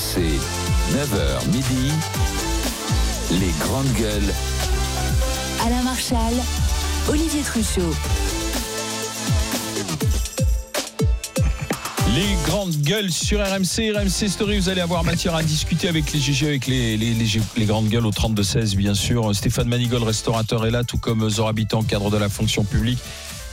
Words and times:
RMC, 0.00 0.22
9h 0.94 1.46
midi, 1.48 1.92
les 3.32 3.52
grandes 3.60 3.92
gueules. 3.92 4.32
Alain 5.66 5.82
Marchal, 5.82 6.32
Olivier 7.08 7.42
Truchot. 7.42 7.94
Les 12.14 12.34
grandes 12.46 12.76
gueules 12.76 13.10
sur 13.12 13.40
RMC, 13.40 13.92
RMC 13.94 14.28
Story, 14.28 14.58
vous 14.58 14.70
allez 14.70 14.80
avoir 14.80 15.04
matière 15.04 15.34
à 15.34 15.42
discuter 15.42 15.88
avec 15.88 16.12
les 16.12 16.18
GG, 16.18 16.46
avec 16.46 16.66
les, 16.66 16.96
les, 16.96 17.12
les, 17.12 17.26
les 17.58 17.64
grandes 17.66 17.88
gueules 17.88 18.06
au 18.06 18.10
32-16 18.10 18.76
bien 18.76 18.94
sûr. 18.94 19.34
Stéphane 19.34 19.68
Manigol, 19.68 20.02
restaurateur 20.02 20.64
est 20.64 20.70
là, 20.70 20.82
tout 20.82 20.98
comme 20.98 21.28
Zora 21.28 21.50
Habitant, 21.50 21.82
cadre 21.82 22.10
de 22.10 22.16
la 22.16 22.30
fonction 22.30 22.64
publique 22.64 23.00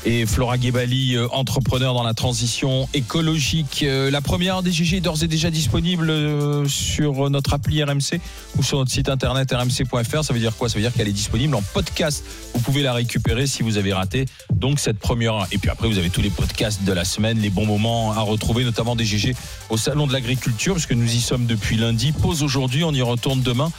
et 0.05 0.25
Flora 0.25 0.57
Guébali, 0.57 1.15
euh, 1.15 1.27
entrepreneur 1.31 1.93
dans 1.93 2.03
la 2.03 2.13
transition 2.13 2.87
écologique. 2.93 3.83
Euh, 3.83 4.11
la 4.11 4.21
première 4.21 4.63
des 4.63 4.71
GG 4.71 4.97
est 4.97 5.01
d'ores 5.01 5.23
et 5.23 5.27
déjà 5.27 5.49
disponible 5.49 6.09
euh, 6.09 6.65
sur 6.67 7.29
notre 7.29 7.53
appli 7.53 7.83
RMC 7.83 8.19
ou 8.57 8.63
sur 8.63 8.77
notre 8.77 8.91
site 8.91 9.09
internet 9.09 9.51
rmc.fr. 9.51 10.23
Ça 10.23 10.33
veut 10.33 10.39
dire 10.39 10.55
quoi? 10.55 10.69
Ça 10.69 10.75
veut 10.75 10.81
dire 10.81 10.93
qu'elle 10.93 11.07
est 11.07 11.13
disponible 11.13 11.55
en 11.55 11.61
podcast. 11.73 12.23
Vous 12.53 12.61
pouvez 12.61 12.83
la 12.83 12.93
récupérer 12.93 13.47
si 13.47 13.63
vous 13.63 13.77
avez 13.77 13.93
raté 13.93 14.25
donc 14.53 14.79
cette 14.79 14.99
première. 14.99 15.47
Et 15.51 15.57
puis 15.57 15.69
après, 15.69 15.87
vous 15.87 15.97
avez 15.97 16.09
tous 16.09 16.21
les 16.21 16.29
podcasts 16.29 16.83
de 16.83 16.93
la 16.93 17.05
semaine, 17.05 17.39
les 17.39 17.49
bons 17.49 17.65
moments 17.65 18.11
à 18.11 18.21
retrouver, 18.21 18.63
notamment 18.63 18.95
des 18.95 19.05
GG 19.05 19.35
au 19.69 19.77
Salon 19.77 20.07
de 20.07 20.13
l'Agriculture, 20.13 20.75
puisque 20.75 20.93
nous 20.93 21.15
y 21.15 21.19
sommes 21.19 21.45
depuis 21.45 21.77
lundi. 21.77 22.11
Pause 22.11 22.43
aujourd'hui, 22.43 22.83
on 22.83 22.93
y 22.93 23.01
retourne 23.01 23.41
demain. 23.41 23.71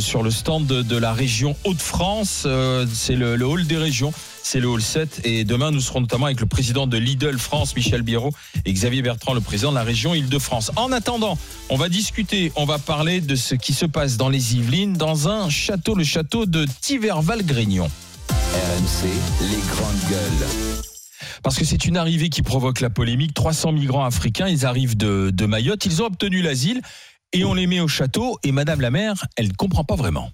sur 0.00 0.22
le 0.22 0.30
stand 0.30 0.66
de, 0.66 0.96
la 0.96 1.12
région 1.12 1.56
Hauts-de-France. 1.64 2.46
c'est 2.92 3.16
le 3.16 3.44
hall 3.44 3.66
des 3.66 3.76
régions 3.76 4.12
c'est 4.44 4.60
le 4.60 4.68
hall 4.68 4.82
7. 4.82 5.22
Et 5.24 5.44
demain, 5.44 5.70
nous 5.70 5.80
serons 5.80 6.00
notamment 6.00 6.26
avec 6.26 6.38
le 6.38 6.46
président 6.46 6.86
de 6.86 6.96
Lidl 6.96 7.38
France, 7.38 7.74
Michel 7.74 8.02
Biro, 8.02 8.30
et 8.64 8.72
Xavier 8.72 9.02
Bertrand, 9.02 9.34
le 9.34 9.40
président 9.40 9.70
de 9.70 9.76
la 9.76 9.82
région 9.82 10.14
Île-de-France. 10.14 10.70
En 10.76 10.92
attendant, 10.92 11.38
on 11.70 11.76
va 11.76 11.88
discuter, 11.88 12.52
on 12.54 12.64
va 12.64 12.78
parler 12.78 13.20
de 13.20 13.34
ce 13.34 13.54
qui 13.54 13.72
se 13.72 13.86
passe 13.86 14.16
dans 14.16 14.28
les 14.28 14.56
Yvelines, 14.56 14.92
dans 14.92 15.28
un 15.28 15.48
château, 15.48 15.94
le 15.94 16.04
château 16.04 16.46
de 16.46 16.66
Tiverval-Grignon. 16.82 17.90
RMC, 18.28 19.08
les 19.40 19.74
grandes 19.74 20.10
gueules. 20.10 20.48
Parce 21.42 21.56
que 21.56 21.64
c'est 21.64 21.86
une 21.86 21.96
arrivée 21.96 22.28
qui 22.28 22.42
provoque 22.42 22.80
la 22.80 22.90
polémique. 22.90 23.34
300 23.34 23.72
migrants 23.72 24.04
africains, 24.04 24.48
ils 24.48 24.66
arrivent 24.66 24.96
de, 24.96 25.30
de 25.32 25.46
Mayotte, 25.46 25.86
ils 25.86 26.02
ont 26.02 26.06
obtenu 26.06 26.42
l'asile 26.42 26.80
et 27.32 27.44
on 27.44 27.54
les 27.54 27.66
met 27.66 27.80
au 27.80 27.88
château. 27.88 28.38
Et 28.44 28.52
Madame 28.52 28.80
la 28.80 28.90
maire, 28.90 29.26
elle 29.36 29.48
ne 29.48 29.54
comprend 29.54 29.84
pas 29.84 29.96
vraiment. 29.96 30.30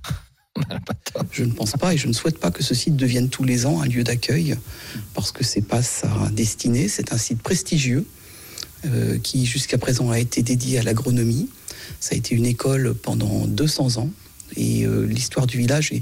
Je 1.32 1.44
ne 1.44 1.52
pense 1.52 1.72
pas 1.72 1.94
et 1.94 1.96
je 1.96 2.06
ne 2.06 2.12
souhaite 2.12 2.38
pas 2.38 2.50
que 2.50 2.62
ce 2.62 2.74
site 2.74 2.96
devienne 2.96 3.28
tous 3.28 3.44
les 3.44 3.66
ans 3.66 3.80
un 3.80 3.86
lieu 3.86 4.04
d'accueil 4.04 4.56
parce 5.14 5.32
que 5.32 5.44
c'est 5.44 5.62
pas 5.62 5.82
sa 5.82 6.08
destinée. 6.32 6.88
C'est 6.88 7.12
un 7.12 7.18
site 7.18 7.42
prestigieux 7.42 8.06
euh, 8.86 9.18
qui 9.18 9.46
jusqu'à 9.46 9.78
présent 9.78 10.10
a 10.10 10.18
été 10.18 10.42
dédié 10.42 10.78
à 10.78 10.82
l'agronomie. 10.82 11.48
Ça 12.00 12.14
a 12.14 12.18
été 12.18 12.34
une 12.34 12.46
école 12.46 12.94
pendant 12.94 13.46
200 13.46 13.98
ans 13.98 14.10
et 14.56 14.84
euh, 14.84 15.04
l'histoire 15.04 15.46
du 15.46 15.58
village 15.58 15.92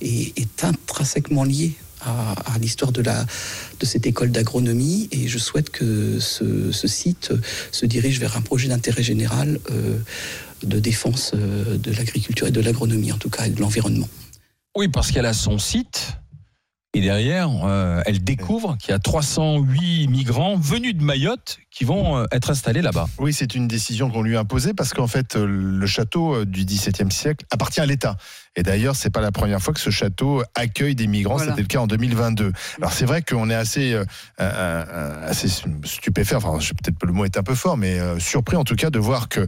est, 0.00 0.64
intrinsèquement 0.64 1.44
liée 1.44 1.74
à, 2.00 2.58
l'histoire 2.60 2.90
de 2.92 3.04
cette 3.82 4.06
école 4.06 4.30
d'agronomie 4.30 5.08
et 5.12 5.28
je 5.28 5.38
souhaite 5.38 5.70
que 5.70 6.18
ce, 6.18 6.72
site 6.86 7.32
se 7.70 7.86
dirige 7.86 8.18
vers 8.18 8.36
un 8.36 8.42
projet 8.42 8.68
d'intérêt 8.68 9.02
général. 9.02 9.60
Euh, 9.70 9.98
de 10.64 10.78
défense 10.78 11.32
euh, 11.34 11.76
de 11.78 11.92
l'agriculture 11.92 12.46
et 12.46 12.50
de 12.50 12.60
l'agronomie, 12.60 13.12
en 13.12 13.18
tout 13.18 13.30
cas, 13.30 13.46
et 13.46 13.50
de 13.50 13.60
l'environnement. 13.60 14.08
Oui, 14.76 14.88
parce 14.88 15.10
qu'elle 15.10 15.26
a 15.26 15.32
son 15.32 15.58
site. 15.58 16.18
Et 16.94 17.00
derrière, 17.00 17.48
euh, 17.64 18.02
elle 18.04 18.22
découvre 18.22 18.76
qu'il 18.78 18.90
y 18.90 18.94
a 18.94 18.98
308 18.98 20.08
migrants 20.08 20.56
venus 20.56 20.94
de 20.94 21.02
Mayotte 21.02 21.58
qui 21.70 21.84
vont 21.84 22.18
euh, 22.18 22.24
être 22.32 22.50
installés 22.50 22.82
là-bas. 22.82 23.08
Oui, 23.18 23.32
c'est 23.32 23.54
une 23.54 23.66
décision 23.66 24.10
qu'on 24.10 24.22
lui 24.22 24.36
a 24.36 24.40
imposée 24.40 24.74
parce 24.74 24.92
qu'en 24.92 25.06
fait, 25.06 25.36
le 25.36 25.86
château 25.86 26.44
du 26.44 26.66
XVIIe 26.66 27.10
siècle 27.10 27.46
appartient 27.50 27.80
à 27.80 27.86
l'État. 27.86 28.18
Et 28.54 28.62
d'ailleurs, 28.62 28.96
c'est 28.96 29.10
pas 29.10 29.22
la 29.22 29.32
première 29.32 29.60
fois 29.60 29.72
que 29.72 29.80
ce 29.80 29.90
château 29.90 30.42
accueille 30.54 30.94
des 30.94 31.06
migrants. 31.06 31.38
C'était 31.38 31.62
le 31.62 31.66
cas 31.66 31.78
en 31.78 31.86
2022. 31.86 32.52
Alors 32.78 32.92
c'est 32.92 33.06
vrai 33.06 33.22
qu'on 33.22 33.48
est 33.48 33.54
assez, 33.54 33.94
euh, 33.94 34.04
euh, 34.40 35.28
assez 35.28 35.48
stupéfait. 35.48 36.34
Enfin, 36.34 36.58
peut-être 36.58 37.02
le 37.04 37.12
mot 37.12 37.24
est 37.24 37.38
un 37.38 37.42
peu 37.42 37.54
fort, 37.54 37.78
mais 37.78 37.98
euh, 37.98 38.18
surpris 38.18 38.56
en 38.56 38.64
tout 38.64 38.76
cas 38.76 38.90
de 38.90 38.98
voir 38.98 39.28
que 39.28 39.46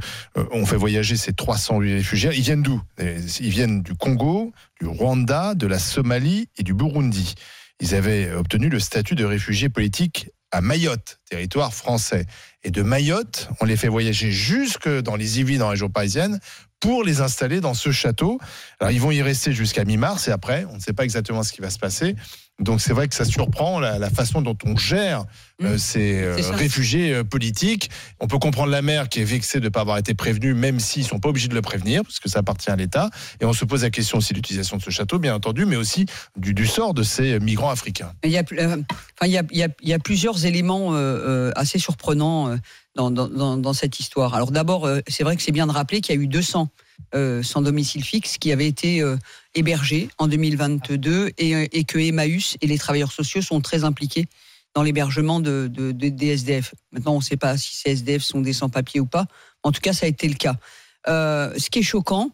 on 0.53 0.65
fait 0.65 0.77
voyager 0.77 1.17
ces 1.17 1.35
308 1.35 1.95
réfugiés. 1.95 2.31
Ils 2.35 2.43
viennent 2.43 2.63
d'où? 2.63 2.81
Ils 2.99 3.51
viennent 3.51 3.83
du 3.83 3.95
Congo, 3.95 4.53
du 4.81 4.87
Rwanda, 4.87 5.55
de 5.55 5.67
la 5.67 5.79
Somalie 5.79 6.49
et 6.57 6.63
du 6.63 6.73
Burundi. 6.73 7.35
Ils 7.81 7.95
avaient 7.95 8.33
obtenu 8.33 8.69
le 8.69 8.81
statut 8.81 9.17
de 9.17 9.25
réfugiés 9.25 9.69
politiques 9.69 10.31
à 10.51 10.61
Mayotte, 10.61 11.19
territoire 11.29 11.75
français. 11.75 12.27
Et 12.63 12.71
de 12.71 12.83
Mayotte, 12.83 13.49
on 13.61 13.65
les 13.65 13.77
fait 13.77 13.89
voyager 13.89 14.31
jusque 14.31 14.89
dans 14.89 15.17
les 15.17 15.41
Yvelines, 15.41 15.59
dans 15.59 15.65
la 15.65 15.73
région 15.73 15.91
parisienne, 15.91 16.39
pour 16.85 17.03
les 17.03 17.23
installer 17.23 17.63
dans 17.63 17.73
ce 17.73 17.91
château. 17.93 18.39
Alors 18.79 18.93
ils 18.93 19.01
vont 19.01 19.11
y 19.11 19.23
rester 19.23 19.55
jusqu'à 19.55 19.87
mi-mars 19.87 20.29
et 20.29 20.31
après, 20.31 20.67
on 20.71 20.75
ne 20.75 20.81
sait 20.81 20.93
pas 20.93 21.05
exactement 21.05 21.43
ce 21.43 21.51
qui 21.51 21.63
va 21.63 21.71
se 21.71 21.79
passer. 21.79 22.15
Donc 22.61 22.83
c'est 22.83 22.93
vrai 22.93 23.09
que 23.09 23.15
ça 23.15 23.25
surprend 23.25 23.81
la, 23.81 24.11
façon 24.11 24.43
dont 24.43 24.57
on 24.67 24.77
gère 24.77 25.25
euh, 25.63 25.77
mmh. 25.77 25.79
ces 25.79 26.23
euh, 26.23 26.37
réfugiés 26.53 27.15
euh, 27.15 27.25
politiques. 27.25 27.91
On 28.21 28.27
peut 28.27 28.39
comprendre 28.39 28.71
la 28.71 28.83
mère 28.83 29.09
qui 29.09 29.21
est 29.21 29.25
vexée 29.25 29.61
de 29.61 29.65
ne 29.65 29.69
pas 29.71 29.81
avoir 29.81 29.97
été 29.97 30.13
prévenue, 30.13 30.53
même 30.53 30.79
s'ils 30.79 31.07
sont 31.07 31.21
pas 31.21 31.31
obligés 31.31 31.49
de 31.49 31.55
le 31.55 31.63
prévenir, 31.63 32.03
parce 32.03 32.21
que 32.21 32.29
ça 32.29 32.41
appartient 32.41 32.71
à 32.71 32.77
l'État. 32.77 33.09
Et 33.41 33.47
on 33.47 33.55
se 33.55 33.65
pose 33.65 33.83
la 33.83 33.91
question 33.91 34.19
aussi 34.19 34.35
de 34.35 34.39
l'utilisation 34.39 34.77
de 34.77 34.83
ce 34.83 34.91
château, 34.91 35.19
bien 35.19 35.35
entendu, 35.35 35.65
mais 35.65 35.77
aussi 35.77 36.05
du, 36.37 36.67
sort 36.67 36.93
de 36.93 37.03
ces 37.03 37.41
migrants 37.41 37.71
africains. 37.71 38.13
Il 38.23 38.31
y 38.31 38.37
a, 38.37 38.45
il 39.23 39.31
y 39.31 39.39
a, 39.39 39.43
il 39.51 39.89
y 39.89 39.95
a 39.95 39.99
plusieurs 39.99 40.45
éléments 40.45 40.95
assez 41.57 41.79
surprenants 41.79 42.59
dans, 42.95 43.73
cette 43.73 43.99
histoire. 44.01 44.35
Alors 44.35 44.51
d'abord, 44.51 44.87
euh, 44.87 45.01
c'est 45.09 45.25
vrai 45.25 45.37
que 45.37 45.43
c'est 45.43 45.53
bien 45.53 45.67
de 45.67 45.73
rappeler 45.73 46.01
qu'il 46.01 46.15
y 46.15 46.19
a 46.19 46.21
eu 46.21 46.27
200 46.27 46.69
euh, 47.15 47.43
sans 47.43 47.63
domicile 47.63 48.05
fixe 48.05 48.39
qui 48.39 48.53
avaient 48.53 48.69
été 48.69 49.01
euh, 49.01 49.17
hébergés 49.55 50.09
en 50.19 50.29
2022 50.29 51.33
et, 51.39 51.85
que 51.85 51.99
Emmaüs 51.99 52.57
et 52.61 52.67
les 52.67 52.79
travailleurs 52.79 53.13
sociaux 53.13 53.43
sont 53.43 53.61
très 53.61 53.85
impliqués 53.85 54.27
dans 54.75 54.83
l'hébergement 54.83 55.39
de, 55.39 55.69
des 55.69 56.27
SDF. 56.27 56.75
Maintenant, 56.93 57.15
on 57.15 57.19
ne 57.19 57.23
sait 57.23 57.37
pas 57.37 57.57
si 57.57 57.77
ces 57.77 57.91
SDF 57.91 58.23
sont 58.23 58.41
des 58.41 58.53
sans-papiers 58.53 59.01
ou 59.01 59.07
pas. 59.07 59.27
En 59.63 59.71
tout 59.71 59.81
cas, 59.81 59.93
ça 59.93 60.07
a 60.07 60.09
été 60.09 60.27
le 60.29 60.35
cas. 60.35 60.57
ce 61.07 61.71
qui 61.71 61.79
est 61.79 61.85
choquant, 61.85 62.31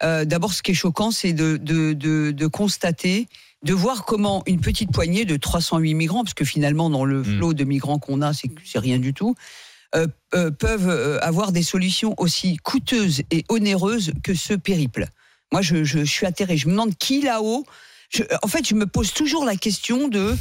d'abord, 0.00 0.52
ce 0.52 0.62
qui 0.62 0.70
est 0.70 0.74
choquant, 0.74 1.10
c'est 1.10 1.32
de, 1.32 1.56
de, 1.56 2.46
constater 2.46 3.26
de 3.64 3.74
voir 3.74 4.04
comment 4.04 4.44
une 4.46 4.60
petite 4.60 4.92
poignée 4.92 5.24
de 5.24 5.36
308 5.36 5.94
migrants, 5.94 6.22
parce 6.22 6.34
que 6.34 6.44
finalement, 6.44 6.90
dans 6.90 7.04
le 7.04 7.22
hmm. 7.22 7.38
flot 7.38 7.54
de 7.54 7.64
migrants 7.64 7.98
qu'on 7.98 8.22
a, 8.22 8.32
c'est 8.32 8.78
rien 8.78 9.00
du 9.00 9.12
tout, 9.12 9.34
euh, 9.96 10.06
euh, 10.34 10.52
peuvent 10.52 10.88
euh, 10.88 11.18
avoir 11.20 11.50
des 11.50 11.64
solutions 11.64 12.14
aussi 12.16 12.58
coûteuses 12.58 13.22
et 13.32 13.44
onéreuses 13.48 14.12
que 14.22 14.34
ce 14.34 14.54
périple. 14.54 15.08
Moi, 15.50 15.62
je, 15.62 15.82
je, 15.82 16.04
suis 16.04 16.26
atterré. 16.26 16.56
Je 16.56 16.68
me 16.68 16.72
demande 16.72 16.96
qui 16.96 17.22
là-haut. 17.22 17.66
en 18.42 18.46
fait, 18.46 18.64
je 18.68 18.76
me 18.76 18.86
pose 18.86 19.12
toujours 19.12 19.44
la 19.44 19.56
question 19.56 20.06
de 20.08 20.36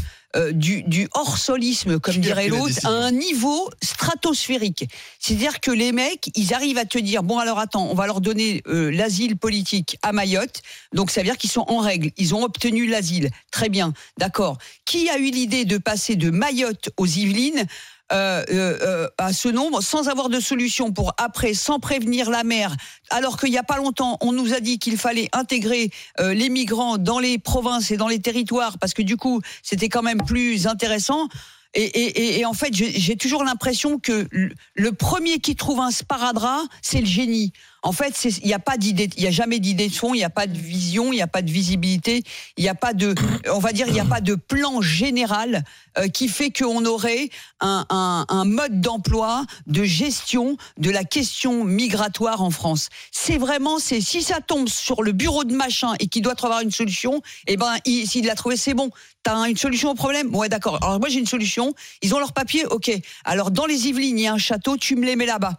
du, 0.51 0.83
du 0.83 1.07
hors-solisme, 1.15 1.99
comme 1.99 2.17
dirait 2.17 2.49
l'autre, 2.49 2.85
à 2.85 2.89
un 2.89 3.09
niveau 3.09 3.67
stratosphérique. 3.81 4.87
C'est-à-dire 5.17 5.59
que 5.59 5.71
les 5.71 5.91
mecs, 5.91 6.29
ils 6.35 6.53
arrivent 6.53 6.77
à 6.77 6.85
te 6.85 6.99
dire 6.99 7.23
bon 7.23 7.39
alors 7.39 7.57
attends, 7.57 7.87
on 7.89 7.95
va 7.95 8.05
leur 8.05 8.21
donner 8.21 8.61
l'asile 8.67 9.37
politique 9.37 9.97
à 10.03 10.13
Mayotte, 10.13 10.61
donc 10.93 11.09
ça 11.09 11.21
veut 11.21 11.25
dire 11.25 11.35
qu'ils 11.35 11.49
sont 11.49 11.65
en 11.67 11.79
règle, 11.79 12.11
ils 12.17 12.35
ont 12.35 12.43
obtenu 12.43 12.85
l'asile, 12.85 13.31
très 13.49 13.69
bien, 13.69 13.91
d'accord. 14.19 14.59
Qui 14.85 15.09
a 15.09 15.17
eu 15.17 15.31
l'idée 15.31 15.65
de 15.65 15.79
passer 15.79 16.15
de 16.15 16.29
Mayotte 16.29 16.91
aux 16.97 17.07
Yvelines 17.07 17.65
euh, 18.11 18.43
euh, 18.49 18.77
euh, 18.81 19.07
à 19.19 19.33
ce 19.33 19.49
nombre 19.49 19.81
sans 19.81 20.07
avoir 20.07 20.29
de 20.29 20.39
solution 20.39 20.91
pour 20.91 21.13
après, 21.17 21.53
sans 21.53 21.79
prévenir 21.79 22.31
la 22.31 22.43
mer, 22.43 22.75
alors 23.11 23.37
qu'il 23.37 23.51
n'y 23.51 23.57
a 23.57 23.63
pas 23.63 23.77
longtemps, 23.77 24.17
on 24.21 24.31
nous 24.31 24.53
a 24.53 24.59
dit 24.59 24.79
qu'il 24.79 24.97
fallait 24.97 25.29
intégrer 25.33 25.91
les 26.19 26.49
migrants 26.49 26.97
dans 26.97 27.19
les 27.19 27.37
provinces 27.37 27.91
et 27.91 27.97
dans 27.97 28.07
les 28.07 28.19
territoires 28.19 28.77
parce 28.79 28.93
que 28.93 29.01
du 29.01 29.15
coup, 29.15 29.41
c'était 29.63 29.89
quand 29.89 30.01
même 30.01 30.23
plus 30.23 30.67
intéressant. 30.67 31.27
Et, 31.75 31.83
et, 31.83 32.39
et, 32.39 32.45
en 32.45 32.53
fait, 32.53 32.73
j'ai 32.73 33.15
toujours 33.15 33.43
l'impression 33.43 33.99
que 33.99 34.27
le 34.73 34.91
premier 34.91 35.37
qui 35.39 35.55
trouve 35.55 35.79
un 35.79 35.91
sparadrap, 35.91 36.63
c'est 36.81 36.99
le 36.99 37.05
génie. 37.05 37.53
En 37.81 37.91
fait, 37.93 38.25
il 38.25 38.45
n'y 38.45 38.53
a 38.53 38.59
pas 38.59 38.77
d'idée, 38.77 39.09
il 39.15 39.23
y 39.23 39.27
a 39.27 39.31
jamais 39.31 39.59
d'idée 39.59 39.87
de 39.87 39.93
fond, 39.93 40.13
il 40.13 40.17
n'y 40.17 40.23
a 40.23 40.29
pas 40.29 40.47
de 40.47 40.57
vision, 40.57 41.13
il 41.13 41.15
n'y 41.15 41.21
a 41.21 41.27
pas 41.27 41.41
de 41.41 41.49
visibilité, 41.49 42.23
il 42.57 42.63
n'y 42.63 42.69
a 42.69 42.75
pas 42.75 42.93
de, 42.93 43.15
on 43.53 43.59
va 43.59 43.71
dire, 43.71 43.87
il 43.87 43.93
n'y 43.93 43.99
a 44.01 44.05
pas 44.05 44.19
de 44.21 44.35
plan 44.35 44.81
général 44.81 45.63
euh, 45.97 46.07
qui 46.09 46.27
fait 46.27 46.51
qu'on 46.51 46.85
aurait 46.85 47.29
un, 47.61 47.85
un, 47.89 48.25
un 48.27 48.45
mode 48.45 48.81
d'emploi, 48.81 49.45
de 49.67 49.83
gestion 49.83 50.57
de 50.77 50.89
la 50.89 51.05
question 51.05 51.63
migratoire 51.63 52.41
en 52.41 52.49
France. 52.49 52.89
C'est 53.11 53.37
vraiment, 53.37 53.79
c'est 53.79 54.01
si 54.01 54.23
ça 54.23 54.41
tombe 54.41 54.67
sur 54.67 55.01
le 55.01 55.13
bureau 55.13 55.45
de 55.45 55.55
machin 55.55 55.93
et 55.99 56.07
qu'il 56.07 56.21
doit 56.21 56.35
trouver 56.35 56.63
une 56.63 56.71
solution, 56.71 57.21
eh 57.47 57.55
ben, 57.55 57.75
s'il 57.85 58.25
l'a 58.25 58.35
trouvé, 58.35 58.57
c'est 58.57 58.73
bon. 58.73 58.89
T'as 59.23 59.47
une 59.49 59.57
solution 59.57 59.91
au 59.91 59.95
problème? 59.95 60.35
Ouais, 60.35 60.49
d'accord. 60.49 60.79
Alors 60.81 60.99
moi 60.99 61.09
j'ai 61.09 61.19
une 61.19 61.25
solution. 61.25 61.73
Ils 62.01 62.13
ont 62.13 62.19
leur 62.19 62.33
papier, 62.33 62.65
ok. 62.65 62.91
Alors 63.23 63.51
dans 63.51 63.65
les 63.65 63.87
Yvelines, 63.87 64.17
il 64.17 64.23
y 64.23 64.27
a 64.27 64.33
un 64.33 64.37
château, 64.37 64.77
tu 64.77 64.95
me 64.95 65.05
les 65.05 65.15
mets 65.15 65.25
là-bas. 65.25 65.57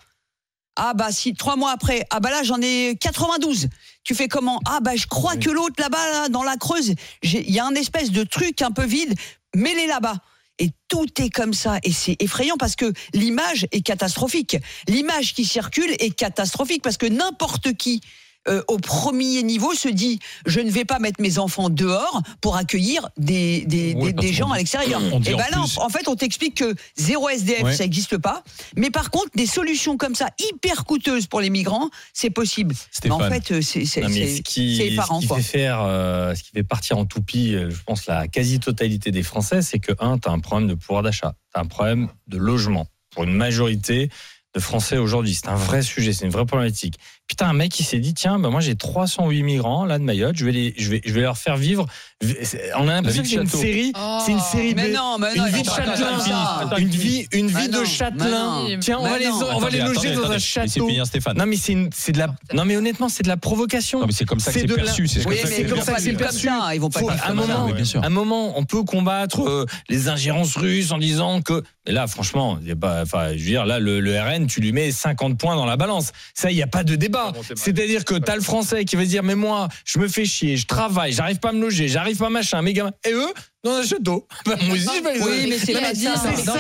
Ah 0.83 0.95
bah 0.95 1.13
si 1.13 1.35
trois 1.35 1.57
mois 1.57 1.73
après, 1.73 2.07
ah 2.09 2.21
bah 2.21 2.31
là 2.31 2.43
j'en 2.43 2.59
ai 2.63 2.97
92. 2.99 3.69
Tu 4.03 4.15
fais 4.15 4.29
comment? 4.29 4.63
Ah 4.67 4.79
bah 4.81 4.97
je 4.97 5.07
crois 5.07 5.37
que 5.37 5.51
l'autre 5.51 5.75
là-bas 5.79 6.31
dans 6.31 6.43
la 6.43 6.57
Creuse, 6.57 6.95
il 7.23 7.51
y 7.51 7.59
a 7.59 7.67
un 7.67 7.75
espèce 7.75 8.11
de 8.11 8.25
truc 8.25 8.63
un 8.63 8.71
peu 8.71 8.87
vide, 8.87 9.13
mets-les 9.55 9.87
là-bas. 9.87 10.17
et 10.59 10.71
tout 10.89 11.07
est 11.21 11.29
comme 11.29 11.53
ça 11.53 11.81
et 11.83 11.93
c'est 11.93 12.17
effrayant 12.19 12.57
parce 12.57 12.77
que 12.77 12.95
l'image 13.13 13.67
est 13.73 13.83
catastrophique. 13.83 14.57
L'image 14.89 15.35
qui 15.35 15.45
circule 15.45 15.91
est 15.99 16.17
catastrophique 16.17 16.83
parce 16.83 16.97
que 16.97 17.07
n'importe 17.07 17.75
qui 17.75 18.01
euh, 18.49 18.63
au 18.69 18.79
premier 18.79 19.43
niveau 19.43 19.75
se 19.75 19.89
dit 19.89 20.19
je 20.47 20.61
ne 20.61 20.71
vais 20.71 20.85
pas 20.85 20.99
mettre 20.99 21.21
mes 21.21 21.39
enfants 21.39 21.69
dehors 21.69 22.23
pour 22.41 22.57
accueillir 22.57 23.09
des, 23.19 23.63
des, 23.67 23.95
des- 23.95 24.33
gens 24.33 24.51
à 24.51 24.59
l'extérieur. 24.59 25.01
Et 25.03 25.13
en 25.15 25.21
ben 25.21 25.37
là, 25.37 25.63
en 25.77 25.89
fait, 25.89 26.09
on 26.09 26.17
t'explique 26.17 26.57
que 26.57 26.75
zéro 26.97 27.29
SDF, 27.29 27.63
Ouais. 27.63 27.75
ça 27.77 27.83
n'existe 27.85 28.17
pas. 28.17 28.43
Mais 28.77 28.91
par 28.91 29.11
contre, 29.11 29.29
des 29.35 29.47
solutions 29.47 29.97
comme 29.97 30.15
ça, 30.15 30.29
hyper 30.39 30.85
coûteuses 30.85 31.27
pour 31.27 31.41
les 31.41 31.51
migrants, 31.51 31.91
c'est 32.15 32.31
possible. 32.31 32.75
Mais 33.05 33.11
en 33.11 33.19
Stéphane. 33.19 33.43
fait, 33.43 33.63
c'est 33.63 34.43
qui, 34.43 34.77
c'est 34.77 34.87
effarant. 34.89 35.17
ce 35.17 35.23
qui 35.23 35.27
quoi. 35.29 35.37
fait 35.39 35.43
faire, 35.43 35.81
euh, 35.83 36.35
ce 36.35 36.43
qui 36.43 36.51
fait 36.51 36.63
partir 36.63 36.97
en 36.99 37.05
toupie, 37.05 37.55
euh, 37.55 37.71
je 37.71 37.83
pense, 37.85 38.07
la 38.07 38.27
quasi-totalité 38.29 39.11
des 39.11 39.23
Français, 39.23 39.63
c'est 39.63 39.79
que, 39.81 39.93
un, 39.99 40.19
tu 40.19 40.29
as 40.29 40.33
un 40.33 40.39
problème 40.41 40.69
de 40.69 40.75
pouvoir 40.75 41.03
d'achat, 41.03 41.35
tu 41.53 41.59
as 41.61 41.63
un 41.63 41.67
problème 41.67 42.09
de 42.27 42.39
logement 42.39 42.87
pour 43.11 43.25
une 43.25 43.35
majorité 43.35 44.09
de 44.55 44.61
Français 44.61 44.99
aujourd'hui. 44.99 45.35
C'est 45.35 45.49
un 45.49 45.55
vrai 45.57 45.83
sujet, 45.83 46.13
c'est 46.13 46.25
une 46.25 46.33
vraie 46.33 46.47
problématique. 46.47 46.95
Putain, 47.31 47.47
un 47.47 47.53
mec 47.53 47.71
qui 47.71 47.85
s'est 47.85 48.01
dit, 48.01 48.13
tiens, 48.13 48.41
bah, 48.41 48.51
moi 48.51 48.61
j'ai 48.61 48.75
308 48.75 49.45
migrants 49.45 49.85
là 49.85 50.01
de 50.01 50.03
Mayotte, 50.03 50.35
je 50.37 50.45
vais, 50.45 50.51
les, 50.51 50.75
je 50.77 50.91
vais, 50.91 51.01
je 51.05 51.13
vais 51.13 51.21
leur 51.21 51.39
faire 51.39 51.57
vivre. 51.57 51.87
On 52.77 52.89
a 52.89 52.93
l'impression 52.95 53.23
que 53.23 53.29
c'est 53.29 53.37
une 53.37 53.47
série, 53.47 53.93
Oh. 53.97 54.19
c'est 54.27 54.33
une 54.33 54.41
série 54.41 54.75
Mais 54.75 54.89
de. 54.89 54.97
non, 54.97 55.17
mais 55.21 55.29
une 55.37 55.43
non, 55.43 55.49
vie 55.49 55.63
de 55.63 55.69
châtelain, 55.69 56.77
une 56.79 56.89
vie, 56.89 57.27
une 57.33 57.47
vie 57.47 57.55
Mais 57.55 57.69
de 57.69 57.79
non, 57.79 57.85
châtelain. 57.85 58.65
mais 58.65 58.75
non. 58.75 58.81
Tiens, 58.81 58.99
on 59.01 59.09
va 59.09 59.17
les, 59.19 59.29
on 59.29 59.59
va 59.61 59.71
les 59.71 59.79
loger 59.81 60.13
dans 60.17 60.29
un 60.29 60.39
château. 60.41 60.89
Stéphane. 61.05 61.39
Non 61.39 61.47
mais 61.47 61.57
c'est 61.57 61.73
une- 61.73 61.91
c'est 61.95 62.11
de 62.11 62.19
la. 62.19 62.35
Non 62.53 62.65
mais 62.65 62.77
honnêtement, 62.77 63.09
c'est 63.09 63.23
de 63.23 63.29
la 63.29 63.37
provocation. 63.37 64.01
Non, 64.01 64.07
mais 64.07 64.13
c'est 64.13 64.25
comme 64.25 64.41
ça 64.41 64.51
que 64.53 64.55
C'est 64.55 64.61
c'est 64.63 64.67
de 64.67 64.75
la- 64.75 64.83
perçu. 64.83 65.07
C'est 65.07 65.23
comme 65.23 65.31
Oui, 65.33 65.39
ça 65.39 65.45
que 65.45 65.49
mais 65.51 66.01
c'est 66.01 66.13
perçu. 66.15 66.49
Ils 66.75 66.81
vont 66.81 66.91
pas 66.91 66.99
un 67.01 67.03
comme 67.29 67.37
moment, 67.37 67.69
un 68.03 68.09
moment, 68.11 68.59
on 68.59 68.65
peut 68.65 68.83
combattre 68.83 69.43
euh, 69.49 69.67
les 69.89 70.09
ingérences 70.09 70.57
russes 70.57 70.91
en 70.91 70.99
disant 70.99 71.43
que. 71.43 71.63
Mais 71.87 71.93
là, 71.93 72.07
franchement, 72.09 72.59
il 72.67 72.75
enfin, 72.85 73.29
je 73.29 73.39
veux 73.39 73.39
dire, 73.51 73.65
là, 73.65 73.79
le, 73.79 74.01
le 74.01 74.21
RN, 74.21 74.47
tu 74.47 74.61
lui 74.61 74.73
mets 74.73 74.91
50 74.93 75.39
points 75.39 75.57
dans 75.57 75.65
la 75.65 75.77
balance. 75.77 76.11
Ça, 76.35 76.51
il 76.51 76.55
n'y 76.57 76.63
a 76.63 76.67
pas 76.67 76.85
de 76.85 76.97
débat. 76.97 77.20
C'est-à-dire 77.55 78.05
que 78.05 78.15
t'as 78.15 78.37
le 78.37 78.43
Français 78.43 78.85
qui 78.85 78.97
va 78.97 79.05
dire, 79.05 79.23
mais 79.23 79.35
moi, 79.35 79.69
je 79.85 79.99
me 79.99 80.09
fais 80.09 80.25
chier, 80.25 80.57
je 80.57 80.67
travaille, 80.67 81.13
j'arrive 81.13 81.39
pas 81.39 81.51
à 81.51 81.53
me 81.53 81.61
loger, 81.61 81.89
j'arrive 81.89 82.17
pas 82.17 82.27
à 82.27 82.31
machin, 82.31 82.63
mes 82.63 82.73
gamins. 82.73 82.93
Et 83.05 83.13
eux, 83.13 83.33
dans 83.63 83.73
un 83.73 83.85
château. 83.85 84.27
Bah, 84.47 84.57
moi 84.63 84.75
aussi, 84.75 84.87
je 84.97 85.03
vais 85.03 85.15
les 85.15 85.21
Oui, 85.23 85.47
mais 85.49 85.59
c'est 85.59 85.73
pas 85.73 85.95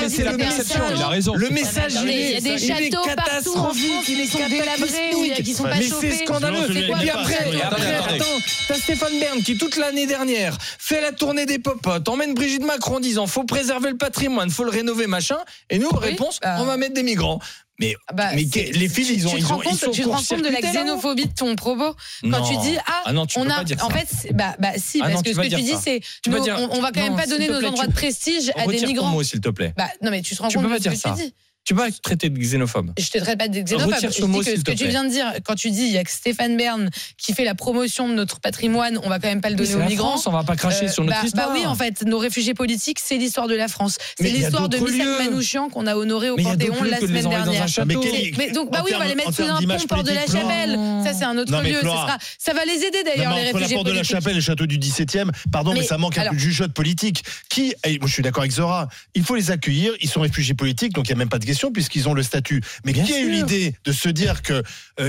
c'est 0.08 0.24
la 0.24 0.36
perception. 0.36 0.78
message. 0.80 0.98
Il 0.98 1.02
a 1.02 1.08
raison. 1.08 1.34
Le 1.34 1.48
message, 1.50 1.94
il 2.02 2.10
est- 2.10 2.40
des 2.40 2.62
il 2.62 2.70
est 2.70 2.90
catastrophique, 2.90 3.90
France 3.90 4.08
il 4.08 4.20
est 4.20 5.42
qui 5.42 5.54
sont 5.54 5.64
pas 5.64 5.76
mais 5.76 5.88
c'est 5.88 6.24
scandaleux. 6.24 6.70
Et 6.70 6.86
le 6.86 6.94
après, 7.10 7.62
après, 7.62 7.94
attends, 7.94 8.24
t'as 8.68 8.74
Stéphane 8.74 9.18
Bern 9.18 9.42
qui 9.42 9.56
toute 9.56 9.76
l'année 9.76 10.06
dernière 10.06 10.56
fait 10.60 11.00
la 11.00 11.12
tournée 11.12 11.46
des 11.46 11.58
popotes, 11.58 12.08
emmène 12.08 12.34
Brigitte 12.34 12.64
Macron 12.64 12.96
en 12.96 13.00
disant 13.00 13.26
faut 13.26 13.44
préserver 13.44 13.90
le 13.90 13.96
patrimoine, 13.96 14.50
faut 14.50 14.64
le 14.64 14.70
rénover, 14.70 15.06
machin. 15.06 15.38
Et 15.70 15.78
nous, 15.78 15.88
réponse, 15.90 16.38
bah. 16.42 16.56
on 16.60 16.64
va 16.64 16.76
mettre 16.76 16.94
des 16.94 17.02
migrants. 17.02 17.40
Mais, 17.80 17.96
Bah, 18.12 18.30
mais 18.34 18.42
les 18.44 18.88
filles, 18.88 19.14
ils 19.14 19.26
ont, 19.26 19.30
tu 19.30 19.38
ils 19.38 19.42
te 19.42 19.48
rends 19.48 19.56
ont, 19.56 19.62
ils 19.62 19.68
compte, 19.70 19.90
tu 19.92 20.02
te 20.02 20.08
rends 20.08 20.22
compte 20.22 20.42
de 20.42 20.48
la 20.50 20.60
xénophobie 20.60 21.26
de 21.26 21.32
ton 21.32 21.56
propos 21.56 21.94
quand 22.22 22.28
Non. 22.28 22.42
tu 22.42 22.56
dis 22.58 22.76
ah, 22.86 23.02
Ah 23.06 23.12
non, 23.12 23.24
tu 23.26 23.38
on 23.38 23.48
a 23.48 23.62
en 23.62 23.90
fait 23.90 24.28
bah 24.34 24.54
bah 24.58 24.72
si 24.76 25.00
Ah 25.00 25.04
parce 25.04 25.14
non, 25.14 25.22
que 25.22 25.32
ce 25.32 25.36
que 25.40 25.54
tu 25.56 25.62
dis 25.62 25.74
c'est 25.82 26.00
on, 26.28 26.68
on 26.72 26.80
va 26.82 26.92
quand 26.92 27.00
même 27.02 27.16
pas 27.16 27.26
donner 27.26 27.48
nos 27.48 27.64
endroits 27.64 27.86
de 27.86 27.92
prestige 27.92 28.52
à 28.56 28.66
des 28.66 28.84
migrants. 28.86 29.22
s'il 29.22 29.40
te 29.40 29.48
plaît. 29.48 29.72
Bah 29.76 29.88
non 30.02 30.10
mais 30.10 30.20
tu 30.22 30.36
te 30.36 30.42
rends 30.42 30.48
compte 30.50 30.62
de 30.70 30.78
ce 30.78 30.88
que 30.90 31.08
tu 31.08 31.22
dis. 31.24 31.34
Tu 31.64 31.74
peux 31.74 31.82
pas 31.82 31.88
être 31.88 32.00
traité 32.00 32.30
de 32.30 32.38
xénophobe. 32.38 32.92
Je 32.98 33.08
te 33.10 33.18
traite 33.18 33.38
pas 33.38 33.46
de 33.46 33.60
xénophobe. 33.60 33.92
Retire 33.92 34.12
ce 34.12 34.22
Je 34.22 34.26
mot, 34.26 34.42
dis 34.42 34.50
que 34.50 34.56
ce 34.58 34.64
que 34.64 34.72
tu 34.72 34.88
viens 34.88 35.04
de 35.04 35.10
dire, 35.10 35.26
quand 35.44 35.54
tu 35.54 35.70
dis 35.70 35.82
il 35.82 35.92
y 35.92 35.98
a 35.98 36.04
que 36.04 36.10
Stéphane 36.10 36.56
Bern 36.56 36.90
qui 37.16 37.32
fait 37.34 37.44
la 37.44 37.54
promotion 37.54 38.08
de 38.08 38.14
notre 38.14 38.40
patrimoine, 38.40 38.98
on 39.04 39.08
va 39.08 39.18
quand 39.20 39.28
même 39.28 39.40
pas 39.40 39.50
le 39.50 39.56
donner 39.56 39.74
aux 39.74 39.78
la 39.78 39.86
migrants. 39.86 40.10
France, 40.12 40.26
on 40.26 40.32
va 40.32 40.42
pas 40.42 40.56
cracher 40.56 40.86
Euh, 40.86 40.88
sur 40.88 41.04
notre 41.04 41.20
bah, 41.20 41.26
histoire. 41.26 41.48
bah 41.48 41.54
oui, 41.56 41.66
en 41.66 41.74
fait, 41.74 42.02
nos 42.06 42.18
réfugiés 42.18 42.54
politiques, 42.54 42.98
c'est 42.98 43.18
l'histoire 43.18 43.46
de 43.46 43.54
la 43.54 43.68
France. 43.68 43.98
Mais 44.20 44.26
C'est 44.26 44.32
il 44.32 44.40
y 44.40 44.44
a 44.44 44.46
l'histoire 44.48 44.68
de 44.68 44.78
d'autres 44.78 44.90
Michel 44.90 45.06
lieux. 45.06 45.18
Manouchian 45.18 45.68
qu'on 45.68 45.86
a 45.86 45.94
honoré 45.94 46.30
au 46.30 46.36
Mais 46.36 46.42
il 46.42 46.46
y 46.46 46.48
a 46.48 46.52
Panthéon 46.52 46.72
d'autres 46.72 46.84
lieux 46.84 46.90
la 46.90 46.98
semaine 47.00 47.26
envoyer 47.26 47.44
dans 47.44 47.50
un 47.50 47.84
dernière. 47.84 47.86
Mais 47.86 47.94
Mais, 48.38 48.46
mais 48.46 48.50
donc, 48.52 48.70
bah 48.72 48.78
en 48.80 48.84
oui, 48.84 48.92
on 48.94 48.98
va 48.98 49.06
les 49.06 49.14
mettre 49.14 49.34
sous 49.34 49.42
un 49.42 49.60
pont 49.60 49.86
port 49.86 50.02
de 50.02 50.12
la 50.12 50.26
Chapelle. 50.26 50.78
Ça, 51.04 51.12
c'est 51.12 51.24
un 51.24 51.36
autre 51.38 51.52
Non, 51.52 51.60
lieu. 51.60 51.80
Sera, 51.80 52.18
ça 52.38 52.52
va 52.54 52.64
les 52.64 52.82
aider 52.84 53.02
d'ailleurs, 53.04 53.34
les 53.36 53.42
réfugiés 53.52 53.74
porte 53.74 53.86
de 53.86 53.90
la 53.92 53.96
politiques. 53.98 54.16
chapelle 54.16 54.32
et 54.32 54.36
le 54.36 54.40
château 54.40 54.66
du 54.66 54.78
17e, 54.78 55.30
pardon, 55.52 55.74
mais, 55.74 55.82
ça 55.84 55.98
manque 55.98 56.16
un 56.18 56.30
peu 56.30 56.34
de 56.34 56.40
jugeote 56.40 56.72
politique. 56.72 57.22
Qui, 57.48 57.74
je 57.84 58.06
suis 58.12 58.22
d'accord 58.22 58.42
avec 58.42 58.52
Zora, 58.52 58.88
il 59.14 59.22
faut 59.24 59.36
les 59.36 59.50
accueillir, 59.50 59.92
ils 60.00 60.08
sont 60.08 60.20
réfugiés 60.20 60.54
politiques, 60.54 60.92
donc 60.94 61.06
il 61.08 61.12
n'y 61.12 61.16
a 61.16 61.18
même 61.18 61.28
pas 61.28 61.38
de 61.38 61.44
question 61.50 61.72
puisqu'ils 61.72 62.08
ont 62.08 62.14
le 62.14 62.22
statut. 62.22 62.62
Mais 62.84 62.92
Bien 62.92 63.04
qui 63.04 63.12
a 63.14 63.20
eu 63.20 63.30
l'idée 63.30 63.74
de 63.84 63.92
se 63.92 64.08
dire 64.08 64.42
qu'il 64.42 64.62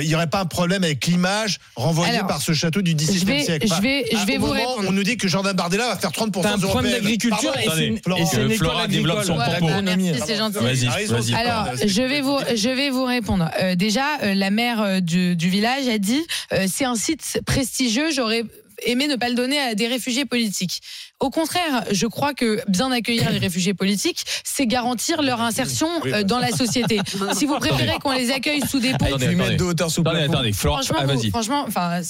n'y 0.08 0.16
aurait 0.16 0.28
pas 0.28 0.40
un 0.42 0.46
problème 0.46 0.84
avec 0.84 1.06
l'image 1.06 1.60
renvoyée 1.76 2.16
Alors, 2.16 2.28
par 2.28 2.42
ce 2.42 2.54
château 2.54 2.82
du 2.82 2.94
17e 2.96 3.20
je 3.20 3.26
vais- 3.26 3.44
siècle? 3.44 3.68
je 3.68 3.82
vais- 3.82 4.06
je 4.12 4.18
à- 4.18 4.26
vais 4.26 4.38
vous 4.38 4.48
moment 4.48 4.60
répondre. 4.60 4.86
On 4.90 4.92
nous 4.92 5.04
dit 5.04 5.18
que 5.18 5.28
Jordan 5.28 5.56
Bardella 5.56 5.88
va 5.90 5.98
faire 5.98 6.12
30% 6.12 6.42
T'as 6.42 6.56
un 6.56 6.60
problème 6.60 6.92
d'agriculture 6.94 7.54
et 7.58 7.68
c'est 7.76 7.88
une, 7.88 7.98
Attendez, 7.98 8.22
et 8.22 8.26
c'est 8.26 8.38
une 8.42 8.48
que 8.50 8.54
école 8.54 8.68
Flora 8.68 8.88
développe 8.88 9.18
agricole. 9.20 9.36
son 9.38 9.40
Ouais, 9.52 9.58
propos. 9.58 9.74
bah, 9.74 9.82
merci, 9.96 10.22
c'est 10.26 10.36
gentil. 10.36 10.58
Vas-y, 10.60 10.80
Il 10.82 10.88
a 10.88 10.92
raison, 10.92 11.14
vas-y. 11.16 11.24
Stéphane. 11.24 11.42
Alors, 11.48 11.68
je 11.86 12.02
vais 12.02 12.22
vous, 12.22 12.38
je 12.56 12.70
vais 12.70 12.90
vous 12.90 13.06
répondre. 13.06 13.50
Euh, 13.62 13.76
déjà, 13.76 14.06
euh, 14.24 14.34
la 14.34 14.50
maire 14.50 14.82
euh, 14.82 15.00
du, 15.00 15.36
du 15.36 15.50
village 15.50 15.88
a 15.88 15.98
dit 15.98 16.22
euh, 16.54 16.66
c'est 16.72 16.86
un 16.86 16.96
site 16.96 17.40
prestigieux. 17.46 18.10
J'aurais 18.14 18.44
aimé 18.84 19.08
ne 19.08 19.16
pas 19.16 19.30
le 19.30 19.36
donner 19.36 19.60
à 19.60 19.76
des 19.76 19.88
réfugiés 19.88 20.26
politiques. 20.26 20.82
Au 21.20 21.30
contraire, 21.30 21.84
je 21.92 22.08
crois 22.08 22.34
que 22.34 22.62
bien 22.68 22.92
accueillir 22.92 23.30
les 23.32 23.38
réfugiés 23.38 23.74
politiques, 23.74 24.24
c'est 24.44 24.66
garantir 24.66 25.22
leur 25.22 25.42
insertion 25.42 25.88
euh, 26.06 26.24
dans 26.24 26.40
la 26.40 26.52
société. 26.52 27.00
si 27.34 27.46
vous 27.46 27.58
préférez 27.58 27.98
qu'on 28.02 28.12
les 28.12 28.32
accueille 28.32 28.62
sous 28.68 28.80
des 28.80 28.92
ponts, 28.94 29.06
Attendez, 29.06 29.28
Puis 29.28 29.36
mettre 29.36 29.50
attendez. 29.52 29.58
de 29.58 29.64
hauteur 29.64 29.92
sous 29.92 30.02
Attendez, 30.02 30.22
attendez, 30.24 30.54
Florent, 30.54 30.78
franchement, 30.78 30.98
ah, 31.00 31.06
vous- 31.06 31.20
vas-y. 31.20 31.30
franchement, 31.30 31.66
enfin, 31.68 32.02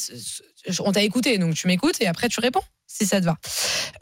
on 0.80 0.92
t'a 0.92 1.02
écouté, 1.04 1.38
donc 1.38 1.56
tu 1.56 1.68
m'écoutes 1.68 2.00
et 2.02 2.08
après 2.08 2.30
tu 2.30 2.40
réponds. 2.40 2.62
Si 2.94 3.06
ça 3.06 3.22
te 3.22 3.26
va. 3.26 3.38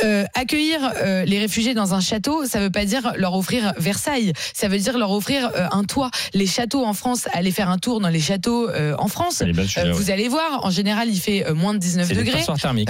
Euh, 0.04 0.26
accueillir 0.34 0.80
euh, 0.98 1.24
les 1.26 1.40
réfugiés 1.40 1.74
dans 1.74 1.94
un 1.94 2.00
château, 2.00 2.46
ça 2.46 2.60
veut 2.60 2.72
pas 2.72 2.86
dire 2.86 3.14
leur 3.18 3.36
offrir 3.36 3.74
Versailles. 3.78 4.34
Ça 4.54 4.68
veut 4.68 4.80
dire 4.80 4.98
leur 4.98 5.12
offrir 5.12 5.52
euh, 5.56 5.68
un 5.72 5.84
toit. 5.84 6.10
Les 6.34 6.48
châteaux 6.48 6.84
en 6.84 6.94
France, 6.94 7.28
allez 7.34 7.52
faire 7.52 7.70
un 7.70 7.78
tour 7.78 8.00
dans 8.00 8.10
les 8.10 8.20
châteaux 8.20 8.70
en 8.98 9.08
France. 9.08 9.40
Belle, 9.40 9.60
ouais. 9.60 9.92
vous 9.92 10.10
allez 10.10 10.28
voir, 10.28 10.66
en 10.66 10.72
général, 10.72 11.10
il 11.10 11.20
fait 11.20 11.46
moins 11.54 11.74
de 11.74 11.80
19 11.80 12.08
C'est 12.08 12.14
des 12.14 12.20
degrés. 12.22 12.40
passoires 12.40 12.58
thermiques. 12.58 12.90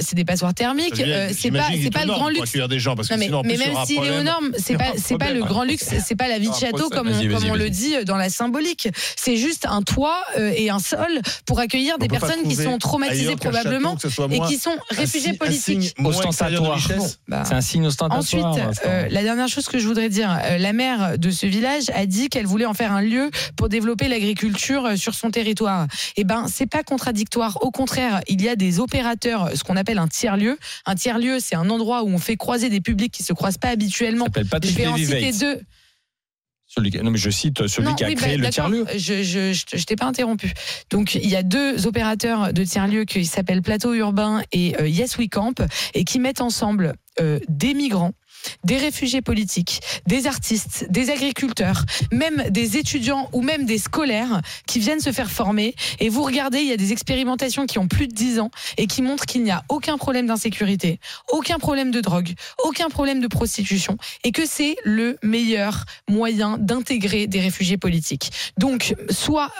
C'est 0.00 0.14
des 0.14 0.24
passoires 0.24 0.54
thermiques. 0.54 0.96
C'est 0.96 1.50
pas, 1.50 1.68
pas 1.92 2.04
le 2.04 2.12
grand 2.12 2.28
luxe. 2.28 2.52
des 2.52 2.78
gens 2.78 2.94
parce 2.94 3.08
que 3.08 3.14
Non, 3.14 3.42
mais, 3.44 3.56
sinon, 3.56 3.74
même 3.74 3.86
s'il 3.86 4.04
est 4.04 4.18
aux 4.18 4.22
normes, 4.22 4.52
c'est 4.58 4.76
pas, 4.76 4.92
pas 5.18 5.32
le 5.32 5.42
grand 5.42 5.64
luxe, 5.64 5.88
c'est 6.06 6.16
pas 6.16 6.28
la 6.28 6.38
vie 6.38 6.50
de 6.50 6.54
château 6.54 6.88
comme, 6.90 7.08
on, 7.08 7.38
comme 7.38 7.56
le 7.56 7.70
dit 7.70 8.04
dans 8.04 8.16
la 8.16 8.28
symbolique. 8.28 8.88
C'est 9.16 9.36
juste 9.36 9.66
un 9.68 9.82
toit 9.82 10.22
et 10.36 10.70
un 10.70 10.78
sol 10.78 11.20
pour 11.46 11.60
accueillir 11.60 11.98
des 11.98 12.08
personnes 12.08 12.42
qui 12.48 12.56
sont 12.56 12.78
traumatisées 12.78 13.36
probablement 13.36 13.96
et 14.30 14.40
qui 14.40 14.58
sont 14.58 14.70
un 14.70 14.96
réfugiés 14.96 15.37
Ostentatoire. 16.04 16.78
Bah, 17.28 17.42
C'est 17.46 17.54
un 17.54 17.60
signe 17.60 17.86
ostentatoire. 17.86 18.46
Ensuite, 18.52 18.80
euh, 18.86 19.08
la 19.10 19.22
dernière 19.22 19.48
chose 19.48 19.66
que 19.66 19.78
je 19.78 19.86
voudrais 19.86 20.08
dire, 20.08 20.30
euh, 20.44 20.58
la 20.58 20.72
maire 20.72 21.18
de 21.18 21.30
ce 21.30 21.46
village 21.46 21.90
a 21.94 22.06
dit 22.06 22.28
qu'elle 22.28 22.46
voulait 22.46 22.66
en 22.66 22.74
faire 22.74 22.92
un 22.92 23.02
lieu 23.02 23.30
pour 23.56 23.68
développer 23.68 24.08
l'agriculture 24.08 24.84
euh, 24.86 24.96
sur 24.96 25.14
son 25.14 25.30
territoire. 25.30 25.86
Eh 26.16 26.24
ben, 26.24 26.46
c'est 26.48 26.66
pas 26.66 26.82
contradictoire. 26.82 27.62
Au 27.62 27.70
contraire, 27.70 28.20
il 28.28 28.42
y 28.42 28.48
a 28.48 28.56
des 28.56 28.80
opérateurs, 28.80 29.50
ce 29.54 29.64
qu'on 29.64 29.76
appelle 29.76 29.98
un 29.98 30.08
tiers 30.08 30.36
lieu. 30.36 30.58
Un 30.86 30.94
tiers 30.94 31.18
lieu, 31.18 31.38
c'est 31.40 31.56
un 31.56 31.70
endroit 31.70 32.02
où 32.02 32.08
on 32.08 32.18
fait 32.18 32.36
croiser 32.36 32.68
des 32.70 32.80
publics 32.80 33.12
qui 33.12 33.22
se 33.22 33.32
croisent 33.32 33.58
pas 33.58 33.68
habituellement. 33.68 34.26
s'appelle 34.26 34.46
Je 34.62 34.74
vais 34.74 34.86
en 34.86 34.96
citer 34.96 35.32
deux. 35.32 35.60
Celui 36.68 36.90
Non, 37.02 37.10
mais 37.10 37.18
je 37.18 37.30
cite 37.30 37.66
celui 37.66 37.88
Non, 37.88 37.94
qui 37.94 38.04
a 38.04 38.08
oui, 38.08 38.14
créé 38.14 38.36
bah, 38.36 38.44
le 38.44 38.50
tiers-lieu. 38.50 38.84
je, 38.94 39.22
je, 39.22 39.52
je 39.52 39.84
t'ai 39.84 39.96
pas 39.96 40.04
interrompu. 40.04 40.52
Donc, 40.90 41.14
il 41.14 41.28
y 41.28 41.34
a 41.34 41.42
deux 41.42 41.86
opérateurs 41.86 42.52
de 42.52 42.62
tiers-lieu 42.62 43.04
qui 43.04 43.24
s'appellent 43.24 43.62
Plateau 43.62 43.94
Urbain 43.94 44.42
et 44.52 44.76
euh, 44.78 44.86
Yes 44.86 45.16
We 45.16 45.28
Camp 45.30 45.54
et 45.94 46.04
qui 46.04 46.18
mettent 46.20 46.42
ensemble 46.42 46.92
euh, 47.20 47.40
des 47.48 47.72
migrants, 47.72 48.12
des 48.64 48.76
réfugiés 48.76 49.22
politiques, 49.22 49.80
des 50.06 50.26
artistes, 50.26 50.86
des 50.90 51.10
agriculteurs, 51.10 51.84
même 52.12 52.44
des 52.50 52.76
étudiants 52.76 53.28
ou 53.32 53.42
même 53.42 53.64
des 53.64 53.78
scolaires 53.78 54.40
qui 54.66 54.78
viennent 54.78 55.00
se 55.00 55.12
faire 55.12 55.30
former. 55.30 55.74
Et 56.00 56.08
vous 56.08 56.22
regardez, 56.22 56.58
il 56.58 56.66
y 56.68 56.72
a 56.72 56.76
des 56.76 56.92
expérimentations 56.92 57.66
qui 57.66 57.78
ont 57.78 57.88
plus 57.88 58.08
de 58.08 58.14
10 58.14 58.40
ans 58.40 58.50
et 58.76 58.86
qui 58.86 59.02
montrent 59.02 59.26
qu'il 59.26 59.42
n'y 59.42 59.50
a 59.50 59.64
aucun 59.68 59.98
problème 59.98 60.26
d'insécurité, 60.26 60.98
aucun 61.30 61.58
problème 61.58 61.90
de 61.90 62.00
drogue, 62.00 62.34
aucun 62.64 62.88
problème 62.88 63.20
de 63.20 63.28
prostitution 63.28 63.96
et 64.24 64.32
que 64.32 64.46
c'est 64.46 64.76
le 64.84 65.18
meilleur 65.22 65.84
moyen 66.08 66.58
d'intégrer 66.58 67.26
des 67.26 67.40
réfugiés 67.40 67.78
politiques. 67.78 68.30
Donc, 68.58 68.94
soit 69.10 69.52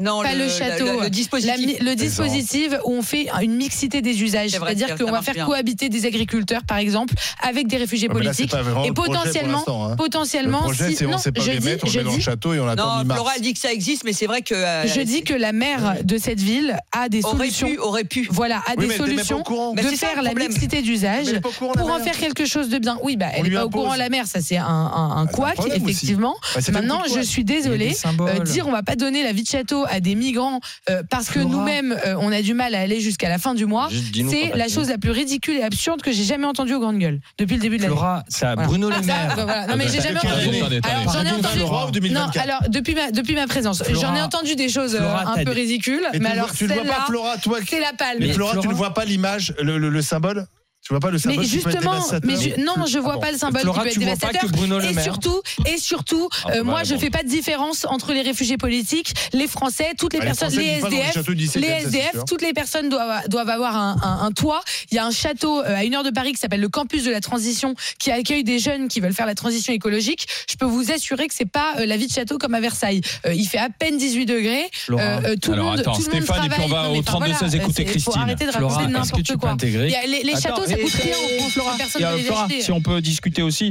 Non, 0.00 0.22
pas 0.22 0.34
le, 0.34 0.48
château, 0.48 0.84
le, 0.98 1.04
le 1.04 1.10
dispositif. 1.10 1.80
le 1.80 1.94
dispositif 1.94 2.72
où 2.84 2.92
on 2.94 3.02
fait 3.02 3.28
une 3.42 3.54
mixité 3.56 4.02
des 4.02 4.22
usages, 4.22 4.50
C'est 4.50 4.58
c'est-à-dire 4.58 4.96
qu'on 4.96 5.10
va 5.10 5.22
faire 5.22 5.34
bien. 5.34 5.46
cohabiter 5.46 5.88
des 5.88 6.06
agriculteurs, 6.06 6.62
par 6.64 6.78
exemple, 6.78 7.14
avec 7.42 7.66
des 7.66 7.76
réfugiés 7.76 8.08
Ouais, 8.08 8.14
mais 8.18 8.24
là, 8.24 8.32
c'est 8.32 8.46
politiques. 8.48 8.84
Et 8.84 8.88
le 8.88 8.92
projet 8.92 8.92
pour 8.92 9.04
potentiellement, 9.04 9.64
hein. 9.86 9.90
Le 9.90 9.96
potentiellement, 9.96 10.58
projet, 10.62 10.88
si 10.90 10.96
c'est 10.96 11.06
on 11.06 11.10
non, 11.10 11.18
sait 11.18 11.32
pas 11.32 11.42
je 11.42 11.50
les 11.50 11.58
dis, 11.58 11.66
mettre, 11.66 11.84
on 11.84 11.90
je 11.90 11.98
met 11.98 12.04
dans 12.04 12.12
le 12.14 12.20
château 12.20 12.54
et 12.54 12.60
on 12.60 12.68
attend 12.68 13.04
Non. 13.04 13.14
Flora 13.14 13.38
dit 13.40 13.52
que 13.52 13.58
ça 13.58 13.72
existe, 13.72 14.04
mais 14.04 14.12
c'est 14.12 14.26
vrai 14.26 14.42
que. 14.42 14.54
euh, 14.54 14.86
je 14.86 15.00
dis 15.00 15.22
que 15.22 15.34
la 15.34 15.52
maire 15.52 15.96
de 16.02 16.16
cette 16.18 16.40
ville 16.40 16.76
a 16.92 17.08
des 17.08 17.24
aurait 17.24 17.36
solutions. 17.50 17.68
pu, 17.68 17.78
aurait 17.78 18.04
pu. 18.04 18.26
Voilà, 18.30 18.58
a 18.66 18.72
Oui, 18.78 18.88
des 18.88 18.94
solutions 18.96 19.38
de 19.40 19.82
c'est 19.82 19.96
faire 19.96 20.22
le 20.22 20.28
la 20.30 20.34
mixité 20.34 20.82
d'usage 20.82 21.24
Mais 21.26 21.30
elle 21.30 21.36
est 21.36 21.40
pas 21.40 21.48
au 21.48 21.52
courant, 21.52 21.72
la 21.74 21.80
pour 21.82 21.90
en 21.92 21.98
faire 21.98 22.16
quelque 22.16 22.44
chose 22.46 22.68
de 22.68 22.78
bien. 22.78 22.98
Oui, 23.02 23.16
bah, 23.16 23.26
elle 23.34 23.44
n'est 23.44 23.50
pas 23.50 23.64
au 23.66 23.70
courant, 23.70 23.94
la 23.94 24.08
mère, 24.08 24.26
ça 24.26 24.40
c'est 24.40 24.56
un, 24.56 24.64
Ah, 24.94 25.24
c'est 25.26 25.32
couac, 25.34 25.56
effectivement. 25.74 26.36
Bah, 26.54 26.60
c'est 26.62 26.72
Maintenant, 26.72 27.02
je 27.14 27.20
suis 27.20 27.44
désolée. 27.44 27.92
Euh, 28.20 28.38
dire 28.40 28.66
on 28.66 28.72
va 28.72 28.82
pas 28.82 28.96
donner 28.96 29.22
la 29.22 29.32
vie 29.32 29.42
de 29.42 29.48
château 29.48 29.84
à 29.90 30.00
des 30.00 30.14
migrants 30.14 30.60
euh, 30.88 31.02
parce 31.10 31.28
que 31.30 31.38
nous-mêmes, 31.40 31.96
euh, 32.06 32.14
on 32.20 32.32
a 32.32 32.42
du 32.42 32.54
mal 32.54 32.74
à 32.74 32.80
aller 32.80 33.00
jusqu'à 33.00 33.28
la 33.28 33.38
fin 33.38 33.54
du 33.54 33.66
mois. 33.66 33.88
C'est 34.30 34.56
la 34.56 34.68
chose 34.68 34.88
la 34.88 34.98
plus 34.98 35.10
ridicule 35.10 35.56
et 35.56 35.62
absurde 35.62 36.02
que 36.02 36.12
j'ai 36.12 36.24
jamais 36.24 36.46
entendue 36.46 36.74
aux 36.74 36.80
grandes 36.80 36.98
gueules 36.98 37.20
depuis 37.38 37.56
le 37.56 37.60
début 37.62 37.76
de 37.76 37.82
l'année. 37.82 37.94
Flora, 37.94 38.24
c'est 38.28 38.46
à 38.46 38.54
Voilà. 38.54 38.68
Bruno 38.68 38.90
Ah, 38.92 38.96
Le 38.98 39.02
ça, 39.06 39.12
Maire. 39.12 39.36
bah, 39.36 39.44
voilà. 39.44 39.66
Non 39.66 39.76
mais 39.76 39.88
j'ai 39.88 40.00
jamais 40.00 40.18
entendu. 40.18 40.32
Alors 40.32 40.62
j'en 40.62 40.70
ai 40.70 40.80
Pardon, 40.80 41.30
entendu. 41.38 41.56
Flora 41.58 41.86
ou 41.86 41.90
2024 41.90 42.34
Non, 42.36 42.42
alors 42.42 42.70
depuis 42.70 42.94
ma 42.94 43.10
depuis 43.10 43.34
ma 43.34 43.46
présence, 43.46 43.82
Flora- 43.82 44.00
j'en 44.00 44.14
ai 44.14 44.22
entendu 44.22 44.56
des 44.56 44.68
choses 44.68 44.94
euh, 44.94 44.98
Flora, 44.98 45.34
un 45.38 45.44
peu 45.44 45.50
ridicules, 45.52 46.06
Mais 46.20 46.28
alors 46.30 46.52
tu 46.52 46.64
ne 46.64 46.74
vois 46.74 46.84
pas 46.84 47.04
Flora, 47.06 47.36
toi 47.38 47.58
c'est 47.68 47.80
la 47.80 47.92
palme. 47.92 48.22
Flora, 48.32 48.56
tu 48.60 48.68
ne 48.68 48.74
vois 48.74 48.94
pas 48.94 49.04
l'image, 49.04 49.54
le 49.60 50.02
symbole 50.02 50.46
Tu 50.82 50.94
vois 50.94 51.00
pas 51.00 51.10
le 51.10 51.18
symbole 51.18 51.38
Mais 51.40 51.44
qui 51.44 51.58
peut 51.58 51.68
être 51.68 51.72
justement, 51.72 51.92
dévastateur 51.92 52.20
mais 52.24 52.40
ju- 52.40 52.54
non, 52.62 52.86
je 52.86 52.98
vois 52.98 53.12
Ah 53.12 53.16
bon. 53.16 53.20
pas 53.20 53.32
le 53.32 53.38
symbole 53.38 53.60
Flora, 53.60 53.78
qui 53.80 53.82
peut 53.82 53.88
être 53.88 53.94
tu 53.94 54.00
vois 54.00 54.08
pas 54.16 54.16
dévastateur. 54.32 54.50
que 54.50 54.56
Bruno 54.56 54.78
Le 54.78 54.84
et 54.86 54.94
surtout, 55.02 55.42
et 55.66 55.76
surtout, 55.78 56.28
Ah, 56.46 56.48
euh, 56.48 56.54
bah, 56.58 56.62
moi, 56.64 56.74
bah, 56.80 56.84
je 56.84 56.94
bon. 56.94 57.00
fais 57.00 57.10
pas 57.10 57.22
de 57.22 57.28
différence 57.28 57.84
entre 57.84 58.12
les 58.14 58.22
réfugiés 58.22 58.56
politiques, 58.56 59.12
les 59.34 59.46
Français, 59.46 59.92
toutes 59.98 60.14
les 60.14 60.20
Ah, 60.22 60.24
personnes, 60.24 60.54
les 60.54 60.64
SDF, 60.80 61.12
châteaux 61.14 61.34
du 61.34 61.44
17e, 61.44 61.60
les 61.60 61.68
SDF, 61.84 62.24
toutes 62.26 62.40
les 62.42 62.54
personnes 62.54 62.88
doivent, 62.88 63.28
doivent 63.28 63.50
avoir 63.50 63.76
un, 63.76 63.96
un- 64.02 64.24
un 64.26 64.32
toit. 64.32 64.62
Il 64.90 64.94
y 64.94 64.98
a 64.98 65.04
un 65.06 65.10
château 65.10 65.60
euh, 65.60 65.76
à 65.76 65.84
une 65.84 65.94
heure 65.94 66.02
de 66.02 66.10
Paris 66.10 66.32
qui 66.32 66.38
s'appelle 66.38 66.60
le 66.60 66.68
Campus 66.70 67.04
de 67.04 67.10
la 67.10 67.20
Transition, 67.20 67.74
qui 67.98 68.10
accueille 68.10 68.42
des 68.42 68.58
jeunes 68.58 68.88
qui 68.88 69.00
veulent 69.00 69.12
faire 69.14 69.26
la 69.26 69.34
transition 69.34 69.72
écologique. 69.74 70.26
Je 70.50 70.56
peux 70.56 70.64
vous 70.66 70.90
assurer 70.90 71.28
que 71.28 71.34
c'est 71.34 71.44
pas 71.50 71.74
euh, 71.78 71.84
la 71.86 71.98
vie 71.98 72.06
de 72.06 72.12
château 72.12 72.38
comme 72.38 72.54
à 72.54 72.60
Versailles. 72.60 73.02
Euh, 73.26 73.34
il 73.34 73.44
fait 73.46 73.58
à 73.58 73.68
peine 73.68 73.98
18 73.98 74.24
degrés. 74.24 74.68
Flora. 74.72 75.02
Euh, 75.02 75.36
tout 75.36 75.50
le 75.50 75.56
Alors, 75.58 75.70
monde, 75.72 75.80
attends, 75.80 75.92
tout 75.92 76.02
le 76.06 76.14
monde 76.14 76.22
Stéphane, 76.24 76.46
et 76.46 76.48
puis 76.48 76.60
on 76.64 76.68
travaille. 76.68 76.70
va 76.70 76.88
Non, 76.88 76.94
au 76.96 77.00
enfin, 77.00 77.02
32 77.12 77.26
16 77.32 77.38
voilà, 77.50 77.56
écouter 77.64 77.84
Christine. 77.84 78.12
arrêter 78.16 78.46
de 78.46 78.50
raconter 78.50 78.86
n'importe 78.86 79.36
quoi. 79.36 79.56
les 79.60 80.40
châteaux, 80.40 80.64
ça 80.70 80.78
et- 80.78 80.82
coûte 80.82 80.92
rien 80.94 81.14
en 81.16 81.38
France, 81.38 81.52
Flora. 81.52 81.76
Personne 81.76 82.02
Et, 82.02 82.04
ne 82.04 82.10
veut 82.10 82.16
les 82.18 82.24
Flora, 82.24 82.44
acheter. 82.44 82.62
si 82.62 82.72
on 82.72 82.80
peut 82.82 83.00
discuter 83.00 83.42
aussi. 83.42 83.70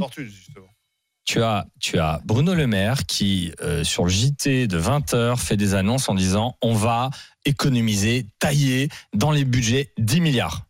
As, 1.36 1.66
tu 1.78 1.98
as 1.98 2.20
Bruno 2.24 2.54
Le 2.54 2.66
Maire 2.66 3.06
qui, 3.06 3.52
euh, 3.62 3.84
sur 3.84 4.04
le 4.04 4.10
JT 4.10 4.66
de 4.66 4.78
20h, 4.78 5.36
fait 5.38 5.56
des 5.56 5.74
annonces 5.74 6.08
en 6.08 6.14
disant 6.14 6.56
on 6.60 6.74
va 6.74 7.10
économiser, 7.44 8.26
tailler 8.40 8.88
dans 9.14 9.30
les 9.30 9.44
budgets 9.44 9.92
10 9.98 10.20
milliards. 10.20 10.66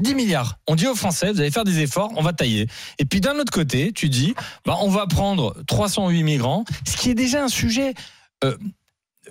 10 0.00 0.14
milliards. 0.16 0.58
On 0.66 0.74
dit 0.74 0.86
aux 0.88 0.94
Français, 0.96 1.32
vous 1.32 1.40
allez 1.40 1.50
faire 1.52 1.64
des 1.64 1.78
efforts, 1.78 2.10
on 2.16 2.22
va 2.22 2.32
tailler. 2.32 2.66
Et 2.98 3.04
puis 3.04 3.20
d'un 3.20 3.38
autre 3.38 3.52
côté, 3.52 3.92
tu 3.92 4.08
dis, 4.08 4.34
bah, 4.64 4.76
on 4.80 4.90
va 4.90 5.06
prendre 5.06 5.54
308 5.68 6.22
migrants, 6.24 6.64
ce 6.86 6.96
qui 6.96 7.10
est 7.10 7.14
déjà 7.14 7.44
un 7.44 7.48
sujet. 7.48 7.94
euh, 8.44 8.56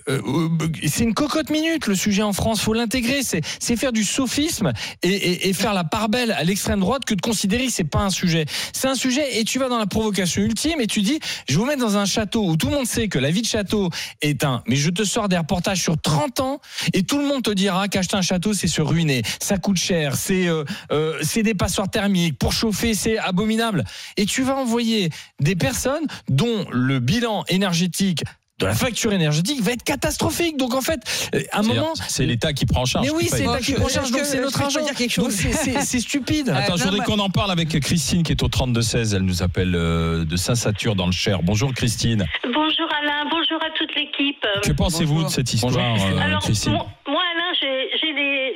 euh, 0.10 0.22
euh, 0.28 0.50
c'est 0.88 1.04
une 1.04 1.14
cocotte 1.14 1.50
minute 1.50 1.88
le 1.88 1.96
sujet 1.96 2.22
en 2.24 2.34
France, 2.34 2.62
faut 2.62 2.74
l'intégrer, 2.74 3.22
c'est 3.24 3.76
faire 3.76 3.92
du 3.92 4.04
sophisme 4.04 4.72
et, 5.04 5.10
et- 5.10 5.50
et 5.50 5.54
faire 5.54 5.74
la 5.74 5.84
part 5.84 6.10
belle 6.10 6.32
à 6.32 6.44
l'extrême 6.44 6.80
droite 6.80 7.06
que 7.06 7.14
de 7.14 7.22
considérer 7.22 7.66
que 7.68 7.72
c'est 7.72 7.84
pas 7.84 8.00
un 8.02 8.10
sujet. 8.10 8.46
C'est 8.74 8.88
un 8.88 8.96
sujet 8.96 9.40
et 9.40 9.44
tu 9.44 9.60
vas 9.60 9.70
dans 9.70 9.78
la 9.80 9.86
provocation 9.88 10.42
ultime 10.44 10.80
et 10.82 10.88
tu 10.88 11.02
dis 11.02 11.20
je 11.50 11.58
vous 11.58 11.66
mettre 11.66 11.82
dans 11.82 11.98
un 11.98 12.06
château 12.06 12.46
où 12.48 12.58
tout 12.58 12.68
le 12.70 12.76
monde 12.76 12.86
sait 12.88 13.08
que 13.08 13.20
la 13.20 13.32
vie 13.32 13.42
de 13.42 13.48
château 13.48 13.90
est 14.22 14.44
un 14.44 14.64
mais 14.68 14.76
je 14.76 14.90
te 14.90 15.04
sors 15.04 15.28
des 15.30 15.38
reportages 15.38 15.82
sur 15.82 16.00
30 16.00 16.40
ans 16.40 16.60
et 16.94 17.04
tout 17.04 17.18
le 17.18 17.26
monde 17.26 17.44
te 17.44 17.52
dira 17.52 17.88
qu'acheter 17.88 18.16
un 18.16 18.22
château 18.22 18.54
c'est 18.54 18.68
se 18.68 18.82
ruiner, 18.82 19.22
ça 19.42 19.58
coûte 19.58 19.78
cher, 19.78 20.16
c'est 20.16 20.48
euh, 20.48 20.64
euh, 20.92 21.18
c'est 21.22 21.44
des 21.44 21.54
passoires 21.56 21.90
thermiques, 21.90 22.38
pour 22.38 22.54
chauffer 22.54 22.94
c'est 22.94 23.18
abominable. 23.18 23.84
Et 24.18 24.26
tu 24.26 24.44
vas 24.44 24.56
envoyer 24.56 25.10
des 25.40 25.56
personnes 25.56 26.06
dont 26.30 26.66
le 26.72 27.00
bilan 27.00 27.44
énergétique 27.48 28.24
de 28.60 28.66
la 28.68 28.74
facture 28.74 29.12
énergétique 29.12 29.62
va 29.62 29.72
être 29.74 29.84
catastrophique. 29.84 30.56
Donc 30.58 30.74
en 30.74 30.82
fait, 30.82 31.02
euh, 31.36 31.42
à 31.52 31.60
un 31.60 31.64
moment, 31.64 31.94
C'est 32.08 32.26
l'État 32.26 32.54
qui 32.54 32.66
prend 32.66 32.82
en 32.84 32.86
charge. 32.86 33.06
mais 33.06 33.12
oui, 33.12 33.28
c'est 33.30 33.40
l'État 33.40 33.60
qui 33.60 33.74
prend 33.74 33.86
en 33.86 33.90
charge, 33.90 34.12
donc 34.12 34.22
c'est 34.24 34.40
notre 34.40 34.62
argent. 34.62 34.82
dire 34.82 34.94
quelque 34.96 35.20
Donc 35.20 35.32
chose 35.32 35.36
c'est- 35.36 36.00
stupide. 36.00 36.50
Attends, 36.50 36.74
Euh, 36.74 36.78
je 36.78 36.84
voudrais 36.84 37.00
bah- 37.00 37.04
qu'on 37.06 37.20
en 37.20 37.30
parle 37.30 37.52
avec 37.52 37.78
Christine 37.82 38.24
qui 38.24 38.32
est 38.32 38.44
au 38.44 38.48
32-16. 38.48 39.14
Elle 39.14 39.24
nous 39.24 39.44
appelle 39.44 39.76
euh, 39.76 40.24
de 40.24 40.36
Saint-Satur 40.38 40.96
dans 40.96 41.06
le 41.06 41.12
Cher. 41.12 41.44
Bonjour 41.44 41.74
Christine. 41.74 42.26
Bonjour 42.44 42.88
Alain, 43.02 43.26
bonjour 43.30 43.62
à 43.62 43.70
toute 43.78 43.94
l'équipe. 43.96 44.46
Que 44.64 44.72
pensez-vous 44.72 45.24
de 45.26 45.30
cette 45.30 45.54
histoire, 45.54 45.74
Christine. 45.74 46.14
euh, 46.18 46.22
Alors, 46.22 46.42
Christine 46.42 46.72
moi, 47.08 47.22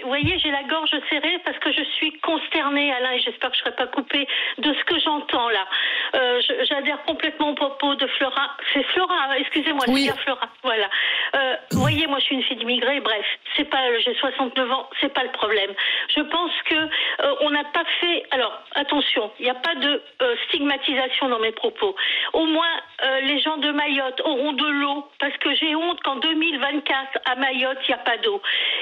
vous 0.09 0.15
voyez, 0.15 0.39
j'ai 0.39 0.49
la 0.49 0.63
gorge 0.63 0.89
serrée 1.07 1.37
parce 1.45 1.59
que 1.59 1.71
je 1.71 1.83
suis 1.83 2.11
consternée, 2.21 2.91
Alain, 2.91 3.11
et 3.11 3.19
j'espère 3.19 3.51
que 3.51 3.57
je 3.57 3.61
ne 3.61 3.65
serai 3.65 3.75
pas 3.75 3.85
coupée 3.85 4.27
de 4.57 4.73
ce 4.73 4.83
que 4.85 4.99
j'entends 4.99 5.49
là. 5.49 5.67
Euh, 6.15 6.41
J'adhère 6.67 7.03
complètement 7.03 7.49
au 7.51 7.53
propos 7.53 7.93
de 7.93 8.07
Flora. 8.07 8.57
C'est 8.73 8.81
Flora, 8.87 9.37
excusez-moi, 9.37 9.85
Oui. 9.87 10.05
c'est 10.07 10.13
bien 10.13 10.23
Flora. 10.23 10.49
Voilà. 10.63 10.89
Euh, 11.35 11.55
vous 11.73 11.81
voyez, 11.81 12.07
moi, 12.07 12.17
je 12.17 12.23
suis 12.23 12.35
une 12.37 12.41
fille 12.41 12.57
d'immigrés. 12.57 13.01
Bref, 13.01 13.23
c'est 13.55 13.65
pas, 13.65 13.99
j'ai 13.99 14.15
69 14.15 14.71
ans, 14.71 14.89
c'est 14.99 15.13
pas 15.13 15.23
le 15.23 15.31
problème. 15.31 15.69
Je 16.15 16.21
pense 16.21 16.53
que 16.65 16.73
euh, 16.75 17.35
on 17.41 17.51
n'a 17.51 17.65
pas 17.65 17.83
fait. 18.01 18.25
Alors, 18.31 18.63
attention, 18.73 19.29
il 19.39 19.43
n'y 19.43 19.51
a 19.51 19.55
pas 19.55 19.75
de 19.75 20.01
euh, 20.23 20.35
stigmatisation 20.47 21.29
dans 21.29 21.39
mes 21.39 21.51
propos. 21.51 21.95
Au 22.33 22.45
moins, 22.45 22.65
euh, 23.03 23.19
les 23.21 23.39
gens 23.41 23.57
de 23.57 23.71
Mayotte 23.71 24.21
auront 24.25 24.53
de 24.53 24.65
l'eau, 24.67 25.07
parce 25.19 25.37
que 25.37 25.53
j'ai 25.53 25.75
honte 25.75 26.01
qu'en 26.01 26.15
2024 26.15 27.19
à 27.25 27.35
Mayotte, 27.35 27.77
il 27.87 27.91
n'y 27.91 27.93
a 27.93 28.03
pas 28.03 28.17
d'eau. 28.17 28.41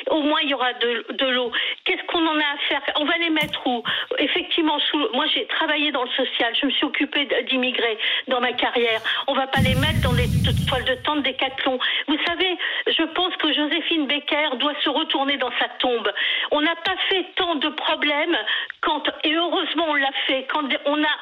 Au 0.09 0.21
moins, 0.21 0.39
il 0.41 0.49
y 0.49 0.53
aura 0.53 0.71
de, 0.73 1.05
de 1.17 1.27
l'eau. 1.27 1.51
Qu'est-ce 1.85 2.03
qu'on 2.07 2.25
en 2.25 2.39
a 2.39 2.43
à 2.43 2.57
faire? 2.69 2.81
On 2.95 3.05
va 3.05 3.17
les 3.17 3.29
mettre 3.29 3.65
où? 3.67 3.83
Effectivement, 4.17 4.77
moi, 5.13 5.25
j'ai 5.33 5.45
travaillé 5.47 5.91
dans 5.91 6.03
le 6.03 6.09
social. 6.09 6.53
Je 6.59 6.65
me 6.67 6.71
suis 6.71 6.85
occupée 6.85 7.27
d'immigrés 7.49 7.97
dans 8.27 8.39
ma 8.39 8.53
carrière. 8.53 9.01
On 9.27 9.33
va 9.33 9.47
pas 9.47 9.59
les 9.59 9.75
mettre 9.75 10.01
dans 10.03 10.13
des 10.13 10.27
t- 10.27 10.65
toiles 10.67 10.85
de 10.85 10.95
tente 11.03 11.23
décathlon. 11.23 11.79
Vous 12.07 12.17
savez, 12.25 12.57
je 12.87 13.03
pense 13.13 13.35
que 13.37 13.51
Joséphine 13.53 14.07
Becker 14.07 14.49
doit 14.59 14.75
se 14.83 14.89
retourner 14.89 15.37
dans 15.37 15.51
sa 15.59 15.67
tombe. 15.79 16.11
On 16.51 16.61
n'a 16.61 16.75
pas 16.75 16.95
fait 17.09 17.25
tant 17.35 17.55
de 17.55 17.69
problèmes 17.69 18.37
quand, 18.81 19.03
et 19.23 19.33
heureusement 19.33 19.85
on 19.89 19.95
l'a 19.95 20.11
fait, 20.27 20.45
quand 20.49 20.63
on 20.85 21.03
a 21.03 21.15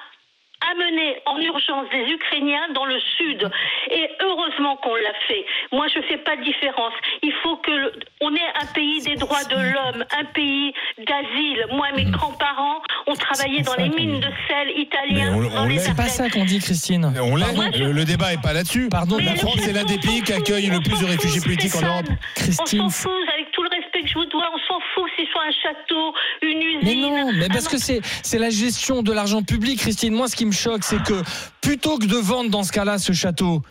amener 0.71 1.17
en 1.25 1.37
urgence 1.39 1.87
des 1.91 2.11
Ukrainiens 2.11 2.67
dans 2.73 2.85
le 2.85 2.99
sud. 3.17 3.49
Et 3.91 4.09
heureusement 4.21 4.77
qu'on 4.77 4.95
l'a 4.95 5.13
fait. 5.27 5.45
Moi, 5.71 5.87
je 5.93 6.01
fais 6.07 6.17
pas 6.17 6.35
de 6.37 6.43
différence. 6.43 6.93
Il 7.23 7.33
faut 7.43 7.57
que 7.57 7.71
le- 7.71 7.93
on 8.21 8.33
ait 8.35 8.51
un 8.61 8.65
pays 8.73 9.01
des 9.03 9.15
droits 9.15 9.43
de 9.43 9.55
l'homme, 9.55 10.05
un 10.19 10.25
pays 10.25 10.73
d'asile. 10.97 11.65
Moi, 11.71 11.87
mes 11.95 12.05
grands-parents 12.05 12.81
ont 13.07 13.15
travaillé 13.15 13.61
dans 13.61 13.75
les 13.75 13.89
mines 13.89 14.19
de 14.19 14.27
sel 14.47 14.71
italiens. 14.77 15.33
On- 15.35 15.65
on. 15.65 15.69
C'est 15.77 15.95
pas 15.95 16.03
ça 16.09 16.29
qu'on 16.29 16.45
dit, 16.45 16.59
Christine. 16.59 17.05
On 17.21 17.35
le, 17.35 17.91
le 17.91 18.05
débat 18.05 18.33
est 18.33 18.41
pas 18.41 18.53
là-dessus. 18.53 18.87
Pardon, 18.89 19.17
la 19.17 19.35
France 19.35 19.67
est 19.67 19.73
l'un 19.73 19.83
des 19.83 19.97
pays 19.99 20.21
qui 20.21 20.33
accueille 20.33 20.67
le 20.67 20.79
plus 20.79 20.99
de 20.99 21.05
réfugiés 21.05 21.41
politiques 21.41 21.75
en. 21.75 21.85
Europe. 21.85 22.05
Christine. 22.35 22.81
On 22.81 22.89
s'en 22.89 23.09
fout, 23.09 23.29
avec 23.33 23.51
tout 23.51 23.61
le 23.63 23.69
respect 23.69 24.01
que 24.01 24.07
je 24.07 24.13
vous 24.15 24.25
dois, 24.25 24.49
on 24.53 24.57
fout 24.95 25.03
que 25.15 25.23
ce 25.23 25.31
soit 25.31 25.43
un 25.43 25.51
château, 25.61 26.13
une 26.41 26.61
usine. 26.61 26.79
Mais 26.83 26.95
non, 26.95 27.31
mais 27.33 27.45
un 27.45 27.49
parce 27.49 27.67
que 27.67 27.77
c'est 27.77 28.01
c'est 28.23 28.39
la 28.39 28.49
gestion 28.49 29.03
de 29.03 29.11
l'argent 29.13 29.43
public, 29.43 29.79
Christine. 29.79 30.13
Moi, 30.15 30.27
ce 30.27 30.35
qui 30.35 30.45
me 30.45 30.51
choque, 30.51 30.83
c'est 30.83 31.03
que 31.03 31.21
plutôt 31.61 31.97
que 31.99 32.05
de 32.05 32.15
vendre 32.17 32.49
dans 32.49 32.63
ce 32.63 32.71
cas-là 32.71 32.97
ce 32.97 33.13
château, 33.13 33.61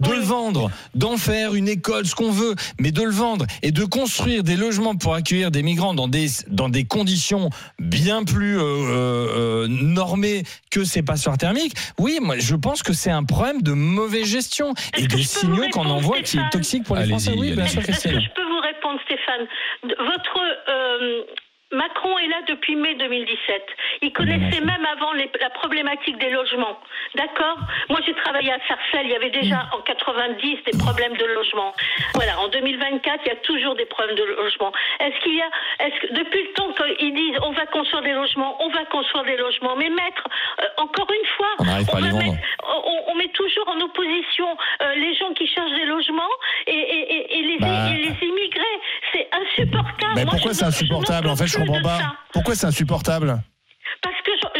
de 0.00 0.08
Oui. 0.08 0.16
le 0.16 0.22
vendre, 0.22 0.70
d'en 0.94 1.18
faire 1.18 1.54
une 1.54 1.68
école, 1.68 2.06
ce 2.06 2.14
qu'on 2.14 2.30
veut, 2.30 2.54
mais 2.78 2.90
de 2.90 3.02
le 3.02 3.10
vendre 3.10 3.44
et 3.62 3.70
de 3.70 3.84
construire 3.84 4.42
des 4.42 4.56
logements 4.56 4.96
pour 4.96 5.14
accueillir 5.14 5.50
des 5.50 5.62
migrants 5.62 5.92
dans 5.92 6.08
des 6.08 6.26
dans 6.48 6.70
des 6.70 6.84
conditions 6.84 7.50
bien 7.78 8.24
plus 8.24 8.58
euh, 8.58 8.62
euh, 8.62 9.66
normées 9.68 10.44
que 10.70 10.84
ces 10.84 11.02
passoires 11.02 11.36
thermiques. 11.36 11.74
Oui, 11.98 12.18
moi, 12.22 12.36
je 12.38 12.54
pense 12.56 12.82
que 12.82 12.94
c'est 12.94 13.10
un 13.10 13.24
problème 13.24 13.60
de 13.60 13.72
mauvaise 13.72 14.26
gestion 14.26 14.72
et 14.96 15.06
des 15.06 15.22
signaux 15.22 15.68
qu'on 15.72 15.84
envoie 15.86 16.22
qui 16.22 16.38
est 16.38 16.50
toxique 16.50 16.84
pour 16.84 16.96
les 16.96 17.06
Français. 17.06 17.34
Oui, 17.36 17.52
bien 17.52 17.66
sûr, 17.66 17.82
Christine. 17.82 18.22
Stéphane 19.00 19.46
Votre 19.84 20.40
euh, 20.68 21.22
Macron 21.72 22.18
est 22.18 22.26
là 22.26 22.40
depuis 22.48 22.74
mai 22.74 22.94
2017. 22.96 23.62
Il 24.02 24.12
connaissait 24.12 24.60
même 24.60 24.84
avant 24.86 25.12
les- 25.12 25.30
la 25.40 25.50
problématique 25.50 26.18
des 26.18 26.30
logements. 26.30 26.76
D'accord? 27.14 27.58
Moi, 27.88 28.00
j'ai 28.04 28.14
travaillé 28.14 28.50
à 28.52 28.58
Sarcelles. 28.66 29.04
Il 29.06 29.10
y 29.12 29.14
avait 29.14 29.30
déjà 29.30 29.68
en 29.72 29.80
90 29.82 30.58
des 30.66 30.76
problèmes 30.78 31.16
de 31.16 31.24
logement. 31.26 31.72
Voilà. 32.16 32.40
En 32.40 32.48
2024, 32.48 33.20
il 33.24 33.28
y 33.28 33.30
a 33.30 33.36
toujours 33.36 33.76
des 33.76 33.84
problèmes 33.86 34.16
de 34.16 34.24
logement. 34.24 34.72
Est-ce 34.98 35.16
qu'il 35.22 35.36
y 35.36 35.42
a, 35.42 35.48
est-ce 35.86 36.00
que 36.08 36.12
depuis 36.14 36.42
le 36.42 36.52
temps 36.54 36.72
qu'ils 36.72 37.14
disent 37.14 37.38
on 37.44 37.52
va 37.52 37.66
construire 37.66 38.02
des 38.02 38.14
logements, 38.14 38.56
on 38.64 38.68
va 38.70 38.84
construire 38.86 39.24
des 39.26 39.36
logements, 39.36 39.76
mais 39.76 39.90
mettre 39.90 40.24
euh, 40.60 40.64
encore 40.78 41.06
une 41.12 41.26
fois, 41.36 41.48
On 41.60 41.64
va 42.00 42.18
mettre- 42.18 42.34
met 43.16 43.28
toujours 43.28 43.68
en 43.68 43.78
opposition 43.80 44.56
euh, 44.82 44.94
les 44.96 45.14
gens 45.14 45.32
qui 45.34 45.46
cherchent 45.46 45.72
des 45.72 45.84
Mais 50.20 50.24
Moi, 50.26 50.34
pourquoi 50.34 50.54
c'est 50.54 50.64
insupportable 50.64 51.28
En 51.28 51.36
fait, 51.36 51.46
je 51.46 51.56
comprends 51.56 51.80
pas. 51.82 52.14
Pourquoi 52.32 52.54
c'est 52.54 52.66
insupportable 52.66 53.42
Parce 54.02 54.16
que 54.24 54.30
j'en- 54.42 54.50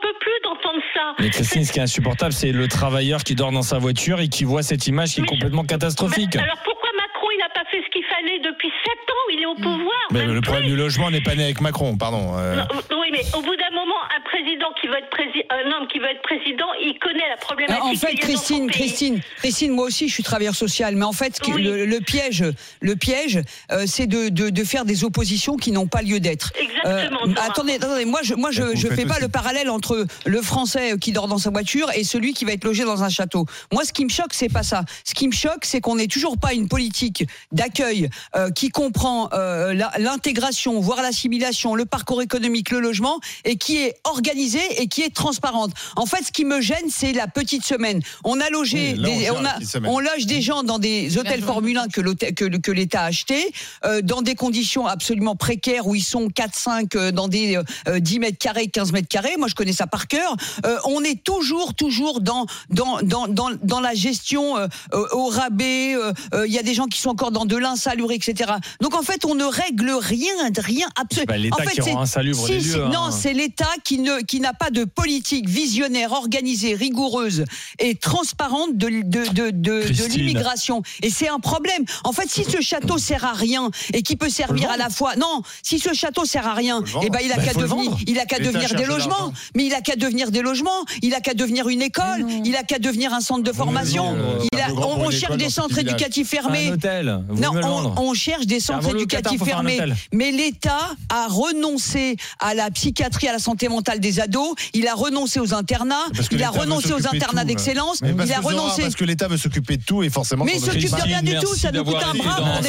peux 0.00 0.14
plus 0.20 0.30
d'entendre 0.44 0.78
ça. 0.94 1.14
Mais 1.18 1.28
Christine, 1.30 1.64
ce 1.64 1.72
qui 1.72 1.80
est 1.80 1.82
insupportable, 1.82 2.32
c'est 2.32 2.52
le 2.52 2.68
travailleur 2.68 3.24
qui 3.24 3.34
dort 3.34 3.50
dans 3.50 3.62
sa 3.62 3.78
voiture 3.78 4.20
et 4.20 4.28
qui 4.28 4.44
voit 4.44 4.62
cette 4.62 4.86
image 4.86 5.14
qui 5.14 5.18
est 5.20 5.22
Mais- 5.22 5.28
complètement 5.28 5.64
catastrophique. 5.64 6.36
Mais 6.36 6.42
alors 6.42 6.62
pourquoi 6.62 6.88
Macron 6.96 7.26
il 7.34 7.38
n'a 7.38 7.48
pas 7.48 7.68
fait 7.68 7.82
ce 7.84 7.90
qu'il 7.90 8.04
fallait 8.04 8.38
depuis 8.38 8.70
sept 8.86 8.98
ans? 9.10 9.26
Il 9.32 9.42
est 9.42 9.46
au 9.46 9.56
pouvoir. 9.56 9.98
Mais 10.12 10.24
le 10.24 10.34
plus. 10.34 10.40
problème 10.42 10.66
du 10.68 10.76
logement 10.76 11.10
n'est 11.10 11.20
pas 11.20 11.34
né 11.34 11.42
avec 11.44 11.60
Macron, 11.60 11.96
pardon. 11.96 12.38
euh. 12.38 12.56
Non, 12.56 12.64
oui, 13.00 13.08
mais 13.10 13.22
au 13.36 13.42
bout 13.42 13.56
d'un 13.56 13.74
moment, 13.74 13.98
un 14.16 14.20
président 14.22 14.68
qui 14.80 14.86
veut 14.86 14.98
être 14.98 15.10
président, 15.10 15.44
un 15.50 15.66
homme 15.72 15.88
qui 15.88 15.98
veut 15.98 16.06
être 16.10 16.22
président, 16.28 16.66
il 16.80 16.98
connaît 16.98 17.28
la 17.28 17.36
problématique. 17.38 17.82
En 17.82 17.94
fait, 17.94 18.12
dans 18.14 18.20
son 18.20 18.26
Christine, 18.26 18.66
pays. 18.66 18.76
Christine, 18.76 19.20
Christine, 19.38 19.72
moi 19.72 19.86
aussi, 19.86 20.08
je 20.08 20.12
suis 20.14 20.22
travailleur 20.22 20.54
social, 20.54 20.94
mais 20.96 21.04
en 21.04 21.12
fait, 21.12 21.38
Oui. 21.48 21.62
le, 21.62 21.86
le 21.86 22.00
piège, 22.00 22.44
le 22.80 22.96
piège, 22.96 23.40
euh, 23.72 23.84
c'est 23.86 24.06
de, 24.06 24.28
de, 24.28 24.50
de 24.50 24.64
faire 24.64 24.84
des 24.84 25.04
oppositions 25.04 25.56
qui 25.56 25.72
n'ont 25.72 25.86
pas 25.86 26.02
lieu 26.02 26.20
d'être. 26.20 26.52
Exactement. 26.60 27.20
Euh, 27.26 27.34
attendez, 27.48 27.74
attendez, 27.74 28.04
moi 28.04 28.20
je, 28.22 28.34
moi 28.34 28.50
je, 28.50 28.76
je 28.76 28.88
fais 28.88 29.06
pas 29.06 29.14
aussi. 29.14 29.22
le 29.22 29.28
parallèle 29.28 29.70
entre 29.70 30.06
le 30.26 30.42
Français 30.42 30.96
qui 31.00 31.12
dort 31.12 31.28
dans 31.28 31.38
sa 31.38 31.50
voiture 31.50 31.90
et 31.94 32.04
celui 32.04 32.34
qui 32.34 32.44
va 32.44 32.52
être 32.52 32.64
logé 32.64 32.84
dans 32.84 33.02
un 33.02 33.08
château. 33.08 33.46
Moi, 33.72 33.84
ce 33.84 33.92
qui 33.92 34.04
me 34.04 34.10
choque, 34.10 34.32
c'est 34.34 34.48
pas 34.52 34.62
ça. 34.62 34.84
Ce 35.04 35.14
qui 35.14 35.26
me 35.28 35.32
choque, 35.32 35.64
c'est 35.64 35.80
qu'on 35.80 35.96
n'ait 35.96 36.06
toujours 36.08 36.36
pas 36.38 36.52
une 36.52 36.68
politique 36.68 37.24
d'accueil 37.52 38.10
euh, 38.36 38.50
qui 38.50 38.68
comprend 38.68 39.28
euh, 39.32 39.72
l'intégration, 39.98 40.78
voire 40.80 41.00
l'assimilation, 41.02 41.74
le 41.74 41.86
parcours 41.86 42.20
économique, 42.22 42.70
le 42.70 42.80
logement, 42.80 43.18
et 43.44 43.56
qui 43.56 43.78
est 43.78 43.96
organisée 44.04 44.82
et 44.82 44.88
qui 44.88 45.02
est 45.02 45.14
transparente. 45.14 45.72
En 45.96 46.06
fait, 46.06 46.17
ce 46.24 46.32
qui 46.32 46.44
me 46.44 46.60
gêne, 46.60 46.76
c'est 46.90 47.12
la 47.12 47.26
petite 47.28 47.64
semaine. 47.64 48.00
On 48.24 48.40
a 48.40 48.48
logé, 48.50 48.94
Oui, 48.98 49.26
on 49.30 49.44
a, 49.44 50.02
loge 50.02 50.26
des 50.26 50.40
gens 50.42 50.62
dans 50.62 50.78
des 50.78 51.16
hôtels 51.18 51.42
Formule 51.42 51.78
1 51.78 51.88
que 51.88 52.70
l'État 52.70 53.02
a 53.02 53.06
acheté, 53.06 53.52
euh, 53.84 54.02
dans 54.02 54.22
des 54.22 54.34
conditions 54.34 54.86
absolument 54.86 55.36
précaires 55.36 55.86
où 55.86 55.94
ils 55.94 56.02
sont 56.02 56.28
4-5 56.28 56.96
euh, 56.96 57.12
dans 57.12 57.28
des 57.28 57.56
euh, 57.56 57.62
euh, 57.88 57.98
10 58.00 58.18
mètres 58.20 58.38
carrés, 58.38 58.68
15 58.68 58.92
mètres 58.92 59.08
carrés. 59.08 59.36
Moi, 59.38 59.48
je 59.48 59.54
connais 59.54 59.72
ça 59.72 59.86
par 59.86 60.08
cœur. 60.08 60.36
Euh, 60.66 60.78
on 60.84 61.02
est 61.02 61.22
toujours, 61.22 61.74
toujours 61.74 62.20
dans, 62.20 62.46
dans, 62.70 63.00
dans, 63.02 63.28
dans, 63.28 63.50
dans 63.62 63.80
la 63.80 63.94
gestion 63.94 64.56
euh, 64.58 64.66
euh, 64.94 65.06
au 65.12 65.26
rabais. 65.26 65.94
euh, 65.94 66.12
euh, 66.34 66.46
Il 66.46 66.52
y 66.52 66.58
a 66.58 66.62
des 66.62 66.74
gens 66.74 66.86
qui 66.86 67.00
sont 67.00 67.10
encore 67.10 67.30
dans 67.30 67.44
de 67.46 67.56
l'insalubre, 67.56 68.12
etc. 68.12 68.52
Donc, 68.80 68.94
en 68.94 69.02
fait, 69.02 69.24
on 69.24 69.34
ne 69.34 69.44
règle 69.44 69.90
rien, 69.90 70.32
rien 70.58 70.88
C'est 70.96 71.00
absolument. 71.02 71.26
pas 71.26 71.36
l'État 71.38 71.56
en 71.62 71.66
fait, 71.66 71.80
qui 71.82 71.90
rend 71.92 72.00
insalubre 72.02 72.46
si, 72.46 72.52
les 72.52 72.60
si, 72.60 72.68
lieux. 72.70 72.84
Non, 72.88 73.04
hein. 73.04 73.10
c'est 73.10 73.32
l'État 73.32 73.68
qui 73.84 73.98
ne 73.98 74.20
qui 74.22 74.40
n'a 74.40 74.52
pas 74.52 74.70
de 74.70 74.84
politique 74.84 75.48
visionnaire, 75.48 76.07
organisée, 76.12 76.74
rigoureuse 76.74 77.44
et 77.78 77.94
transparente 77.94 78.76
de 78.76 78.88
de 78.88 79.02
de, 79.32 79.50
de, 79.50 79.50
de 79.50 79.80
Christine. 79.82 80.08
l'immigration. 80.20 80.82
Et 81.02 81.10
c'est 81.10 81.28
un 81.28 81.38
problème. 81.40 81.84
En 82.04 82.12
fait, 82.12 82.28
si 82.30 82.44
ce 82.44 82.60
château 82.60 82.98
sert 82.98 83.24
à 83.24 83.32
rien 83.32 83.70
et 83.92 84.02
qui 84.02 84.16
peut 84.16 84.30
servir 84.30 84.70
à 84.70 84.76
la 84.76 84.88
fois, 84.90 85.16
non, 85.16 85.42
si 85.62 85.78
ce 85.78 85.92
château 85.92 86.24
sert 86.24 86.46
à 86.46 86.54
rien, 86.54 86.82
eh 87.02 87.10
ben 87.10 87.18
il 87.24 87.32
a 87.32 87.36
Bah, 87.36 87.42
qu'à 87.44 87.54
devenir, 87.54 87.90
vendre. 87.90 87.98
il 88.06 88.18
a 88.18 88.24
qu'à 88.26 88.38
devenir 88.38 88.70
des 88.74 88.82
de 88.82 88.88
logements. 88.88 89.32
Mais 89.54 89.66
il 89.66 89.74
a 89.74 89.80
qu'à 89.80 89.96
devenir 89.96 90.30
des 90.30 90.42
logements. 90.42 90.84
Il 91.02 91.14
a 91.14 91.20
qu'à 91.20 91.34
devenir 91.34 91.68
une 91.68 91.82
école. 91.82 92.26
Il 92.44 92.56
a 92.56 92.62
qu'à 92.62 92.78
devenir 92.78 93.12
un 93.14 93.20
centre 93.20 93.42
de 93.44 93.52
formation. 93.52 94.14
euh, 94.16 94.38
il 94.52 94.58
a, 94.60 94.72
on, 94.72 95.10
cherche 95.10 95.36
des 95.36 95.50
centres 95.50 95.78
éducatifs 95.78 96.28
Un 96.32 96.36
fermés. 96.36 96.72
hôtel. 96.72 97.22
Vous 97.28 97.40
Non, 97.40 97.52
on, 97.96 98.14
cherche 98.14 98.46
des 98.46 98.60
centres 98.60 98.90
éducatifs 98.94 99.42
fermés. 99.44 99.78
Mais 100.12 100.30
l'État 100.32 100.90
a 101.10 101.26
renoncé 101.28 102.16
à 102.40 102.54
la 102.54 102.70
psychiatrie, 102.70 103.28
à 103.28 103.32
la 103.32 103.38
santé 103.38 103.68
mentale 103.68 104.00
des 104.00 104.20
ados. 104.20 104.54
Il 104.74 104.86
a 104.88 104.94
renoncé 104.94 105.40
aux 105.40 105.54
internats. 105.54 105.97
Parce 106.14 106.28
que 106.28 106.34
Il 106.36 106.42
a 106.42 106.48
l'État 106.50 106.60
renoncé 106.60 106.92
aux 106.92 107.06
internats 107.06 107.44
d'excellence. 107.44 108.00
Parce 108.00 108.28
Il 108.28 108.32
a 108.32 108.40
renoncé. 108.40 108.82
parce 108.82 108.94
que 108.94 109.04
l'État 109.04 109.28
veut 109.28 109.36
s'occuper 109.36 109.76
de 109.76 109.82
tout 109.82 110.02
et 110.02 110.10
forcément. 110.10 110.44
Mais 110.44 110.52
il 110.56 110.60
s'occupe 110.60 110.90
de 110.90 111.02
rien 111.02 111.22
du 111.22 111.34
tout, 111.38 111.54
ça 111.54 111.70
nous 111.72 111.84
coûte 111.84 111.96
un 111.96 112.14
bras. 112.14 112.36
on 112.40 112.44
a, 112.46 112.62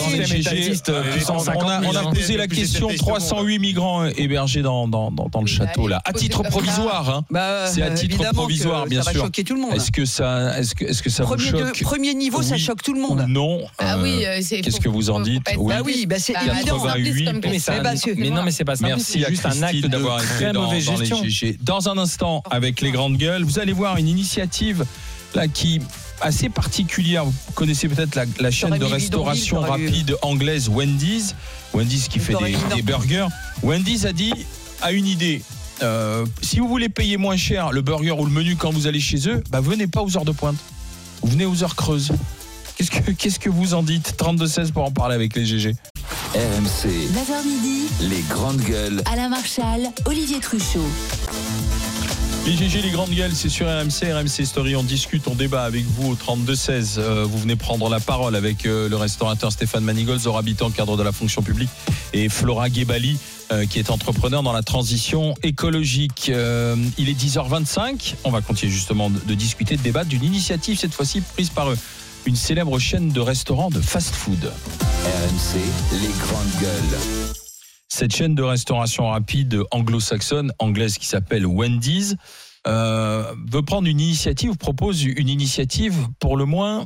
50 1.39 1.63
on 1.63 1.67
a 1.67 1.81
000 1.81 1.97
ans. 1.97 2.11
posé 2.13 2.37
la 2.37 2.47
question 2.47 2.87
les 2.89 2.95
états 2.95 3.03
308 3.03 3.59
migrants 3.59 4.05
hébergés 4.05 4.61
dans, 4.61 4.87
dans, 4.87 5.11
dans, 5.11 5.27
dans 5.29 5.41
le 5.41 5.47
château 5.47 5.87
là, 5.87 6.01
à 6.05 6.13
titre 6.13 6.43
ça. 6.43 6.49
provisoire. 6.49 7.09
hein. 7.09 7.25
Bah, 7.29 7.67
C'est 7.67 7.81
à 7.81 7.91
titre 7.91 8.23
provisoire, 8.33 8.85
bien 8.87 9.01
ça 9.03 9.11
sûr. 9.11 9.21
va 9.21 9.25
choquer 9.27 9.43
tout 9.43 9.55
le 9.55 9.61
monde. 9.61 9.73
Est-ce 9.73 9.91
que 9.91 10.05
ça, 10.05 10.59
est-ce 10.59 10.75
que, 10.75 10.85
est-ce 10.85 11.01
que 11.03 11.09
ça 11.09 11.23
Premier, 11.23 11.43
vous 11.45 11.51
de- 11.57 11.59
choque 11.65 11.81
premier 11.83 12.13
niveau, 12.13 12.41
ça 12.41 12.57
choque 12.57 12.81
tout 12.83 12.93
le 12.93 13.01
monde. 13.01 13.25
non 13.27 13.61
Ah 13.77 13.95
Euh, 13.95 14.03
oui, 14.03 14.25
euh, 14.25 14.39
c'est- 14.41 14.61
Qu'est-ce 14.61 14.79
que 14.79 14.89
vous 14.89 15.09
en 15.09 15.19
dites 15.19 15.43
Oui. 15.57 15.73
Bah 15.73 15.81
oui, 15.83 16.05
bah 16.07 16.15
c'est 16.19 16.33
Bah, 16.33 16.39
évident. 16.55 16.79
88, 16.79 17.25
comme 17.25 17.39
Mais, 17.51 17.59
ça- 17.59 17.73
non, 18.31 18.43
mais 18.43 18.51
c'est 18.51 18.65
pas 18.65 18.75
simple. 18.75 18.89
Merci 18.89 19.19
c'est 19.23 19.29
juste 19.29 19.45
un 19.45 19.61
acte 19.61 19.81
de 19.81 19.87
d'avoir 19.87 20.19
été 20.19 20.27
très 20.27 20.51
dans, 20.53 20.63
mauvaise 20.63 20.83
gestion. 20.89 21.23
GG. 21.23 21.57
Dans 21.61 21.89
un 21.89 21.97
instant, 21.97 22.43
avec 22.49 22.81
les 22.81 22.91
grandes 22.91 23.17
vous 23.43 23.59
allez 23.59 23.73
voir 23.73 23.97
une 23.97 24.07
initiative 24.07 24.85
là 25.35 25.47
qui 25.47 25.81
assez 26.21 26.49
particulière. 26.49 27.25
Vous 27.25 27.33
connaissez 27.55 27.87
peut-être 27.87 28.15
la, 28.15 28.25
la 28.39 28.51
chaîne 28.51 28.77
de 28.77 28.85
restauration 28.85 29.61
rapide 29.61 30.15
anglaise 30.21 30.69
Wendy's. 30.69 31.35
Wendy's 31.73 32.07
qui 32.07 32.19
fait 32.19 32.35
des, 32.75 32.81
burgers. 32.81 33.27
Wendy's 33.63 34.05
a 34.05 34.13
dit 34.13 34.33
a 34.81 34.91
une 34.91 35.07
idée. 35.07 35.41
Euh, 35.81 36.25
si 36.41 36.59
vous 36.59 36.67
voulez 36.67 36.89
payer 36.89 37.17
moins 37.17 37.37
cher 37.37 37.71
le 37.71 37.81
burger 37.81 38.11
ou 38.11 38.25
le 38.25 38.31
menu 38.31 38.55
quand 38.55 38.71
vous 38.71 38.87
allez 38.87 38.99
chez 38.99 39.29
eux, 39.29 39.43
bah 39.49 39.61
venez 39.61 39.87
pas 39.87 40.01
aux 40.01 40.17
heures 40.17 40.25
de 40.25 40.31
pointe. 40.31 40.57
Vous 41.21 41.31
venez 41.31 41.45
aux 41.45 41.63
heures 41.63 41.75
creuses. 41.75 42.11
Qu'est-ce 42.77 42.91
que, 42.91 43.11
qu'est-ce 43.11 43.39
que 43.39 43.49
vous 43.49 43.73
en 43.73 43.83
dites? 43.83 44.15
32-16 44.17 44.71
pour 44.71 44.85
en 44.85 44.91
parler 44.91 45.15
avec 45.15 45.35
les 45.35 45.45
GG. 45.45 45.75
RMC, 46.33 46.87
9h 46.87 47.45
midi, 47.45 47.87
les 48.01 48.21
grandes 48.29 48.61
gueules. 48.61 49.01
Alain 49.11 49.29
Marchal, 49.29 49.81
Olivier 50.05 50.39
Truchot. 50.39 50.79
Les 52.49 52.55
GG, 52.55 52.81
les 52.81 52.89
grandes 52.89 53.11
gueules, 53.11 53.35
c'est 53.35 53.47
sur 53.47 53.67
RMC, 53.67 54.11
RMC 54.11 54.43
Story. 54.43 54.75
On 54.75 54.81
discute, 54.81 55.27
on 55.27 55.35
débat 55.35 55.65
avec 55.65 55.85
vous 55.85 56.13
au 56.13 56.15
32-16. 56.15 56.95
Euh, 56.97 57.23
vous 57.23 57.37
venez 57.37 57.55
prendre 57.55 57.87
la 57.89 57.99
parole 57.99 58.35
avec 58.35 58.65
euh, 58.65 58.89
le 58.89 58.95
restaurateur 58.95 59.51
Stéphane 59.51 59.83
Manigol, 59.83 60.17
Zora 60.17 60.39
Habitant, 60.39 60.71
cadre 60.71 60.97
de 60.97 61.03
la 61.03 61.11
fonction 61.11 61.43
publique, 61.43 61.69
et 62.11 62.27
Flora 62.27 62.71
Guébali, 62.71 63.19
euh, 63.51 63.67
qui 63.67 63.77
est 63.77 63.91
entrepreneur 63.91 64.41
dans 64.41 64.51
la 64.51 64.63
transition 64.63 65.35
écologique. 65.43 66.31
Il 66.97 67.09
est 67.09 67.13
10h25. 67.13 68.15
On 68.23 68.31
va 68.31 68.41
continuer 68.41 68.71
justement 68.71 69.11
de, 69.11 69.19
de 69.19 69.33
discuter, 69.35 69.77
de 69.77 69.83
débattre 69.83 70.09
d'une 70.09 70.23
initiative, 70.23 70.79
cette 70.79 70.95
fois-ci 70.95 71.21
prise 71.21 71.51
par 71.51 71.67
une 72.25 72.35
célèbre 72.35 72.79
chaîne 72.79 73.09
de 73.09 73.19
restaurants 73.19 73.69
de 73.69 73.79
fast-food. 73.79 74.51
RMC, 75.05 75.59
les 76.01 76.09
grandes 76.25 76.61
gueules. 76.61 77.28
Cette 77.99 78.15
chaîne 78.15 78.33
de 78.33 78.43
restauration 78.43 79.09
rapide 79.09 79.61
anglo-saxonne, 79.71 80.53
anglaise 80.57 80.97
qui 80.97 81.05
s'appelle 81.05 81.45
Wendy's, 81.45 82.15
euh, 82.65 83.35
veut 83.51 83.61
prendre 83.61 83.89
une 83.89 83.99
initiative, 83.99 84.55
propose 84.55 85.03
une 85.03 85.27
initiative 85.27 86.07
pour 86.17 86.37
le 86.37 86.45
moins 86.45 86.85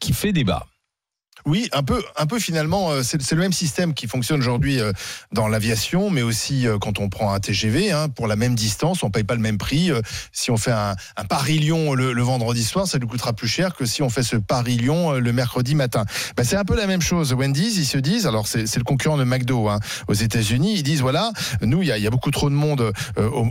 qui 0.00 0.14
fait 0.14 0.32
débat. 0.32 0.66
Oui, 1.46 1.68
un 1.72 1.84
peu, 1.84 2.02
un 2.16 2.26
peu 2.26 2.40
finalement, 2.40 2.90
euh, 2.90 3.02
c'est 3.04 3.30
le 3.30 3.40
même 3.40 3.52
système 3.52 3.94
qui 3.94 4.08
fonctionne 4.08 4.40
aujourd'hui 4.40 4.80
euh, 4.80 4.90
dans 5.30 5.46
l'aviation, 5.46 6.10
mais 6.10 6.22
aussi 6.22 6.66
euh, 6.66 6.76
quand 6.78 6.98
on 6.98 7.08
prend 7.08 7.32
un 7.32 7.38
TGV, 7.38 7.92
hein, 7.92 8.08
pour 8.08 8.26
la 8.26 8.34
même 8.34 8.56
distance, 8.56 9.04
on 9.04 9.10
paye 9.12 9.22
pas 9.22 9.36
le 9.36 9.40
même 9.40 9.56
prix. 9.56 9.92
Si 10.32 10.50
on 10.50 10.56
fait 10.56 10.72
un, 10.72 10.96
un 11.16 11.24
Paris-Lyon 11.24 11.94
le, 11.94 12.20
vendredi 12.20 12.64
soir, 12.64 12.88
ça 12.88 12.98
nous 12.98 13.06
coûtera 13.06 13.32
plus 13.32 13.46
cher 13.46 13.76
que 13.76 13.86
si 13.86 14.02
on 14.02 14.10
fait 14.10 14.24
ce 14.24 14.34
Paris-Lyon 14.34 15.12
le 15.12 15.32
mercredi 15.32 15.76
matin. 15.76 16.04
Ben, 16.36 16.42
c'est 16.42 16.56
un 16.56 16.64
peu 16.64 16.74
la 16.74 16.88
même 16.88 17.00
chose. 17.00 17.32
Wendy's, 17.32 17.76
ils 17.76 17.84
se 17.86 17.98
disent, 17.98 18.26
alors 18.26 18.48
c'est 18.48 18.76
le 18.76 18.82
concurrent 18.84 19.16
de 19.16 19.22
McDo 19.24 19.68
hein, 19.68 19.78
aux 20.08 20.14
États-Unis, 20.14 20.74
ils 20.78 20.82
disent 20.82 21.00
voilà, 21.00 21.30
nous 21.62 21.80
il 21.82 21.86
y, 21.88 22.06
a- 22.06 22.10
beaucoup 22.10 22.32
trop 22.32 22.50
de 22.50 22.54
monde 22.56 22.92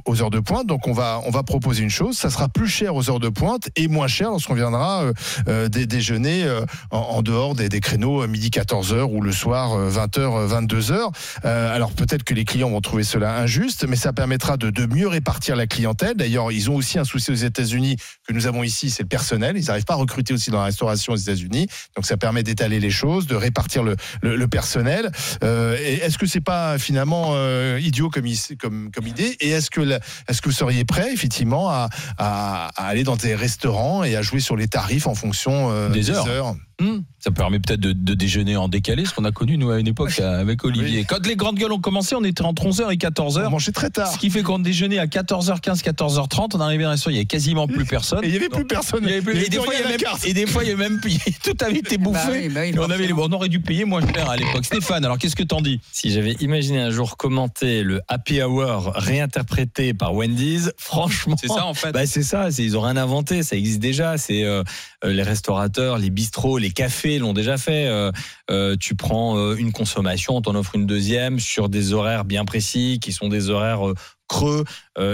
aux, 0.05 0.21
heures 0.21 0.29
de 0.31 0.39
pointe, 0.41 0.67
donc 0.67 0.87
on 0.87 0.93
va, 0.93 1.21
on 1.25 1.31
va 1.31 1.43
proposer 1.43 1.81
une 1.83 1.89
chose, 1.89 2.17
ça 2.17 2.29
sera 2.29 2.49
plus 2.49 2.67
cher 2.67 2.93
aux 2.95 3.09
heures 3.09 3.19
de 3.21 3.29
pointe 3.29 3.69
et 3.77 3.87
moins 3.87 4.07
cher 4.07 4.31
lorsqu'on 4.31 4.53
viendra 4.55 5.03
euh, 5.47 5.69
dé- 5.69 5.85
déjeuner 5.85 6.45
en, 6.91 6.97
en 6.97 7.21
dehors 7.21 7.55
des, 7.55 7.69
des 7.69 7.79
créneaux 7.85 8.23
euh, 8.23 8.27
midi 8.27 8.49
14h 8.49 9.03
ou 9.03 9.21
le 9.21 9.31
soir 9.31 9.73
euh, 9.73 9.91
20h, 9.91 10.49
22h. 10.49 11.11
Euh, 11.45 11.75
alors 11.75 11.91
peut-être 11.91 12.23
que 12.23 12.33
les 12.33 12.43
clients 12.43 12.69
vont 12.71 12.81
trouver 12.81 13.03
cela 13.03 13.37
injuste, 13.37 13.85
mais 13.87 13.95
ça 13.95 14.11
permettra 14.11 14.57
de, 14.57 14.71
de 14.71 14.85
mieux 14.87 15.07
répartir 15.07 15.55
la 15.55 15.67
clientèle. 15.67 16.15
D'ailleurs, 16.15 16.51
ils 16.51 16.69
ont 16.71 16.75
aussi 16.75 16.97
un 16.97 17.03
souci 17.03 17.29
aux 17.31 17.35
États-Unis 17.35 17.97
que 18.27 18.33
nous 18.33 18.47
avons 18.47 18.63
ici, 18.63 18.89
c'est 18.89 19.03
le 19.03 19.07
personnel. 19.09 19.55
Ils 19.57 19.65
n'arrivent 19.65 19.85
pas 19.85 19.93
à 19.93 19.97
recruter 19.97 20.33
aussi 20.33 20.49
dans 20.49 20.57
la 20.57 20.65
restauration 20.65 21.13
aux 21.13 21.17
États-Unis, 21.17 21.67
donc 21.95 22.05
ça 22.07 22.17
permet 22.17 22.41
d'étaler 22.41 22.79
les 22.79 22.89
choses, 22.89 23.27
de 23.27 23.35
répartir 23.35 23.83
le, 23.83 23.95
le- 24.23 24.35
le 24.35 24.47
personnel. 24.47 25.11
Euh, 25.43 25.77
est-ce 25.79 26.17
que 26.17 26.25
c'est 26.25 26.41
pas 26.41 26.79
finalement 26.79 27.33
euh, 27.35 27.79
idiot 27.81 28.09
comme, 28.09 28.25
is- 28.25 28.57
comme, 28.59 28.89
comme 28.91 29.05
idée? 29.07 29.37
Et 29.41 29.49
est-ce 29.49 29.69
que, 29.69 29.81
la- 29.81 29.99
est-ce 30.27 30.41
que 30.41 30.49
vous 30.49 30.55
seriez 30.55 30.85
prêt 30.85 31.13
effectivement 31.13 31.69
à, 31.69 31.89
à- 32.17 32.69
à 32.75 32.87
aller 32.87 33.03
dans 33.03 33.15
des 33.15 33.35
restaurants 33.35 34.03
et 34.03 34.15
à 34.15 34.21
jouer 34.23 34.39
sur 34.39 34.55
les 34.55 34.67
tarifs 34.67 35.05
en 35.07 35.13
fonction 35.15 35.69
euh, 35.69 35.89
Des 35.89 36.09
heures? 36.09 36.55
Hmm, 36.81 37.03
Ça 37.19 37.31
permet 37.31 37.59
peut-être 37.59 37.74
de, 37.77 37.93
de 37.93 38.13
déjeuner 38.13 38.55
en 38.57 38.67
décalé, 38.67 39.05
ce 39.05 39.13
qu'on 39.13 39.25
a 39.25 39.31
connu 39.31 39.57
nous 39.57 39.69
à 39.71 39.79
une 39.79 39.87
époque 39.87 40.19
avec 40.19 40.63
Olivier. 40.65 41.05
Quand 41.07 41.25
les 41.25 41.35
grandes 41.35 41.57
gueules 41.57 41.71
ont 41.71 41.79
commencé, 41.79 42.15
on 42.15 42.23
était 42.23 42.43
entre 42.43 42.63
11h 42.65 42.91
et 42.93 42.97
14h. 42.97 43.47
On 43.47 43.49
mangeait 43.51 43.71
très 43.71 43.89
tard. 43.89 44.11
Ce 44.11 44.17
qui 44.17 44.29
fait 44.29 44.43
qu'on 44.43 44.59
déjeunait 44.59 44.99
à 44.99 45.05
14h15, 45.05 45.83
14h30, 45.83 46.51
on 46.55 46.59
arrivait 46.59 46.83
dans 46.83 46.89
un 46.89 46.91
restaurant, 46.93 47.11
il 47.11 47.15
y 47.15 47.19
avait 47.19 47.25
quasiment 47.25 47.67
plus 47.67 47.85
personne. 47.85 48.19
Et 48.23 48.27
il 48.27 48.31
n'y 48.31 48.37
avait 48.37 48.49
plus 48.49 48.65
personne. 48.65 49.01
Il 49.03 49.09
y 49.09 49.13
avait 49.13 49.21
plus- 49.21 49.33
Il 49.35 49.41
y 49.41 49.45
et, 49.45 49.49
des 49.49 49.57
fois, 49.57 49.73
il 49.73 49.79
y 49.79 49.83
avait 49.83 49.97
la 49.97 50.11
même, 50.11 50.19
et 50.25 50.33
des 50.33 50.45
fois, 50.47 50.63
il 50.63 50.69
y 50.69 50.71
avait 50.71 50.89
même 50.89 50.99
tout 51.43 51.51
avait 51.65 51.77
été 51.77 51.97
bouffé. 51.97 52.19
Bah 52.19 52.31
oui, 52.31 52.49
bah 52.49 52.61
oui, 52.63 52.69
Et 52.75 52.79
on, 52.79 52.89
avait, 52.89 53.11
on 53.13 53.31
aurait 53.31 53.49
dû 53.49 53.59
payer 53.59 53.85
moins 53.85 54.01
cher 54.01 54.29
à 54.29 54.37
l'époque. 54.37 54.65
Stéphane, 54.65 55.05
alors 55.05 55.17
qu'est-ce 55.17 55.35
que 55.35 55.43
t'en 55.43 55.61
dis? 55.61 55.79
Si 55.91 56.11
j'avais 56.11 56.33
imaginé 56.39 56.79
un 56.79 56.89
jour 56.91 57.17
commenter 57.17 57.83
le 57.83 58.01
Happy 58.07 58.41
Hour 58.41 58.93
réinterprété 58.95 59.93
par 59.93 60.13
Wendy's, 60.13 60.71
franchement. 60.77 61.35
C'est 61.39 61.47
ça 61.47 61.65
en 61.65 61.73
fait. 61.73 61.91
Bah 61.91 62.05
c'est 62.05 62.23
ça, 62.23 62.49
ils 62.57 62.77
ont 62.77 62.81
rien 62.81 62.97
inventé, 62.97 63.43
ça 63.43 63.55
existe 63.55 63.79
déjà. 63.79 64.17
C'est 64.17 64.43
euh, 64.43 64.63
euh, 65.03 65.13
les 65.13 65.23
restaurateurs, 65.23 65.97
les 65.97 66.09
bistrots, 66.09 66.57
les 66.57 66.71
cafés 66.71 67.19
l'ont 67.19 67.33
déjà 67.33 67.54
fait. 67.57 67.87
Euh, 67.87 68.11
euh, 68.49 68.75
tu 68.79 68.95
prends 68.95 69.37
euh, 69.37 69.55
une 69.55 69.71
consommation, 69.71 70.35
on 70.37 70.41
t'en 70.41 70.55
offre 70.55 70.75
une 70.75 70.85
deuxième 70.85 71.39
sur 71.39 71.69
des 71.69 71.93
horaires 71.93 72.25
bien 72.25 72.45
précis, 72.45 72.99
qui 73.01 73.11
sont 73.11 73.27
des 73.29 73.49
horaires 73.49 73.81
creux. 74.27 74.63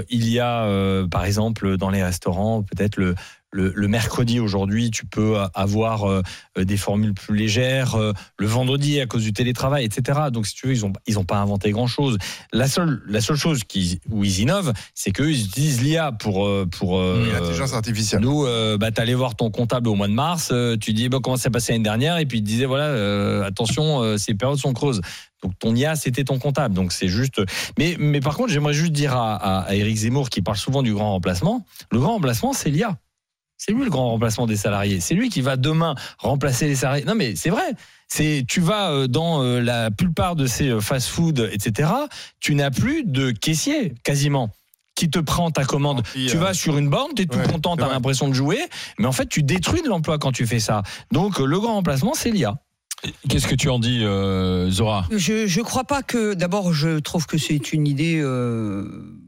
Il 0.09 0.29
y 0.29 0.39
a, 0.39 1.05
par 1.09 1.25
exemple, 1.25 1.77
dans 1.77 1.89
les 1.89 2.03
restaurants, 2.03 2.63
peut-être 2.63 2.97
le, 2.97 3.15
le, 3.51 3.71
le 3.75 3.87
mercredi 3.87 4.39
aujourd'hui, 4.39 4.91
tu 4.91 5.05
peux 5.05 5.37
avoir 5.53 6.09
euh, 6.09 6.21
des 6.57 6.77
formules 6.77 7.13
plus 7.13 7.35
légères. 7.37 7.95
euh, 7.95 8.13
le 8.37 8.47
vendredi, 8.47 8.99
à 9.01 9.05
cause 9.05 9.23
du 9.23 9.33
télétravail, 9.33 9.83
etc. 9.85 10.19
Donc, 10.31 10.47
si 10.47 10.55
tu 10.55 10.67
veux, 10.67 10.73
ils 10.73 10.81
n'ont 10.81 10.93
ils 11.05 11.19
ont 11.19 11.25
pas 11.25 11.37
inventé 11.37 11.71
grand-chose. 11.71 12.17
La 12.53 12.67
seule, 12.67 13.01
la 13.07 13.19
seule 13.21 13.35
chose 13.35 13.63
qui, 13.65 13.99
où 14.09 14.23
ils 14.23 14.39
innovent, 14.39 14.71
c'est 14.95 15.11
qu'eux, 15.11 15.31
ils 15.31 15.45
utilisent 15.45 15.81
l'IA 15.81 16.11
pour. 16.11 16.45
euh, 16.45 16.65
pour 16.65 16.99
L'intelligence 17.01 17.73
artificielle. 17.73 18.21
nous, 18.21 18.45
bah, 18.79 18.91
t'allais 18.91 19.13
voir 19.13 19.35
ton 19.35 19.51
comptable 19.51 19.87
au 19.89 19.95
mois 19.95 20.07
de 20.07 20.13
mars, 20.13 20.53
tu 20.79 20.93
dis 20.93 21.09
bah, 21.09 21.19
comment 21.21 21.35
ça 21.37 21.43
s'est 21.43 21.49
passé 21.49 21.73
l'année 21.73 21.83
dernière, 21.83 22.17
et 22.17 22.25
puis 22.25 22.37
il 22.39 22.43
disait 22.43 22.65
voilà, 22.65 23.45
attention, 23.45 24.17
ces 24.17 24.33
périodes 24.33 24.57
sont 24.59 24.73
creuses. 24.73 25.01
Donc 25.43 25.57
ton 25.59 25.75
IA, 25.75 25.95
c'était 25.95 26.23
ton 26.23 26.37
comptable. 26.39 26.75
Donc 26.75 26.91
c'est 26.91 27.07
juste. 27.07 27.41
Mais, 27.79 27.95
mais 27.99 28.19
par 28.21 28.35
contre, 28.37 28.51
j'aimerais 28.53 28.73
juste 28.73 28.91
dire 28.91 29.15
à, 29.15 29.35
à, 29.35 29.59
à 29.61 29.75
Éric 29.75 29.97
Zemmour, 29.97 30.29
qui 30.29 30.41
parle 30.41 30.57
souvent 30.57 30.83
du 30.83 30.93
grand 30.93 31.11
remplacement, 31.11 31.65
le 31.91 31.99
grand 31.99 32.13
remplacement, 32.13 32.53
c'est 32.53 32.69
l'IA. 32.69 32.97
C'est 33.63 33.73
lui 33.73 33.83
le 33.83 33.91
grand 33.91 34.09
remplacement 34.09 34.47
des 34.47 34.57
salariés. 34.57 34.99
C'est 35.01 35.13
lui 35.13 35.29
qui 35.29 35.41
va 35.41 35.55
demain 35.55 35.93
remplacer 36.17 36.67
les 36.67 36.75
salariés. 36.75 37.05
Non, 37.05 37.13
mais 37.13 37.35
c'est 37.35 37.51
vrai. 37.51 37.75
C'est 38.07 38.43
tu 38.47 38.59
vas 38.59 38.89
euh, 38.89 39.07
dans 39.07 39.43
euh, 39.43 39.59
la 39.59 39.91
plupart 39.91 40.35
de 40.35 40.47
ces 40.47 40.69
euh, 40.69 40.81
fast-food, 40.81 41.47
etc. 41.51 41.91
Tu 42.39 42.55
n'as 42.55 42.71
plus 42.71 43.03
de 43.03 43.29
caissier 43.29 43.93
quasiment 44.03 44.49
qui 44.95 45.11
te 45.11 45.19
prend 45.19 45.51
ta 45.51 45.63
commande. 45.63 46.01
Puis, 46.01 46.25
Tu 46.25 46.37
euh, 46.37 46.39
vas 46.39 46.55
sur 46.55 46.75
une 46.79 46.89
borne, 46.89 47.11
tu 47.15 47.21
es 47.21 47.25
tout 47.27 47.37
ouais, 47.37 47.47
content, 47.47 47.77
tu 47.77 47.83
as 47.83 47.87
l'impression 47.87 48.27
de 48.27 48.33
jouer, 48.33 48.59
mais 48.97 49.05
en 49.05 49.11
fait, 49.11 49.27
tu 49.27 49.43
détruis 49.43 49.83
de 49.83 49.89
l'emploi 49.89 50.17
quand 50.17 50.31
tu 50.31 50.47
fais 50.47 50.59
ça. 50.59 50.81
Donc, 51.11 51.37
le 51.37 51.59
grand 51.59 51.75
remplacement, 51.75 52.15
c'est 52.15 52.31
l'IA. 52.31 52.55
Qu'est-ce 53.29 53.47
que 53.47 53.55
tu 53.55 53.69
en 53.69 53.77
dis, 53.77 54.03
euh, 54.03 54.71
Zora? 54.71 55.05
Je 55.11 55.45
je 55.45 55.61
crois 55.61 55.83
pas 55.83 56.01
que. 56.01 56.33
D'abord, 56.33 56.73
je 56.73 56.99
trouve 56.99 57.25
que 57.27 57.37
c'est 57.37 57.73
une 57.73 57.87
idée. 57.87 58.19
Euh... 58.19 59.20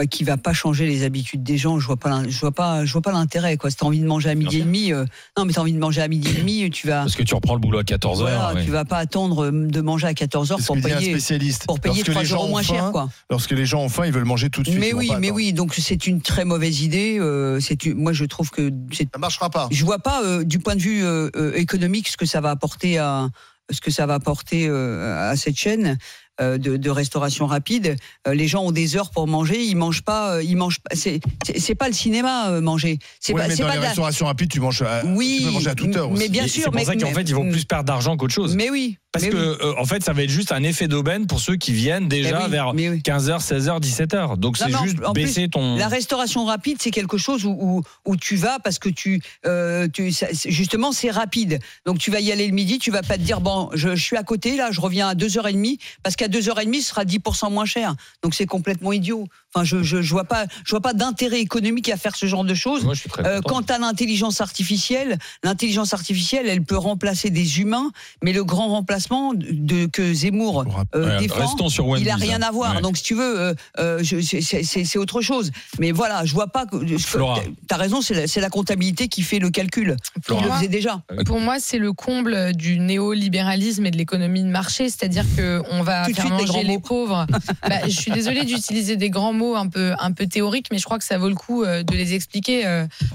Bah, 0.00 0.06
qui 0.06 0.24
va 0.24 0.38
pas 0.38 0.54
changer 0.54 0.86
les 0.86 1.02
habitudes 1.04 1.42
des 1.42 1.58
gens. 1.58 1.78
Je 1.78 1.86
vois 1.86 1.98
pas, 1.98 2.22
je 2.26 2.40
vois 2.40 2.52
pas, 2.52 2.86
je 2.86 2.92
vois 2.94 3.02
pas 3.02 3.12
l'intérêt. 3.12 3.58
Quoi. 3.58 3.68
Si 3.70 3.76
t'as 3.76 3.84
envie 3.84 4.00
de 4.00 4.06
manger 4.06 4.30
à 4.30 4.34
midi 4.34 4.60
et 4.60 4.62
demi, 4.62 4.94
euh, 4.94 5.04
non, 5.36 5.44
mais 5.44 5.52
t'as 5.52 5.60
envie 5.60 5.74
de 5.74 5.78
manger 5.78 6.00
à 6.00 6.08
midi 6.08 6.30
et 6.30 6.38
demi, 6.40 6.70
tu 6.70 6.86
vas, 6.86 7.00
Parce 7.02 7.16
que 7.16 7.22
tu 7.22 7.34
reprends 7.34 7.52
le 7.52 7.60
boulot 7.60 7.80
à 7.80 7.82
14h. 7.82 8.16
voilà, 8.20 8.54
tu 8.64 8.70
vas 8.70 8.86
pas 8.86 8.96
attendre 8.96 9.44
euh, 9.44 9.50
de 9.66 9.80
manger 9.82 10.06
à 10.06 10.14
14 10.14 10.52
heures 10.52 10.56
C'est 10.58 10.62
ce 10.62 10.66
pour 10.68 10.76
dit 10.76 10.90
un 10.90 10.96
payer, 10.96 11.10
spécialiste. 11.10 11.66
pour 11.66 11.80
payer 11.80 11.96
Lorsque 11.96 12.10
3 12.12 12.22
les 12.22 12.28
gens 12.28 12.36
euros 12.36 12.48
moins 12.48 12.62
cher, 12.62 12.90
quoi. 12.92 13.10
Lorsque 13.28 13.50
les 13.50 13.66
gens 13.66 13.82
ont 13.82 13.90
faim, 13.90 14.06
ils 14.06 14.12
veulent 14.12 14.24
manger 14.24 14.48
tout 14.48 14.62
de 14.62 14.68
suite. 14.70 14.80
Mais 14.80 14.94
oui, 14.94 15.10
mais 15.18 15.30
oui. 15.30 15.52
Donc 15.52 15.74
c'est 15.74 16.06
une 16.06 16.22
très 16.22 16.46
mauvaise 16.46 16.80
idée. 16.80 17.18
euh, 17.20 17.60
c'est 17.60 17.84
une- 17.84 17.98
moi 17.98 18.14
je 18.14 18.24
trouve 18.24 18.50
que 18.50 18.70
c'est 18.92 19.06
Ça 19.12 19.18
marchera 19.18 19.50
pas. 19.50 19.68
Je 19.70 19.84
vois 19.84 19.98
pas 19.98 20.22
euh, 20.24 20.44
du 20.44 20.60
point 20.60 20.76
de 20.76 20.80
vue 20.80 21.04
euh, 21.04 21.28
euh, 21.36 21.52
économique 21.56 22.08
ce 22.08 22.16
que 22.16 22.24
ça 22.24 22.40
va 22.40 22.48
apporter 22.50 22.96
à 22.96 23.28
ce 23.70 23.80
que 23.82 23.90
ça 23.90 24.06
va 24.06 24.14
apporter 24.14 24.66
euh, 24.66 25.30
à 25.30 25.36
cette 25.36 25.56
chaîne 25.56 25.98
de, 26.40 26.76
de 26.76 26.90
restauration 26.90 27.46
rapide. 27.46 27.96
Euh, 28.26 28.34
les 28.34 28.48
gens 28.48 28.62
ont 28.64 28.72
des 28.72 28.96
heures 28.96 29.10
pour 29.10 29.26
manger, 29.26 29.62
ils 29.62 29.74
mangent 29.76 30.02
pas, 30.02 30.36
euh, 30.36 30.42
ils 30.42 30.56
mangent 30.56 30.80
pas. 30.80 30.94
C'est 30.94 31.20
c'est- 31.46 31.58
c'est 31.58 31.74
pas 31.74 31.88
le 31.88 31.94
cinéma 31.94 32.50
euh, 32.50 32.60
manger. 32.60 32.98
C'est 33.20 33.32
Oui, 33.34 33.40
pas 33.42 33.48
mais 33.48 33.56
c'est 33.56 33.62
dans 33.62 33.68
pas 33.68 33.74
les 33.74 33.80
restaurations 33.86 34.26
rapides, 34.26 34.50
tu 34.50 34.60
manges 34.60 34.82
à, 34.82 35.02
Oui, 35.04 35.36
tu 35.40 35.46
peux 35.46 35.50
manger 35.52 35.68
à 35.70 35.74
toute 35.74 35.96
heure. 35.96 36.10
mais 36.10 36.18
aussi. 36.18 36.28
bien 36.30 36.46
sûr, 36.46 36.62
C'est 36.64 36.70
pour 36.70 36.74
mais- 36.74 36.84
ça 36.84 36.96
qu'en 36.96 37.08
mais- 37.08 37.14
fait, 37.14 37.22
ils 37.22 37.34
vont 37.34 37.50
plus 37.50 37.64
perdre 37.64 37.84
d'argent 37.84 38.16
qu'autre 38.16 38.34
chose. 38.34 38.56
Mais 38.56 38.70
oui. 38.70 38.96
Parce 39.12 39.24
mais 39.24 39.30
que, 39.32 39.36
oui. 39.36 39.56
euh, 39.62 39.74
en 39.76 39.84
fait, 39.86 40.04
ça 40.04 40.12
va 40.12 40.22
être 40.22 40.30
juste 40.30 40.52
un 40.52 40.62
effet 40.62 40.86
d'aubaine 40.86 41.26
pour 41.26 41.40
ceux 41.40 41.56
qui 41.56 41.72
viennent 41.72 42.06
déjà 42.06 42.44
oui, 42.44 42.50
vers 42.50 42.74
mais 42.74 42.90
oui. 42.90 42.98
15h, 43.00 43.40
16h, 43.44 43.80
17h. 43.80 44.36
Donc, 44.38 44.56
c'est 44.56 44.72
en- 44.72 44.84
juste 44.84 44.98
en 45.04 45.12
plus, 45.12 45.24
baisser 45.24 45.48
ton. 45.48 45.76
La 45.76 45.88
restauration 45.88 46.44
rapide, 46.44 46.76
c'est 46.80 46.92
quelque 46.92 47.18
chose 47.18 47.44
où, 47.44 47.50
où, 47.60 47.82
où 48.06 48.16
tu 48.16 48.36
vas 48.36 48.60
parce 48.60 48.78
que 48.78 48.88
tu, 48.88 49.20
euh, 49.46 49.88
tu 49.92 50.12
ça- 50.12 50.28
c'est- 50.32 50.52
justement, 50.52 50.92
c'est 50.92 51.10
rapide. 51.10 51.58
Donc 51.86 51.98
tu 51.98 52.12
vas 52.12 52.20
y 52.20 52.30
aller 52.30 52.46
le 52.46 52.52
midi, 52.52 52.78
tu 52.78 52.92
vas 52.92 53.02
pas 53.02 53.16
te 53.16 53.22
dire 53.22 53.40
bon, 53.40 53.68
je, 53.74 53.96
je 53.96 54.02
suis 54.02 54.16
à 54.16 54.22
côté 54.22 54.54
là, 54.56 54.70
je 54.70 54.80
reviens 54.80 55.08
à 55.08 55.14
2h30 55.16 55.78
parce 56.04 56.14
qu'à 56.14 56.28
2h30 56.28 56.80
ce 56.80 56.88
sera 56.90 57.04
10% 57.04 57.50
moins 57.50 57.64
cher. 57.64 57.96
Donc 58.22 58.34
c'est 58.36 58.46
complètement 58.46 58.92
idiot. 58.92 59.26
Enfin, 59.52 59.64
je, 59.64 59.82
je, 59.82 60.00
je 60.00 60.10
vois 60.12 60.22
pas, 60.24 60.46
je 60.64 60.70
vois 60.70 60.80
pas 60.80 60.92
d'intérêt 60.94 61.40
économique 61.40 61.88
à 61.88 61.96
faire 61.96 62.14
ce 62.14 62.26
genre 62.26 62.44
de 62.44 62.54
choses. 62.54 62.84
Moi, 62.84 62.94
je 62.94 63.00
suis 63.00 63.10
très 63.10 63.26
Euh, 63.26 63.40
quant 63.40 63.62
à 63.62 63.78
l'intelligence 63.78 64.40
artificielle, 64.40 65.18
l'intelligence 65.42 65.92
artificielle, 65.94 66.46
elle 66.48 66.62
peut 66.62 66.76
remplacer 66.76 67.30
des 67.30 67.58
humains, 67.58 67.90
mais 68.22 68.32
le 68.32 68.44
grand 68.44 68.68
remplacement 68.68 68.99
de, 69.34 69.46
de- 69.50 69.86
que 69.86 70.12
Zemmour 70.14 70.64
euh, 70.94 71.16
Ouais, 71.16 71.18
défend, 71.20 71.34
restons 71.40 71.68
sur 71.68 71.84
il 71.98 72.08
a 72.08 72.14
Wendy's, 72.14 72.28
rien 72.28 72.42
hein. 72.42 72.46
à 72.48 72.50
voir. 72.50 72.76
Ouais. 72.76 72.82
Donc, 72.82 72.96
si 72.96 73.02
tu 73.02 73.14
veux, 73.14 73.40
euh, 73.40 73.54
euh, 73.78 74.02
c'est- 74.02 74.98
autre 74.98 75.20
chose. 75.20 75.50
Mais 75.78 75.92
voilà, 75.92 76.24
je 76.24 76.34
vois 76.34 76.48
pas. 76.48 76.66
Flora. 76.98 77.40
T'as 77.68 77.76
raison, 77.76 78.00
c'est 78.02 78.36
la, 78.40 78.50
comptabilité 78.50 79.08
qui 79.08 79.22
fait 79.22 79.38
le 79.38 79.50
calcul. 79.50 79.96
Pour 80.26 80.38
Il 80.38 80.42
le 80.42 80.48
moi- 80.48 80.56
faisait 80.58 80.68
déjà. 80.68 81.02
Pour 81.26 81.40
moi, 81.40 81.56
c'est 81.60 81.78
le 81.78 81.92
comble 81.92 82.52
du 82.54 82.78
néolibéralisme 82.78 83.86
et 83.86 83.90
de 83.90 83.96
l'économie 83.96 84.42
de 84.42 84.48
marché, 84.48 84.84
c'est-à-dire 84.88 85.24
que 85.36 85.62
on 85.70 85.82
va 85.82 86.04
Tout 86.04 86.10
de 86.12 86.16
faire 86.16 86.26
suite, 86.36 86.46
manger 86.48 86.62
les 86.64 86.74
mots. 86.74 86.80
pauvres. 86.80 87.26
Bah, 87.68 87.76
je 87.86 87.90
suis 87.90 88.10
désolée 88.10 88.44
d'utiliser 88.44 88.96
des 88.96 89.10
grands 89.10 89.32
mots 89.32 89.54
un 89.54 89.68
peu 89.68 89.92
un 89.98 90.12
peu 90.12 90.26
théoriques, 90.26 90.66
mais 90.72 90.78
je 90.78 90.84
crois 90.84 90.98
que 90.98 91.04
ça 91.04 91.18
vaut 91.18 91.28
le 91.28 91.34
coup 91.34 91.64
de 91.64 91.92
les 91.94 92.14
expliquer 92.14 92.64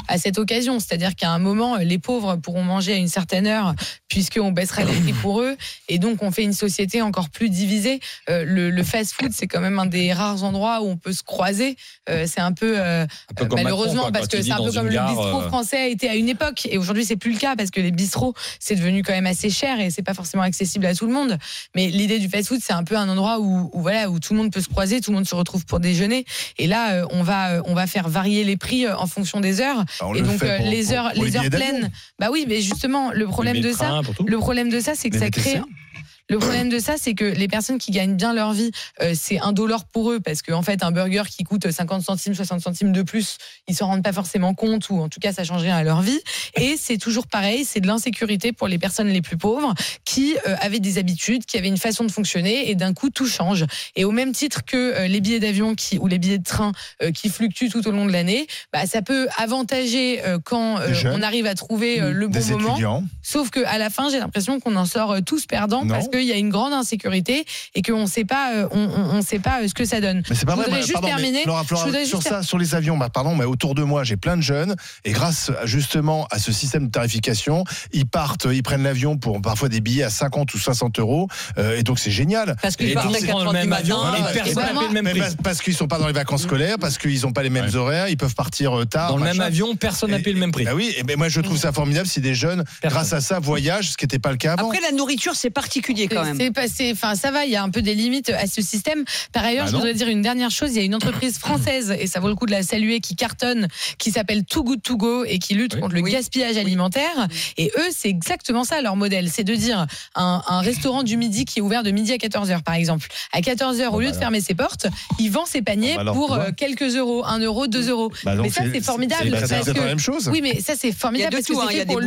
à 0.08 0.18
cette 0.18 0.38
occasion. 0.40 0.80
C'est-à-dire 0.80 1.16
qu'à 1.16 1.32
un 1.32 1.40
moment, 1.40 1.78
les 1.78 2.00
pauvres 2.00 2.36
pourront 2.38 2.64
manger 2.64 2.94
à 2.94 2.98
une 2.98 3.08
certaine 3.08 3.48
heure, 3.48 3.74
puisqu'on 4.08 4.52
baissera 4.52 4.84
les 4.84 4.94
prix 4.94 5.14
pour 5.14 5.42
eux, 5.42 5.56
et 5.90 6.00
donc 6.00 6.22
on 6.24 6.32
fait 6.32 6.44
une 6.44 6.54
société 6.54 7.02
encore 7.02 7.30
plus 7.30 7.50
divisée. 7.50 8.00
Euh, 8.30 8.44
le, 8.46 8.70
le 8.70 8.84
fast-food, 8.84 9.32
c'est 9.34 9.48
quand 9.48 9.62
même 9.62 9.80
un 9.80 9.86
des 9.86 10.14
rares 10.14 10.44
endroits 10.44 10.82
où 10.82 10.86
on 10.88 10.98
peut 10.98 11.14
se 11.14 11.24
croiser. 11.24 11.76
Euh, 12.10 12.26
c'est 12.28 12.42
un 12.42 12.52
peu 12.52 12.76
euh, 12.80 13.04
Un 13.04 13.34
peu 13.36 13.46
comme 13.46 13.62
malheureusement 13.62 14.04
Macron, 14.06 14.12
quoi, 14.12 14.12
parce 14.12 14.28
que 14.28 14.42
c'est 14.42 14.52
un 14.52 14.58
peu 14.58 14.72
comme 14.72 14.90
gare, 14.90 15.08
le 15.10 15.16
bistrot 15.16 15.42
euh, 15.42 15.48
français 15.48 15.78
a 15.78 15.88
été 15.88 16.10
à 16.10 16.16
une 16.16 16.30
époque. 16.30 16.68
Et 16.70 16.78
aujourd'hui 16.78 17.06
c'est 17.06 17.16
plus 17.16 17.32
le 17.34 17.38
cas 17.40 17.56
parce 17.56 17.72
que 17.72 17.80
les 17.82 17.92
bistrots 17.92 18.34
c'est 18.60 18.76
devenu 18.76 19.04
quand 19.04 19.14
même 19.14 19.26
assez 19.26 19.50
cher 19.50 19.80
et 19.80 19.90
c'est 19.90 20.02
pas 20.04 20.14
forcément 20.14 20.44
accessible 20.44 20.86
à 20.86 20.96
tout 20.96 21.06
le 21.08 21.14
monde. 21.14 21.38
Mais 21.76 21.88
l'idée 21.88 22.20
du 22.20 22.30
fast 22.30 22.48
food 22.48 22.60
c'est 22.64 22.74
un 22.74 22.84
peu 22.84 22.96
un 22.98 23.10
endroit 23.10 23.40
où, 23.40 23.70
où 23.74 23.82
voilà 23.82 24.10
où 24.10 24.20
tout 24.20 24.34
le 24.34 24.40
monde 24.40 24.52
peut 24.52 24.62
se 24.62 24.70
croiser 24.70 25.02
tout 25.02 25.12
le 25.12 25.16
monde 25.18 25.28
se 25.28 25.36
retrouve 25.36 25.66
pour 25.66 25.80
déjeuner. 25.80 26.26
Et 26.58 26.68
là 26.68 27.06
on 27.12 27.24
va 27.24 27.62
on 27.66 27.74
va 27.74 27.88
faire 27.88 28.08
varier 28.10 28.44
les 28.44 28.58
prix 28.58 28.88
en 28.88 29.08
fonction 29.08 29.40
des 29.40 29.62
heures. 29.62 29.84
On 30.02 30.14
et 30.16 30.22
donc 30.22 30.40
pour- 30.40 30.48
les 30.70 30.92
heures 30.94 31.12
pour 31.14 31.24
les 31.24 31.32
les 31.32 31.38
heures 31.38 31.50
pleines. 31.50 31.92
Bah 32.20 32.28
oui 32.32 32.46
mais 32.48 32.62
justement 32.62 33.12
le 33.12 33.26
problème 33.28 33.60
de 33.62 33.72
ça 33.72 34.02
le 34.26 34.38
problème 34.38 34.70
de 34.70 34.80
ça 34.80 34.94
c'est 34.96 35.10
que 35.10 35.18
ça 35.20 35.30
crée 35.30 35.62
Yeah. 35.68 36.05
Le 36.28 36.40
problème 36.40 36.70
de 36.70 36.80
ça, 36.80 36.96
c'est 36.98 37.14
que 37.14 37.26
les 37.26 37.48
personnes 37.48 37.78
qui 37.78 37.92
gagnent 37.92 38.16
bien 38.16 38.34
leur 38.34 38.54
vie, 38.54 38.72
euh, 39.02 39.14
c'est 39.16 39.40
un 39.40 39.52
dollar 39.52 39.86
pour 39.86 40.12
eux, 40.12 40.20
parce 40.20 40.42
qu'en 40.42 40.64
fait, 40.64 40.84
un 40.84 40.92
burger 40.92 41.24
qui 41.30 41.44
coûte 41.44 41.70
50 41.70 42.02
centimes, 42.02 42.34
60 42.34 42.62
centimes 42.62 42.92
de 42.92 43.04
plus, 43.04 43.38
ils 43.68 43.76
s'en 43.76 43.86
rendent 43.88 44.04
pas 44.04 44.14
forcément 44.14 44.56
compte, 44.56 44.90
ou 44.90 45.00
en 45.00 45.08
tout 45.08 45.20
cas, 45.20 45.34
ça 45.34 45.44
change 45.44 45.62
rien 45.62 45.76
à 45.76 45.84
leur 45.84 46.02
vie. 46.02 46.20
Et 46.56 46.78
c'est 46.80 46.98
toujours 46.98 47.28
pareil, 47.28 47.64
c'est 47.64 47.80
de 47.80 47.86
l'insécurité 47.88 48.54
pour 48.54 48.68
les 48.68 48.80
personnes 48.80 49.10
les 49.10 49.22
plus 49.22 49.38
pauvres, 49.38 49.76
qui 50.04 50.36
euh, 50.48 50.56
avaient 50.62 50.80
des 50.80 50.98
habitudes, 50.98 51.46
qui 51.46 51.58
avaient 51.58 51.68
une 51.68 51.78
façon 51.78 52.04
de 52.04 52.12
fonctionner, 52.12 52.72
et 52.72 52.76
d'un 52.76 52.94
coup, 52.94 53.12
tout 53.12 53.28
change. 53.28 53.66
Et 53.96 54.04
au 54.04 54.12
même 54.12 54.32
titre 54.32 54.66
que 54.66 54.78
euh, 54.78 55.08
les 55.08 55.22
billets 55.22 55.40
d'avion 55.40 55.76
qui, 55.76 56.00
ou 56.00 56.08
les 56.08 56.18
billets 56.18 56.40
de 56.40 56.44
train 56.44 56.72
qui 57.14 57.30
fluctuent 57.30 57.70
tout 57.70 57.88
au 57.88 57.92
long 57.92 58.06
de 58.06 58.12
l'année, 58.12 58.48
bah, 58.74 58.88
ça 58.88 59.02
peut 59.02 59.28
avantager 59.38 60.22
quand 60.44 60.80
on 61.06 61.22
arrive 61.22 61.46
à 61.46 61.54
trouver 61.56 62.00
le 62.00 62.28
bon 62.28 62.40
moment. 62.40 62.70
étudiants. 62.70 63.04
Sauf 63.22 63.50
que 63.50 63.60
à 63.66 63.78
la 63.78 63.90
fin, 63.90 64.10
j'ai 64.10 64.20
l'impression 64.20 64.60
qu'on 64.60 64.76
en 64.76 64.86
sort 64.86 65.18
tous 65.26 65.46
perdants 65.46 65.84
Non. 65.86 65.94
parce 65.94 66.08
qu'il 66.18 66.28
y 66.28 66.32
a 66.34 66.38
une 66.38 66.50
grande 66.50 66.74
insécurité 66.74 67.46
et 67.76 67.82
qu'on 67.82 68.02
ne 68.02 68.06
sait 68.08 68.26
pas, 68.26 68.54
euh, 68.56 68.68
on, 68.72 68.80
on- 68.86 69.16
on 69.18 69.22
sait 69.22 69.40
pas 69.40 69.62
euh, 69.62 69.68
ce 69.68 69.74
que 69.74 69.86
ça 69.86 70.02
donne. 70.02 70.24
Mais 70.30 70.36
c'est 70.36 70.46
pas 70.46 70.54
Je 70.54 70.58
vrai. 70.58 70.66
voudrais 70.66 70.82
juste 70.82 70.94
pardon, 70.94 71.08
terminer. 71.08 71.44
Flora, 71.44 71.64
Flora, 71.64 71.84
Je 71.84 71.88
voudrais 71.90 72.06
sur 72.06 72.20
juste 72.22 72.30
ça, 72.30 72.44
sur 72.44 72.58
les 72.58 72.76
avions, 72.76 72.98
bah, 72.98 73.10
pardon, 73.10 73.36
mais 73.36 73.46
autour 73.46 73.76
de 73.76 73.84
moi, 73.84 74.04
j'ai 74.04 74.18
plein 74.18 74.38
de 74.38 74.42
jeunes 74.42 74.76
et 75.04 75.12
grâce 75.12 75.52
justement 75.66 76.28
à 76.32 76.40
ce 76.40 76.52
système 76.52 76.88
de 76.88 76.92
tarification, 76.92 77.64
ils 77.92 78.06
partent, 78.06 78.48
ils 78.52 78.64
prennent 78.64 78.84
l'avion 78.84 79.18
pour 79.18 79.42
parfois 79.42 79.70
des 79.70 79.82
billets 79.82 80.04
à 80.04 80.10
50 80.10 80.54
ou 80.54 80.58
60 80.58 81.00
euros 81.00 81.28
euh, 81.58 81.78
et 81.78 81.84
donc 81.84 82.00
c'est 82.00 82.12
génial. 82.12 82.56
Parce 82.62 82.76
qu'ils 82.76 82.94
partent 82.94 83.08
à 83.16 83.20
le 83.20 83.26
4 83.26 83.34
monde 83.34 83.42
heures 83.42 83.44
prend 83.46 83.54
le 83.54 83.60
du 83.60 83.68
même 83.68 83.74
avion, 83.74 83.98
et 84.16 84.34
personne 84.34 84.64
n'a 84.76 84.82
le 84.82 84.90
même 85.02 85.10
prix. 85.10 85.36
parce, 85.44 85.62
qu'ils 85.62 85.76
sont 85.76 85.88
pas 85.88 85.98
dans 86.00 86.08
les 86.08 86.14
vacances 86.14 86.44
scolaires, 86.44 86.78
parce 86.80 86.98
qu'ils 86.98 87.22
n'ont 87.22 87.32
pas 87.34 87.44
les 87.44 87.50
mêmes 87.50 87.66
Ouais. 87.66 87.76
horaires, 87.76 88.08
ils 88.10 88.18
peuvent 88.18 88.36
partir 88.36 88.72
tard. 88.90 89.10
Dans 89.10 89.18
le 89.18 89.24
même 89.24 89.42
avion, 89.42 89.76
personne 89.76 90.12
n'a 90.12 90.20
payé 90.20 90.34
le 90.34 90.40
même 90.40 90.52
prix. 90.52 90.64
Bah 90.66 90.72
oui, 90.76 90.94
et 90.98 91.04
ben 91.04 91.18
moi 91.18 91.30
je 91.30 91.42
trouve 91.42 91.58
ça 91.58 91.72
formidable 91.72 92.08
si 92.08 92.22
des 92.22 92.36
jeunes, 92.36 92.64
grâce 92.84 93.14
à 93.14 93.22
ça, 93.22 93.40
voyagent, 93.40 93.90
ce 93.92 93.98
qui 93.98 94.04
n'était 94.06 94.20
pas 94.20 94.32
le 94.32 94.38
cas 94.38 94.54
avant. 94.54 94.68
Après, 94.70 94.82
la 94.82 94.92
nourriture, 94.92 95.34
c'est 95.36 95.50
particulier 95.50 96.05
quand 96.08 96.24
même. 96.24 96.38
C'est 96.38 96.52
passé, 96.52 96.90
enfin 96.94 97.16
ça 97.16 97.32
va, 97.32 97.46
il 97.46 97.52
y 97.52 97.56
a 97.56 97.64
un 97.64 97.70
peu 97.70 97.82
des 97.82 97.96
limites 97.96 98.30
à 98.30 98.48
ce 98.48 98.62
système. 98.62 99.04
Par 99.34 99.44
ailleurs, 99.44 99.66
Bah 99.66 99.72
je 99.72 99.76
voudrais 99.76 99.94
dire 99.94 100.08
une 100.08 100.22
dernière 100.22 100.52
chose, 100.52 100.72
il 100.72 100.78
y 100.78 100.80
a 100.80 100.84
une 100.84 100.96
entreprise 100.96 101.38
française 101.38 101.96
et 102.00 102.08
ça 102.08 102.20
vaut 102.20 102.28
le 102.30 102.36
coup 102.36 102.46
de 102.46 102.52
la 102.52 102.64
saluer 102.64 103.00
qui 103.00 103.16
cartonne, 103.16 103.68
qui 103.98 104.12
s'appelle 104.12 104.44
Too 104.46 104.64
Good 104.64 104.82
To 104.84 104.98
Go 104.98 105.26
et 105.26 105.40
qui 105.40 105.54
lutte 105.56 105.76
Oui. 105.76 105.82
contre 105.82 105.96
le 105.96 106.02
Oui. 106.02 106.12
gaspillage 106.12 106.58
alimentaire. 106.58 107.28
Et 107.58 107.72
eux, 107.78 107.90
c'est 107.96 108.10
exactement 108.10 108.64
ça 108.64 108.82
leur 108.82 108.96
modèle, 108.96 109.30
c'est 109.30 109.44
de 109.44 109.56
dire 109.56 109.86
un, 110.16 110.42
un 110.48 110.60
restaurant 110.62 111.04
du 111.04 111.18
midi 111.18 111.46
qui 111.46 111.60
est 111.60 111.62
ouvert 111.62 111.84
de 111.84 111.92
midi 111.92 112.12
à 112.14 112.18
14h 112.18 112.64
par 112.64 112.76
exemple. 112.76 113.08
À 113.32 113.42
14h, 113.42 113.88
au 113.90 114.00
lieu 114.00 114.12
de 114.12 114.16
fermer 114.16 114.42
ses 114.42 114.54
portes, 114.54 114.88
il 115.20 115.30
vend 115.32 115.46
ses 115.46 115.62
paniers 115.62 115.92
Bon, 115.92 115.96
bah 115.96 116.02
alors, 116.02 116.14
pour 116.16 116.34
euh, 116.34 116.50
quelques 116.56 116.96
euros, 116.96 117.26
1 117.26 117.40
euro, 117.40 117.68
2 117.68 117.90
euros. 117.90 118.12
Bah 118.24 118.36
Mais 118.42 118.50
ça, 118.50 118.64
c'est 118.72 118.82
formidable, 118.84 119.30
bah, 119.32 119.38
parce 119.40 119.64
C'est 119.66 119.74
que- 119.74 119.80
la 119.80 119.86
même 119.86 120.00
chose. 120.00 120.30
Oui, 120.30 120.42
mais 120.42 120.60
ça 120.62 120.74
c'est 120.78 120.92
formidable 120.92 121.16
Il 121.16 121.22
y 121.24 121.26
a 121.26 121.30
de 121.30 121.36
parce 121.36 121.46
tout, 121.46 121.54
que 121.54 121.60
hein, 121.60 121.66
c'est 121.70 121.74
il 121.74 121.78
y 121.78 121.82
a 121.82 121.86
fait 121.86 121.92
pour 121.92 122.00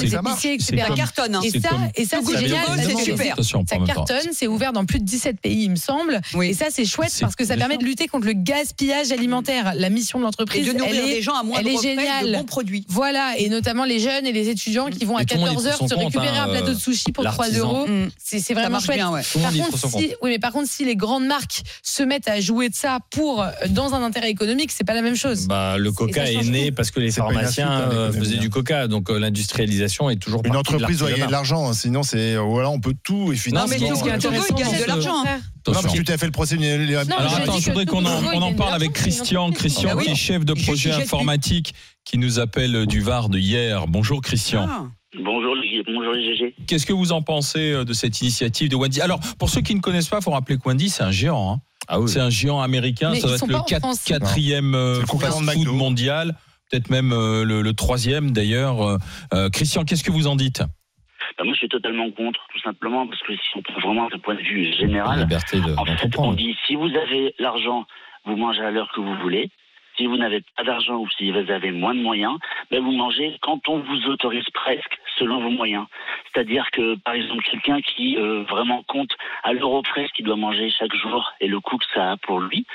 les 0.00 0.14
épiciers, 0.14 0.54
etc. 0.54 0.82
Hein. 0.82 0.88
Ça 0.88 0.94
cartonne. 0.94 1.40
Et 1.94 2.04
ça, 2.04 2.18
c'est 2.24 2.38
génial. 2.38 2.62
Super. 3.04 3.36
Ça 3.42 3.76
cartonne, 3.86 4.30
c'est 4.32 4.46
ouvert 4.46 4.72
dans 4.72 4.84
plus 4.84 4.98
de 4.98 5.04
17 5.04 5.40
pays, 5.40 5.64
il 5.64 5.70
me 5.70 5.76
semble. 5.76 6.20
Et 6.42 6.54
ça, 6.54 6.66
c'est 6.70 6.84
chouette 6.84 7.16
parce 7.20 7.36
que 7.36 7.44
ça 7.44 7.56
permet 7.56 7.78
de 7.78 7.84
lutter 7.84 8.08
contre 8.08 8.26
le 8.26 8.34
gaspillage 8.34 9.12
alimentaire. 9.12 9.72
La 9.76 9.90
mission 9.90 10.18
de 10.18 10.24
l'entreprise, 10.24 10.68
elle 10.68 10.96
est, 10.96 11.06
les 11.06 11.22
gens 11.22 11.34
à 11.34 11.42
elle 11.58 11.68
est 11.68 11.82
géniale. 11.82 12.32
De 12.32 12.36
bons 12.38 12.44
produits. 12.44 12.84
Voilà, 12.88 13.34
et 13.38 13.48
notamment 13.48 13.84
les 13.84 13.98
jeunes 13.98 14.26
et 14.26 14.32
les 14.32 14.48
étudiants 14.48 14.90
qui 14.90 15.04
vont 15.04 15.16
à 15.16 15.22
14h 15.22 15.88
se 15.88 15.94
récupérer 15.94 16.36
un 16.36 16.48
plateau 16.48 16.72
de 16.72 16.78
sushi 16.78 17.12
pour 17.12 17.24
3 17.24 17.48
euros. 17.50 17.86
Mm. 17.86 18.08
C'est 18.18 18.54
vraiment 18.54 18.80
chouette. 18.80 18.98
Par 18.98 19.52
contre, 19.52 19.78
si, 19.78 20.14
oui, 20.22 20.30
mais 20.30 20.38
par 20.38 20.52
contre, 20.52 20.68
si 20.68 20.84
les 20.84 20.96
grandes 20.96 21.26
marques 21.26 21.62
se 21.82 22.02
mettent 22.02 22.28
à 22.28 22.40
jouer 22.40 22.68
de 22.68 22.74
ça 22.74 22.98
pour 23.10 23.44
dans 23.70 23.94
un 23.94 24.02
intérêt 24.02 24.30
économique, 24.30 24.72
c'est 24.72 24.84
pas 24.84 24.94
la 24.94 25.02
même 25.02 25.16
chose. 25.16 25.48
Le 25.48 25.90
Coca 25.90 26.30
est 26.30 26.44
né 26.44 26.72
parce 26.72 26.90
que 26.90 27.00
les 27.00 27.10
pharmaciens 27.10 27.90
faisaient 28.12 28.36
du 28.36 28.50
Coca, 28.50 28.88
donc 28.88 29.10
l'industrie 29.10 29.62
est 29.80 30.16
toujours 30.16 30.42
une 30.44 30.56
entreprise 30.56 30.98
doit 30.98 31.10
gagner 31.10 31.26
de 31.26 31.32
l'argent. 31.32 31.68
Hein, 31.68 31.74
sinon, 31.74 32.02
c'est 32.02 32.34
euh, 32.34 32.40
voilà, 32.40 32.70
on 32.70 32.80
peut 32.80 32.94
tout 33.02 33.32
et 33.32 33.36
finalement. 33.36 33.66
Non, 33.66 33.70
mais 33.70 33.94
ce 33.94 34.02
qui 34.02 34.08
est 34.08 34.12
intéressant, 34.12 34.56
il 34.56 34.82
de 34.82 34.86
l'argent. 34.86 35.24
Non, 35.24 35.72
parce 35.72 35.86
que 35.86 36.02
tu 36.02 36.12
as 36.12 36.18
fait 36.18 36.26
le 36.26 36.32
procès. 36.32 36.56
Alors 36.56 37.34
attends, 37.36 37.58
je 37.58 37.70
voudrais 37.70 37.86
qu'on 37.86 38.04
en, 38.04 38.54
parle 38.54 38.74
avec 38.74 38.92
Christian. 38.92 39.50
Christian, 39.52 39.96
qui 39.96 40.10
est 40.10 40.14
chef 40.14 40.44
de 40.44 40.54
projet 40.54 40.92
informatique, 40.92 41.74
qui 42.04 42.18
nous 42.18 42.38
appelle 42.38 42.74
euh, 42.74 42.86
du 42.86 43.00
Var 43.00 43.28
de 43.28 43.38
hier. 43.38 43.86
Bonjour, 43.86 44.20
Christian. 44.20 44.66
Bonjour, 45.14 45.54
bonjour 45.86 46.14
GG. 46.14 46.54
Qu'est-ce 46.66 46.86
que 46.86 46.92
vous 46.92 47.12
en 47.12 47.22
pensez 47.22 47.72
euh, 47.72 47.84
de 47.84 47.92
cette 47.92 48.20
initiative 48.22 48.70
de 48.70 48.76
Wendy? 48.76 49.00
Alors, 49.00 49.20
pour 49.38 49.50
ceux 49.50 49.60
qui 49.60 49.74
ne 49.74 49.80
connaissent 49.80 50.08
pas, 50.08 50.18
il 50.18 50.22
faut 50.22 50.30
rappeler 50.30 50.56
que 50.56 50.62
Wendy, 50.64 50.88
c'est 50.88 51.02
un 51.02 51.10
géant. 51.10 51.52
Hein. 51.52 51.60
Ah 51.88 52.00
oui. 52.00 52.08
C'est 52.10 52.20
un 52.20 52.30
géant 52.30 52.60
américain. 52.60 53.10
Mais 53.12 53.20
ça 53.20 53.28
va 53.28 53.34
être 53.34 53.46
le 53.46 54.06
quatrième 54.06 55.04
fast-food 55.06 55.68
mondial 55.68 56.34
peut-être 56.72 56.90
même 56.90 57.12
euh, 57.12 57.44
le, 57.44 57.72
troisième 57.74 58.30
d'ailleurs. 58.32 58.82
Euh, 58.82 58.96
euh, 59.34 59.50
Christian, 59.50 59.84
qu'est-ce 59.84 60.02
que 60.02 60.10
vous 60.10 60.26
en 60.26 60.36
dites? 60.36 60.60
Bah, 61.38 61.44
moi, 61.44 61.52
je 61.52 61.58
suis 61.58 61.68
totalement 61.68 62.10
contre, 62.10 62.40
tout 62.52 62.60
simplement, 62.60 63.06
parce 63.06 63.20
que 63.22 63.34
si 63.34 63.56
on 63.56 63.62
prend 63.62 63.80
vraiment 63.80 64.08
d'un 64.08 64.18
point 64.18 64.34
de 64.34 64.40
vue 64.40 64.72
général, 64.72 65.26
en 65.76 65.84
fait, 65.84 66.18
on 66.18 66.32
dit 66.32 66.56
si 66.66 66.74
vous 66.74 66.88
avez 66.96 67.34
l'argent, 67.38 67.84
vous 68.24 68.36
mangez 68.36 68.62
à 68.62 68.70
l'heure 68.70 68.90
que 68.94 69.00
vous 69.00 69.14
voulez 69.16 69.50
si 70.02 70.08
vous 70.08 70.16
n'avez 70.16 70.42
pas 70.56 70.64
d'argent 70.64 70.96
ou 70.96 71.08
si 71.16 71.30
vous 71.30 71.48
avez 71.48 71.70
moins 71.70 71.94
de 71.94 72.00
moyens, 72.00 72.36
ben 72.72 72.82
vous 72.82 72.90
mangez 72.90 73.36
quand 73.40 73.68
on 73.68 73.78
vous 73.78 74.06
autorise 74.08 74.48
presque 74.52 74.98
selon 75.16 75.40
vos 75.40 75.50
moyens. 75.50 75.86
C'est-à-dire 76.24 76.68
que, 76.72 76.96
par 76.96 77.14
exemple, 77.14 77.44
quelqu'un 77.48 77.80
qui 77.80 78.16
euh, 78.16 78.42
vraiment 78.48 78.82
compte 78.88 79.14
à 79.44 79.52
l'euro 79.52 79.80
près 79.82 80.08
ce 80.08 80.12
qu'il 80.14 80.24
doit 80.24 80.34
manger 80.34 80.70
chaque 80.70 80.94
jour 80.96 81.32
et 81.40 81.46
le 81.46 81.60
coût 81.60 81.78
que 81.78 81.84
ça 81.94 82.12
a 82.12 82.16
pour 82.16 82.40
lui, 82.40 82.66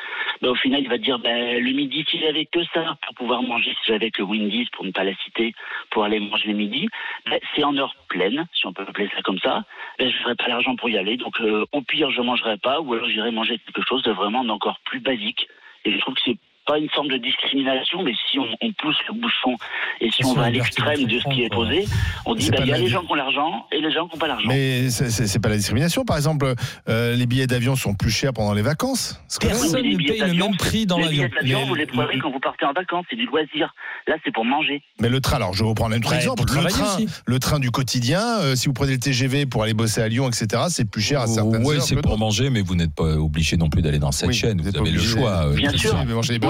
ben, 0.42 0.52
au 0.52 0.56
final, 0.56 0.82
il 0.82 0.88
va 0.88 0.98
dire 0.98 1.20
ben, 1.20 1.62
le 1.62 1.72
midi, 1.74 2.06
si 2.10 2.18
j'avais 2.20 2.46
que 2.46 2.64
ça 2.74 2.96
pour 3.06 3.16
pouvoir 3.16 3.44
manger, 3.44 3.72
si 3.72 3.92
j'avais 3.92 4.10
que 4.10 4.24
Wendy's, 4.24 4.70
pour 4.70 4.86
ne 4.86 4.92
pas 4.92 5.04
la 5.04 5.16
citer, 5.16 5.54
pour 5.90 6.06
aller 6.06 6.22
manger 6.22 6.48
le 6.48 6.54
midi, 6.54 6.88
ben, 7.26 7.40
c'est 7.56 7.64
en 7.66 7.76
heure 7.76 7.96
pleine, 8.08 8.48
si 8.54 8.66
on 8.68 8.72
peut 8.72 8.86
appeler 8.88 9.10
ça 9.14 9.22
comme 9.24 9.40
ça, 9.40 9.66
ben, 10.00 10.10
je 10.10 10.18
n'aurais 10.22 10.36
pas 10.36 10.48
l'argent 10.48 10.78
pour 10.78 10.90
y 10.90 10.98
aller. 10.98 11.18
Donc, 11.18 11.42
euh, 11.42 11.66
au 11.74 11.82
pire, 11.82 12.10
je 12.10 12.22
ne 12.22 12.26
mangerai 12.26 12.56
pas 12.56 12.80
ou 12.80 12.94
alors 12.94 13.10
j'irai 13.10 13.32
manger 13.32 13.60
quelque 13.60 13.86
chose 13.86 14.04
de 14.04 14.12
vraiment 14.12 14.48
encore 14.48 14.80
plus 14.86 15.02
basique. 15.02 15.46
Et 15.84 15.92
je 15.92 16.00
trouve 16.00 16.16
que 16.16 16.22
c'est 16.26 16.38
pas 16.68 16.78
une 16.78 16.90
forme 16.90 17.08
de 17.08 17.18
discrimination, 17.18 18.04
mais 18.04 18.12
si 18.30 18.38
on, 18.38 18.46
pousse 18.74 18.98
le 19.08 19.20
bouchon 19.20 19.56
et 20.02 20.12
si 20.12 20.24
on, 20.26 20.34
va 20.34 20.44
à 20.44 20.50
l'extrême 20.50 21.06
de 21.06 21.20
ce 21.20 21.34
qui 21.34 21.44
est 21.44 21.50
posé, 21.50 21.86
on 22.26 22.36
dit 22.36 22.52
bah, 22.52 22.58
il 22.62 22.68
y 22.68 22.74
a 22.74 22.78
les 22.78 22.88
gens 22.88 23.02
qui 23.02 23.12
ont 23.12 23.16
l'argent 23.16 23.66
et 23.72 23.80
les 23.80 23.92
gens 23.92 24.08
qui 24.08 24.16
n'ont 24.16 24.20
pas 24.20 24.28
l'argent. 24.28 24.48
Mais 24.48 24.90
c'est 24.90 25.42
pas 25.42 25.50
la 25.50 25.58
discrimination. 25.58 26.04
Par 26.06 26.18
exemple, 26.18 26.54
euh, 26.90 27.16
les 27.16 27.26
billets 27.26 27.48
d'avion 27.48 27.76
sont 27.76 27.96
plus 27.96 28.12
chers 28.12 28.34
pendant 28.34 28.54
les 28.54 28.62
vacances. 28.62 29.20
Personne 29.40 29.82
ne 29.82 29.98
paye 29.98 30.20
le 30.20 30.34
même 30.34 30.58
prix 30.58 30.86
dans 30.86 30.98
l'avion. 30.98 31.24
Les 31.24 31.30
billets 31.30 31.42
d'avion, 31.42 31.66
vous 31.66 31.76
les 31.76 31.86
prenez 31.86 32.20
quand 32.20 32.32
vous 32.32 32.40
partez 32.40 32.66
en 32.66 32.74
vacances, 32.74 33.06
c'est 33.10 33.16
du 33.16 33.26
loisir. 33.26 33.74
Là, 34.08 34.16
c'est 34.24 34.34
pour 34.34 34.46
manger. 34.46 34.84
Mais 35.00 35.10
le 35.10 35.22
train, 35.22 35.38
alors 35.38 35.54
je 35.54 35.64
vais 35.64 35.70
vous 35.70 35.74
prendre 35.74 35.96
un 35.96 35.98
autre 35.98 36.14
exemple. 36.14 36.44
Le 36.54 36.66
train, 36.66 36.98
le 37.26 37.40
train 37.40 37.60
du 37.60 37.72
quotidien, 37.72 38.22
euh, 38.42 38.56
si 38.56 38.68
vous 38.68 38.74
prenez 38.74 38.94
le 38.94 39.00
TGV 39.00 39.46
pour 39.46 39.64
aller 39.64 39.74
bosser 39.74 40.02
à 40.02 40.08
Lyon, 40.08 40.28
etc., 40.28 40.64
c'est 40.70 40.90
plus 40.90 41.02
cher 41.02 41.22
à 41.22 41.28
certaines 41.28 41.66
Oui, 41.66 41.78
c'est 41.80 42.02
pour 42.02 42.18
manger, 42.18 42.50
mais 42.50 42.62
vous 42.62 42.76
n'êtes 42.76 42.94
pas 42.94 43.16
obligé 43.16 43.58
non 43.58 43.70
plus 43.70 43.82
d'aller 43.82 44.00
dans 44.00 44.12
cette 44.12 44.34
chaîne. 44.34 44.62
Vous 44.62 44.76
avez 44.76 44.92
le 44.92 45.00
choix. 45.00 45.48
Euh, 45.48 45.56
bien 45.56 45.72
sûr 45.72 45.96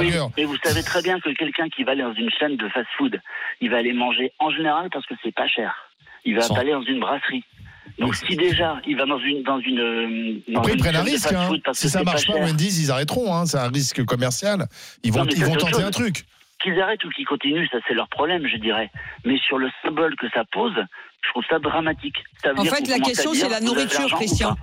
d'ailleurs. 0.09 0.31
Mais 0.37 0.45
vous 0.45 0.57
savez 0.63 0.83
très 0.83 1.01
bien 1.01 1.19
que 1.19 1.29
quelqu'un 1.29 1.69
qui 1.69 1.83
va 1.83 1.91
aller 1.91 2.03
dans 2.03 2.13
une 2.13 2.29
chaîne 2.31 2.57
de 2.57 2.67
fast-food, 2.69 3.21
il 3.61 3.69
va 3.69 3.77
aller 3.77 3.93
manger 3.93 4.31
en 4.39 4.49
général 4.51 4.89
parce 4.91 5.05
que 5.05 5.13
c'est 5.23 5.33
pas 5.33 5.47
cher. 5.47 5.73
Il 6.25 6.35
va 6.35 6.47
pas 6.47 6.59
aller 6.59 6.71
dans 6.71 6.83
une 6.83 6.99
brasserie. 6.99 7.43
Donc 7.99 8.15
si 8.15 8.35
déjà 8.35 8.79
il 8.85 8.95
va 8.97 9.05
dans 9.05 9.19
une 9.19 9.43
dans 9.43 9.59
une 9.59 9.79
euh, 9.79 10.57
Après, 10.57 10.73
ils 10.73 10.77
prennent 10.77 10.95
un 10.95 11.03
risque. 11.03 11.33
Hein. 11.33 11.49
Si 11.73 11.89
ça 11.89 12.03
marche 12.03 12.27
pas, 12.27 12.33
pas 12.33 12.39
Wendy's 12.39 12.79
ils 12.79 12.91
arrêteront. 12.91 13.33
Hein. 13.33 13.45
C'est 13.45 13.57
un 13.57 13.69
risque 13.69 14.03
commercial. 14.05 14.67
Ils 15.03 15.11
vont 15.11 15.25
ils 15.25 15.45
vont 15.45 15.55
tenter 15.55 15.83
un 15.83 15.91
truc. 15.91 16.25
Qu'ils 16.61 16.79
arrêtent 16.81 17.03
ou 17.05 17.09
qu'ils 17.09 17.25
continuent, 17.25 17.67
ça 17.71 17.77
c'est 17.87 17.93
leur 17.93 18.09
problème, 18.09 18.47
je 18.47 18.57
dirais. 18.57 18.89
Mais 19.25 19.37
sur 19.39 19.57
le 19.57 19.69
symbole 19.83 20.15
que 20.15 20.27
ça 20.33 20.43
pose, 20.51 20.73
je 21.21 21.29
trouve 21.29 21.43
ça 21.49 21.59
dramatique. 21.59 22.17
En 22.57 22.65
fait, 22.65 22.87
la 22.87 22.99
question 22.99 23.33
c'est 23.33 23.49
la 23.49 23.61
nourriture, 23.61 24.09
Christian. 24.15 24.55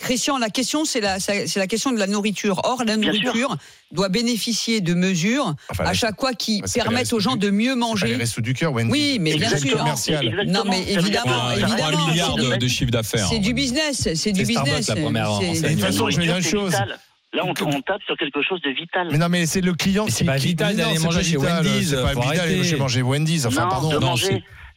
Christian, 0.00 0.38
la 0.38 0.50
question, 0.50 0.84
c'est 0.84 1.00
la, 1.00 1.18
question 1.66 1.92
de 1.92 1.98
la 1.98 2.06
nourriture. 2.06 2.60
Or, 2.64 2.82
la 2.84 2.96
nourriture 2.96 3.56
doit 3.90 4.08
bénéficier 4.08 4.80
de 4.80 4.94
mesures 4.94 5.54
à 5.78 5.92
chaque 5.92 6.18
fois 6.18 6.32
qui 6.32 6.62
permettent 6.74 7.12
aux 7.12 7.20
gens 7.20 7.36
de 7.36 7.50
mieux 7.50 7.74
manger. 7.74 8.16
Les 8.16 8.42
du 8.42 8.54
cœur, 8.54 8.72
Wendy. 8.72 8.90
Oui, 8.90 9.18
mais 9.20 9.36
bien 9.36 9.56
sûr. 9.56 9.84
Non, 10.46 10.64
mais 10.66 10.82
évidemment, 10.88 11.52
évidemment. 11.52 12.06
milliards 12.08 12.36
de, 12.36 12.56
de, 12.56 12.68
chiffre 12.68 12.90
d'affaires. 12.90 13.28
C'est 13.28 13.38
du 13.38 13.52
business, 13.52 14.08
c'est 14.14 14.32
du 14.32 14.44
business. 14.44 14.88
La 14.88 14.96
première. 14.96 15.40
Façon, 15.78 16.10
je 16.10 16.18
vais 16.18 16.26
dire 16.26 16.42
chose. 16.42 16.74
Là, 17.34 17.44
on, 17.46 17.80
tape 17.80 18.02
sur 18.02 18.16
quelque 18.18 18.42
chose 18.42 18.60
de 18.60 18.70
vital. 18.70 19.08
Mais 19.10 19.16
non, 19.16 19.28
mais 19.30 19.46
c'est 19.46 19.62
le 19.62 19.72
client 19.72 20.04
qui. 20.04 20.12
C'est 20.12 20.36
vital 20.36 20.76
d'aller 20.76 20.98
manger 20.98 21.22
chez 21.22 21.38
Wendy's. 21.38 21.90
C'est 21.90 22.02
pas 22.02 22.12
vital 22.12 22.48
d'aller 22.48 22.76
manger 22.76 23.02
Wendy's. 23.02 23.48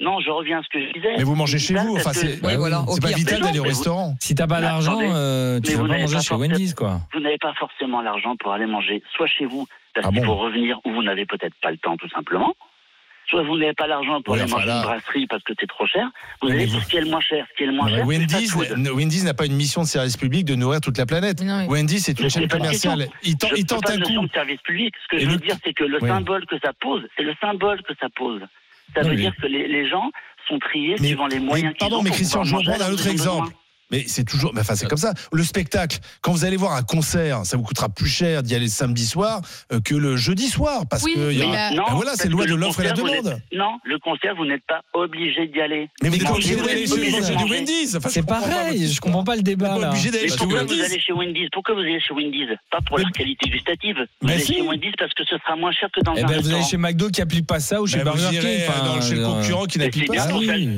Non, 0.01 0.19
je 0.19 0.29
reviens 0.29 0.59
à 0.59 0.63
ce 0.63 0.67
que 0.69 0.79
je 0.81 0.91
disais. 0.91 1.13
Mais 1.17 1.23
vous 1.23 1.35
mangez 1.35 1.57
chez 1.57 1.73
vous. 1.73 1.95
Enfin, 1.95 2.11
c'est 2.13 2.41
pas 2.41 3.07
vital 3.15 3.41
d'aller 3.41 3.59
au 3.59 3.63
restaurant. 3.63 4.15
Si 4.19 4.35
t'as 4.35 4.47
pas 4.47 4.59
l'argent, 4.59 4.99
euh, 5.01 5.59
tu 5.59 5.73
vas 5.73 5.87
pas 5.87 5.97
manger 5.99 6.19
chez 6.21 6.35
Wendy's, 6.35 6.73
quoi. 6.73 7.01
Vous 7.13 7.19
n'avez 7.19 7.37
pas 7.37 7.53
forcément 7.53 8.01
l'argent 8.01 8.35
pour 8.37 8.53
aller 8.53 8.65
manger 8.65 9.01
soit 9.15 9.27
chez 9.27 9.45
vous, 9.45 9.67
parce 9.93 10.07
ah 10.07 10.11
qu'il 10.11 10.23
faut 10.23 10.35
revenir, 10.35 10.79
ou 10.85 10.91
vous 10.91 11.03
n'avez 11.03 11.25
peut-être 11.25 11.55
pas 11.61 11.71
le 11.71 11.77
temps, 11.77 11.97
tout 11.97 12.09
simplement 12.09 12.55
soit 13.27 13.43
vous 13.43 13.57
n'avez 13.57 13.73
pas 13.73 13.87
l'argent 13.87 14.21
pour 14.21 14.33
ouais, 14.33 14.41
aller 14.41 14.51
manger 14.51 14.69
une 14.69 14.81
brasserie 14.81 15.27
parce 15.27 15.43
que 15.43 15.53
c'est 15.59 15.67
trop 15.67 15.85
cher, 15.85 16.09
vous 16.41 16.49
allez 16.49 16.67
sur 16.67 16.81
ce 16.81 16.87
qui 16.87 16.97
est 16.97 17.01
le 17.01 17.09
moins 17.09 17.21
cher. 17.21 17.45
Wendy's, 18.05 19.23
n'a 19.23 19.33
pas 19.33 19.45
une 19.45 19.55
mission 19.55 19.81
de 19.81 19.87
service 19.87 20.17
public 20.17 20.45
de 20.45 20.55
nourrir 20.55 20.81
toute 20.81 20.97
la 20.97 21.05
planète. 21.05 21.41
Oui. 21.41 21.65
Wendy's, 21.67 22.05
c'est 22.05 22.19
une 22.19 22.29
chaîne 22.29 22.47
commerciale. 22.47 23.07
Il, 23.23 23.37
tente, 23.37 23.51
il 23.57 23.65
tente 23.65 23.89
un 23.89 23.99
coup. 23.99 24.27
Ce 24.33 25.07
que 25.09 25.19
je 25.19 25.27
veux 25.27 25.37
dire, 25.37 25.55
c'est 25.63 25.73
que 25.73 25.83
le 25.83 25.99
symbole 25.99 26.45
que 26.45 26.57
ça 26.63 26.71
pose, 26.73 27.03
c'est 27.17 27.23
le 27.23 27.33
symbole 27.41 27.81
que 27.83 27.93
ça 27.99 28.07
pose. 28.15 28.41
Ça 28.93 29.01
veut 29.01 29.15
dire 29.15 29.33
que 29.41 29.47
les, 29.47 29.89
gens 29.89 30.11
sont 30.47 30.59
triés 30.59 30.97
suivant 30.97 31.27
les 31.27 31.39
moyens 31.39 31.73
mais, 31.73 31.77
Pardon, 31.79 32.01
mais 32.03 32.11
Christian, 32.11 32.43
je 32.43 32.55
reprends 32.55 32.81
un 32.81 32.91
autre 32.91 33.07
exemple. 33.07 33.51
Mais 33.91 34.03
c'est 34.07 34.23
toujours, 34.23 34.53
mais 34.53 34.61
enfin 34.61 34.75
c'est 34.75 34.87
comme 34.87 34.97
ça. 34.97 35.13
Le 35.31 35.43
spectacle, 35.43 35.99
quand 36.21 36.31
vous 36.31 36.45
allez 36.45 36.57
voir 36.57 36.73
un 36.73 36.83
concert, 36.83 37.45
ça 37.45 37.57
vous 37.57 37.63
coûtera 37.63 37.89
plus 37.89 38.07
cher 38.07 38.43
d'y 38.43 38.55
aller 38.55 38.65
le 38.65 38.71
samedi 38.71 39.05
soir 39.05 39.41
euh, 39.71 39.79
que 39.79 39.95
le 39.95 40.17
jeudi 40.17 40.47
soir, 40.47 40.83
parce 40.89 41.03
oui, 41.03 41.13
que 41.15 41.31
y 41.31 41.43
a, 41.43 41.71
la... 41.71 41.83
ben 41.83 41.93
voilà, 41.93 42.15
c'est 42.15 42.29
loi 42.29 42.45
de 42.45 42.55
l'offre 42.55 42.81
et 42.81 42.85
la 42.85 42.93
demande. 42.93 43.41
Non, 43.53 43.77
le 43.83 43.99
concert, 43.99 44.35
vous 44.35 44.45
n'êtes 44.45 44.65
pas 44.67 44.81
obligé 44.93 45.47
d'y 45.47 45.61
aller. 45.61 45.89
Mais 46.01 46.09
vous, 46.09 46.17
vous 46.17 46.23
êtes 46.23 46.31
obligé 46.31 46.55
d'aller 46.55 46.87
chez, 46.87 47.35
du 47.35 47.43
Wendy's. 47.43 47.95
Enfin, 47.95 48.09
c'est 48.09 48.25
pareil, 48.25 48.79
pas, 48.79 48.93
je 48.93 48.99
comprends 48.99 49.23
pas 49.23 49.35
le 49.35 49.43
débat 49.43 49.77
là. 49.77 49.89
Obligé 49.89 50.11
d'aller 50.11 50.27
pourquoi 50.37 50.63
vous 50.63 50.81
allez 50.81 50.99
chez 50.99 51.13
Wendy's 51.13 51.49
Pourquoi 51.51 51.75
vous 51.75 51.81
allez 51.81 51.99
chez 51.99 52.13
Wendy's 52.13 52.49
Pas 52.71 52.79
pour 52.81 52.97
mais... 52.97 53.03
la 53.03 53.11
qualité 53.11 53.49
gustative. 53.49 53.97
Vous 54.21 54.29
allez 54.29 54.43
chez 54.43 54.61
Wendy's 54.61 54.93
parce 54.97 55.13
que 55.13 55.23
ce 55.23 55.37
sera 55.37 55.55
moins 55.55 55.71
cher 55.71 55.89
que 55.93 56.01
dans 56.01 56.15
eh 56.15 56.23
un 56.23 56.27
restaurant. 56.27 56.41
Vous 56.41 56.53
allez 56.55 56.63
chez 56.63 56.77
McDo 56.77 57.09
qui 57.09 57.21
applique 57.21 57.47
pas 57.47 57.59
ça 57.59 57.81
ou 57.81 57.87
chez 57.87 57.97
ben, 57.97 58.05
Burger 58.05 58.29
King, 58.29 59.01
chez 59.01 59.13
euh, 59.13 59.15
le 59.15 59.21
euh, 59.21 59.25
concurrent 59.25 59.65
qui 59.65 59.79
n'applique 59.79 60.07
pas 60.07 60.13
ah 60.17 60.27
ça. 60.27 60.33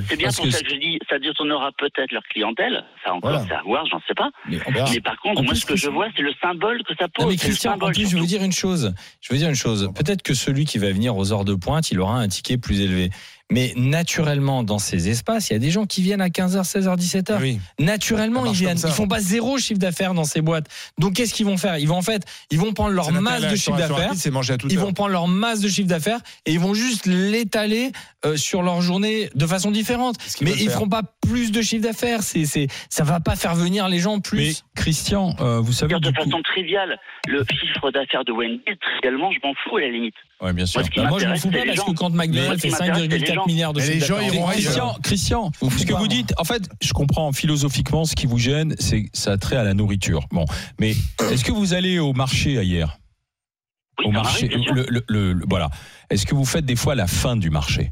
C'est 0.09 0.17
bien 0.17 0.29
pour 0.31 0.51
ça 0.51 0.61
que 0.61 0.69
je 0.69 0.75
dis, 0.75 0.99
ça 1.09 1.19
détournera 1.19 1.71
peut-être 1.77 2.11
leur 2.11 2.23
clientèle 2.23 2.83
encore, 3.11 3.31
voilà. 3.31 3.47
ça 3.47 3.59
à 3.59 3.63
voir, 3.63 3.85
j'en 3.85 3.99
sais 4.07 4.13
pas. 4.13 4.29
Mais, 4.49 4.59
par 5.01 5.17
contre, 5.21 5.43
moi, 5.43 5.55
ce 5.55 5.65
que, 5.65 5.75
je 5.75 5.89
vois, 5.89 6.07
c'est 6.15 6.21
le 6.21 6.33
symbole 6.41 6.83
que 6.83 6.93
ça 6.99 7.07
pose. 7.07 7.27
Mais 7.27 7.35
Christian, 7.35 7.71
symbole, 7.71 7.89
en 7.89 7.93
plus, 7.93 8.09
je 8.09 8.17
veux 8.17 8.25
dire 8.25 8.43
une 8.43 8.51
chose. 8.51 8.93
Je 9.21 9.33
veux 9.33 9.39
dire 9.39 9.49
une 9.49 9.55
chose. 9.55 9.91
Peut-être 9.95 10.21
que 10.21 10.33
celui 10.33 10.65
qui 10.65 10.77
va 10.77 10.91
venir 10.91 11.15
aux 11.15 11.31
heures 11.31 11.45
de 11.45 11.55
pointe, 11.55 11.91
il 11.91 11.99
aura 11.99 12.19
un 12.19 12.27
ticket 12.27 12.57
plus 12.57 12.81
élevé. 12.81 13.09
Mais 13.51 13.71
naturellement, 13.77 14.63
dans 14.63 14.79
ces 14.79 15.07
espaces, 15.07 15.49
il 15.49 15.53
y 15.53 15.55
a 15.55 15.59
des 15.59 15.71
gens 15.71 15.85
qui 15.85 16.01
viennent 16.01 16.21
à 16.21 16.27
15h, 16.27 16.69
16h, 16.69 16.97
17h. 16.97 17.37
Oui. 17.39 17.59
Naturellement, 17.79 18.45
ils 18.45 18.53
viennent. 18.53 18.77
Ils 18.83 18.91
font 18.91 19.07
pas 19.07 19.21
zéro 19.21 19.57
chiffre 19.57 19.79
d'affaires 19.79 20.13
dans 20.13 20.25
ces 20.25 20.41
boîtes. 20.41 20.67
Donc, 20.97 21.13
qu'est-ce 21.13 21.33
qu'ils 21.33 21.45
vont 21.45 21.55
faire? 21.57 21.77
Ils 21.77 21.87
vont 21.87 21.95
en 21.95 22.01
fait, 22.01 22.23
ils 22.51 22.59
vont 22.59 22.73
prendre 22.73 22.91
leur 22.91 23.11
masse 23.11 23.43
de 23.43 23.55
chiffre 23.55 23.77
d'affaires. 23.77 24.11
Ils 24.69 24.79
vont 24.79 24.91
prendre 24.93 25.11
leur 25.11 25.27
masse 25.27 25.61
de 25.61 25.69
chiffre 25.69 25.87
d'affaires 25.87 26.19
et 26.45 26.53
ils 26.53 26.59
vont 26.59 26.73
juste 26.73 27.05
l'étaler 27.05 27.91
euh, 28.25 28.35
sur 28.35 28.63
leur 28.63 28.81
journée 28.81 29.29
de 29.33 29.47
façon 29.47 29.71
différente. 29.71 30.17
Mais 30.41 30.51
ils 30.51 30.69
feront 30.69 30.89
pas 30.89 31.03
plus 31.21 31.51
de 31.51 31.61
chiffre 31.61 31.83
d'affaires. 31.83 32.23
C'est, 32.23 32.45
c'est, 32.45 32.67
ça 32.89 33.03
va 33.03 33.19
pas 33.19 33.35
faire 33.35 33.55
venir 33.55 33.87
les 33.87 33.99
gens 33.99 34.19
plus. 34.19 34.63
Christian, 34.75 35.35
euh, 35.39 35.59
vous 35.59 35.71
savez. 35.71 35.95
De 35.99 36.11
façon 36.11 36.41
triviale, 36.43 36.99
le 37.27 37.45
chiffre 37.49 37.91
d'affaires 37.91 38.25
de 38.25 38.31
Wendy, 38.33 38.61
trivialement, 38.81 39.31
je 39.31 39.39
m'en 39.43 39.53
fous 39.63 39.77
à 39.77 39.81
la 39.81 39.89
limite. 39.89 40.15
Oui, 40.41 40.53
bien 40.53 40.65
sûr. 40.65 40.81
Moi, 40.97 41.09
bah, 41.09 41.17
je 41.19 41.25
m'en 41.25 41.35
fous 41.35 41.49
pas 41.49 41.65
parce 41.65 41.83
que 41.83 41.93
quand 41.93 42.09
McDonald's 42.11 42.61
fait 42.61 42.69
5,4 42.69 43.47
milliards 43.47 43.73
de 43.73 43.81
chiffre 43.81 44.07
d'affaires. 44.07 44.45
Christian, 44.51 44.97
Christian 45.01 45.51
ce 45.61 45.85
que 45.85 45.93
vous 45.93 46.07
dites, 46.07 46.33
en 46.37 46.43
fait, 46.43 46.69
je 46.81 46.93
comprends 46.93 47.31
philosophiquement 47.31 48.05
ce 48.05 48.15
qui 48.15 48.27
vous 48.27 48.37
gêne, 48.37 48.75
c'est 48.79 49.05
ça 49.13 49.37
trait 49.37 49.55
à 49.55 49.63
la 49.63 49.73
nourriture. 49.73 50.27
Bon, 50.31 50.45
mais 50.79 50.93
euh. 51.21 51.31
est-ce 51.31 51.43
que 51.43 51.51
vous 51.51 51.73
allez 51.73 51.97
au 51.97 52.13
marché 52.13 52.63
hier 52.63 52.97
Au 54.03 54.11
marché, 54.11 54.47
le, 54.47 55.39
voilà. 55.49 55.69
Est-ce 56.09 56.25
que 56.25 56.35
vous 56.35 56.45
faites 56.45 56.65
des 56.65 56.75
fois 56.75 56.93
la 56.93 57.07
fin 57.07 57.35
du 57.35 57.49
marché? 57.49 57.91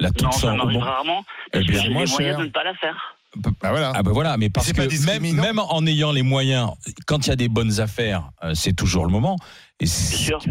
La 0.00 0.10
toute 0.10 0.22
non, 0.22 0.32
ça 0.32 0.54
m'arrive 0.54 0.78
rarement. 0.78 1.24
Eh 1.48 1.50
parce 1.58 1.64
eh 1.64 1.70
bien, 1.70 1.76
que 1.76 1.82
j'ai 1.82 1.88
les 1.88 2.10
moyens 2.10 2.38
de 2.38 2.44
ne 2.44 2.50
pas 2.50 2.64
la 2.64 2.74
faire. 2.74 3.13
Bah 3.36 3.70
voilà. 3.70 3.92
Ah 3.94 4.02
ben 4.02 4.12
voilà, 4.12 4.36
mais 4.36 4.50
parce 4.50 4.66
que 4.72 4.88
même, 5.42 5.58
en 5.58 5.86
ayant 5.86 6.12
les 6.12 6.22
moyens, 6.22 6.70
quand 7.06 7.26
il 7.26 7.30
y 7.30 7.32
a 7.32 7.36
des 7.36 7.48
bonnes 7.48 7.80
affaires, 7.80 8.30
euh, 8.42 8.52
c'est 8.54 8.72
toujours 8.74 9.04
le 9.06 9.10
moment. 9.12 9.36
Et 9.80 9.86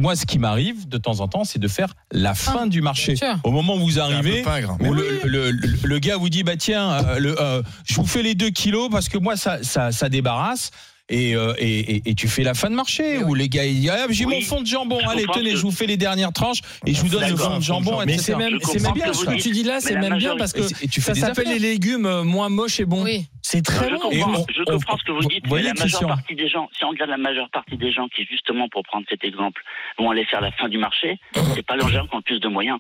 moi, 0.01 0.15
ce 0.17 0.25
qui 0.25 0.37
m'arrive 0.37 0.87
de 0.89 0.97
temps 0.97 1.21
en 1.21 1.27
temps, 1.29 1.43
c'est 1.45 1.59
de 1.59 1.67
faire 1.69 1.93
la 2.11 2.33
fin 2.35 2.67
du 2.67 2.81
marché. 2.81 3.15
Au 3.45 3.51
moment 3.51 3.75
où 3.75 3.79
vous 3.79 3.99
arrivez, 3.99 4.41
pingre. 4.43 4.77
où 4.81 4.93
le, 4.93 5.21
le- 5.23 5.51
le- 5.51 5.77
le 5.83 5.99
gars 5.99 6.17
vous 6.17 6.29
dit 6.29 6.43
bah 6.43 6.57
tiens, 6.57 6.91
euh, 6.91 7.19
le, 7.19 7.41
euh, 7.41 7.61
je 7.85 7.95
vous 7.95 8.05
fais 8.05 8.21
les 8.21 8.35
deux 8.35 8.49
kilos 8.49 8.89
parce 8.91 9.07
que 9.07 9.17
moi 9.17 9.37
ça, 9.37 9.63
ça, 9.63 9.91
ça 9.93 10.09
débarrasse. 10.09 10.71
Et, 11.09 11.35
euh, 11.35 11.53
et, 11.57 11.79
et- 11.97 12.01
et 12.11 12.15
tu 12.15 12.29
fais 12.29 12.43
la 12.43 12.53
fin 12.53 12.69
de 12.69 12.75
marché 12.75 13.17
où 13.25 13.35
les 13.35 13.49
gars 13.49 13.65
ils 13.65 13.81
disent 13.81 13.89
ah, 13.89 14.05
j'ai 14.09 14.23
Oui. 14.25 14.35
mon 14.35 14.41
fond 14.41 14.61
de 14.61 14.65
jambon 14.65 14.99
Je 15.03 15.09
allez 15.09 15.25
tenez 15.33 15.51
que- 15.51 15.57
je 15.57 15.61
vous 15.61 15.71
fais 15.71 15.85
les 15.85 15.97
dernières 15.97 16.31
tranches 16.31 16.61
et 16.87 16.93
je 16.93 17.01
vous 17.01 17.09
donne 17.09 17.29
le 17.29 17.35
fond 17.35 17.57
de 17.57 17.61
jambon 17.61 17.99
Mais 18.05 18.17
c'est 18.17 18.35
même, 18.37 18.57
bien 18.95 19.11
ce 19.13 19.25
que 19.25 19.41
tu 19.41 19.51
dis 19.51 19.63
là, 19.63 19.81
c'est 19.81 19.97
même 19.97 20.17
bien 20.17 20.37
parce 20.37 20.53
que 20.53 20.61
tu 20.87 21.01
fais 21.01 21.13
ça 21.13 21.27
s'appelle 21.27 21.49
les 21.49 21.59
légumes 21.59 22.05
euh, 22.05 22.23
moins 22.23 22.47
moches 22.47 22.79
et 22.79 22.85
bons. 22.85 23.03
Oui. 23.03 23.25
C'est 23.41 23.61
très 23.61 23.89
je 23.89 23.95
bon. 23.95 24.09
Et 24.11 24.19
comprends, 24.19 24.39
on- 24.39 24.45
je 24.55 24.61
on- 24.61 24.71
comprends 24.77 24.97
ce 24.97 25.03
que 25.03 25.11
vous 25.11 25.27
dites, 25.27 25.45
voyez, 25.47 25.65
mais 25.67 25.73
la 25.77 25.83
majeure 25.83 26.07
partie 26.07 26.35
des 26.35 26.47
gens, 26.47 26.69
si 26.77 26.85
on 26.85 26.89
regarde 26.89 27.09
la 27.09 27.17
majeure 27.17 27.49
partie 27.51 27.75
des 27.75 27.91
gens 27.91 28.07
qui, 28.07 28.23
justement, 28.23 28.69
pour 28.69 28.83
prendre 28.83 29.05
cet 29.09 29.25
exemple, 29.25 29.61
vont 29.99 30.09
aller 30.09 30.23
faire 30.23 30.39
la 30.39 30.51
fin 30.53 30.69
du 30.69 30.77
marché, 30.77 31.19
c'est 31.53 31.65
pas 31.65 31.75
les 31.75 31.81
gens 31.91 32.07
qui 32.07 32.15
ont 32.15 32.19
le 32.19 32.23
plus 32.23 32.39
de 32.39 32.47
moyens. 32.47 32.79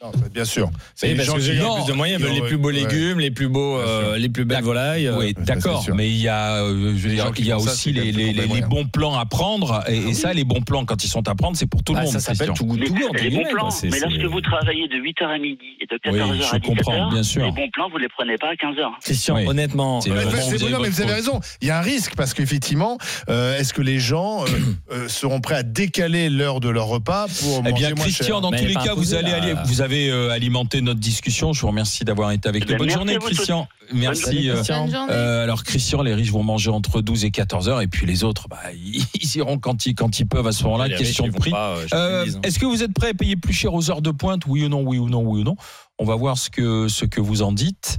Non, 0.00 0.12
bien 0.32 0.44
sûr. 0.44 0.70
Oui, 1.02 1.14
parce 1.16 1.28
que 1.28 1.40
j'ai 1.40 1.52
qui- 1.54 1.58
les 1.58 1.64
plus 1.74 1.86
de 1.86 1.92
moyens, 1.92 2.20
Non, 2.22 2.28
veulent 2.28 2.36
les 2.36 2.42
plus 2.42 2.56
beaux 2.56 2.68
ouais. 2.68 2.74
légumes, 2.74 3.18
les 3.18 3.32
plus 3.32 3.48
beaux, 3.48 3.78
euh, 3.78 4.16
les 4.16 4.28
plus 4.28 4.44
belles 4.44 4.62
volailles. 4.62 5.08
euh, 5.08 5.18
Oui, 5.18 5.34
d'accord, 5.36 5.82
c'est 5.84 5.92
mais 5.92 6.08
il 6.08 6.18
y 6.18 6.28
a, 6.28 6.62
euh, 6.62 6.92
je 6.96 7.02
veux 7.02 7.08
Les 7.08 7.14
dire, 7.16 7.24
gens 7.26 7.32
il 7.36 7.46
y 7.46 7.50
a 7.52 7.58
ça, 7.58 7.64
aussi 7.72 7.92
c'est 7.92 8.00
les, 8.00 8.12
les- 8.12 8.32
les 8.32 8.46
les 8.46 8.60
bons 8.60 8.86
plans 8.86 9.18
à 9.18 9.26
prendre, 9.26 9.82
et, 9.88 9.96
et 9.96 10.14
ça, 10.14 10.32
les 10.32 10.44
bons 10.44 10.60
plans, 10.60 10.84
quand 10.84 11.02
ils 11.02 11.08
sont 11.08 11.26
à 11.26 11.34
prendre, 11.34 11.56
c'est 11.56 11.66
pour 11.66 11.82
tout 11.82 11.94
le 11.94 11.98
ah, 11.98 12.02
monde. 12.04 12.12
ça 12.12 12.20
s'appelle 12.20 12.50
Christian. 12.50 12.54
tout 12.54 12.64
goût 12.66 12.76
Mais 12.78 12.86
tout 12.86 12.94
c'est 13.16 13.24
les 13.24 13.30
bons 13.36 13.50
plans. 13.50 13.70
C'est- 13.72 13.88
Mais 13.90 13.98
c'est- 13.98 14.08
lorsque 14.08 14.24
vous 14.32 14.40
travaillez 14.40 14.86
de 14.86 14.94
8h 14.98 15.24
à 15.30 15.38
midi 15.38 15.58
et 15.80 15.86
de 15.86 15.98
14h 15.98 16.30
Oui, 16.30 16.42
je 16.48 16.54
à 16.56 16.60
comprends, 16.60 17.10
bien 17.10 17.20
17h, 17.20 17.24
sûr. 17.24 17.44
les 17.46 17.50
bons 17.50 17.68
plans, 17.72 17.88
vous 17.90 17.98
les 17.98 18.08
prenez 18.08 18.36
pas 18.38 18.50
à 18.50 18.54
15h. 18.54 18.90
Christian, 19.02 19.34
Oui. 19.36 19.46
honnêtement, 19.48 20.00
C'est 20.00 20.10
bon, 20.10 20.16
c'est- 20.16 20.56
vous 20.56 20.62
avez 20.62 20.72
non, 20.72 20.78
mais 20.80 20.90
vous 20.90 21.00
avez 21.00 21.12
raison. 21.12 21.40
Il 21.60 21.66
y 21.66 21.70
a 21.72 21.78
un 21.78 21.82
risque 21.82 22.14
parce 22.16 22.34
qu'effectivement, 22.34 22.98
est-ce 23.26 23.74
que 23.74 23.82
les 23.82 23.98
gens 23.98 24.44
seront 25.08 25.40
prêts 25.40 25.56
à 25.56 25.62
décaler 25.64 26.30
l'heure 26.30 26.60
de 26.60 26.68
leur 26.68 26.86
repas 26.86 27.26
pour 27.40 27.62
Eh 27.66 27.70
manger 27.70 27.86
bien, 27.86 27.94
moins 27.96 28.04
Christian, 28.04 28.26
cher 28.26 28.40
dans 28.40 28.50
Mais 28.52 28.58
tous 28.58 28.62
elle 28.62 28.68
les 28.68 28.74
cas, 28.74 28.94
vous, 28.94 29.14
allez 29.14 29.32
aller, 29.32 29.54
avez 29.88 30.10
euh, 30.10 30.30
alimenté 30.30 30.80
notre 30.82 31.00
discussion. 31.00 31.52
Je 31.52 31.60
vous 31.62 31.68
remercie 31.68 32.04
d'avoir 32.04 32.30
été 32.32 32.48
avec 32.48 32.64
Eh 32.66 32.66
nous. 32.66 32.72
ben, 32.72 32.78
Bonne 32.78 32.90
journée, 32.90 33.14
tous. 33.18 33.26
Christian. 33.26 33.66
Merci. 33.92 34.50
euh, 34.50 34.54
Christian. 34.54 34.84
Bonne 34.84 34.92
journée. 34.94 35.12
euh, 35.12 35.44
alors, 35.44 35.64
Christian, 35.64 36.02
les 36.02 36.12
riches 36.14 36.30
vont 36.30 36.42
manger 36.42 36.70
entre 36.70 37.00
12 37.00 37.24
et 37.24 37.30
14 37.30 37.68
heures, 37.68 37.80
et 37.80 37.86
puis 37.86 38.06
les 38.06 38.22
autres, 38.24 38.48
bah, 38.48 38.58
ils, 38.74 39.36
iront 39.36 39.58
quand 39.58 39.86
ils, 39.86 39.94
quand 39.94 40.18
ils 40.20 40.26
peuvent 40.26 40.46
à 40.46 40.52
ce 40.52 40.62
moment-là. 40.64 40.88
Question 40.90 41.26
de 41.26 41.32
prix. 41.32 41.52
euh, 41.54 41.86
Euh, 41.94 42.26
hein. 42.26 42.40
Est-ce 42.42 42.58
que 42.58 42.66
vous 42.66 42.82
êtes 42.82 42.92
prêt 42.92 43.08
à 43.10 43.14
payer 43.14 43.36
plus 43.36 43.54
cher 43.54 43.72
aux 43.72 43.90
heures 43.90 44.02
de 44.02 44.10
pointe 44.10 44.42
Oui 44.46 44.64
ou 44.64 44.68
non 44.68 44.82
Oui 44.82 44.98
ou 44.98 45.08
non 45.08 45.22
Oui 45.22 45.40
ou 45.40 45.44
non? 45.44 45.56
On 45.98 46.04
va 46.04 46.16
voir 46.16 46.36
ce 46.38 46.50
que, 46.50 46.86
ce 46.88 47.04
que 47.06 47.20
vous 47.20 47.42
en 47.42 47.52
dites. 47.52 47.98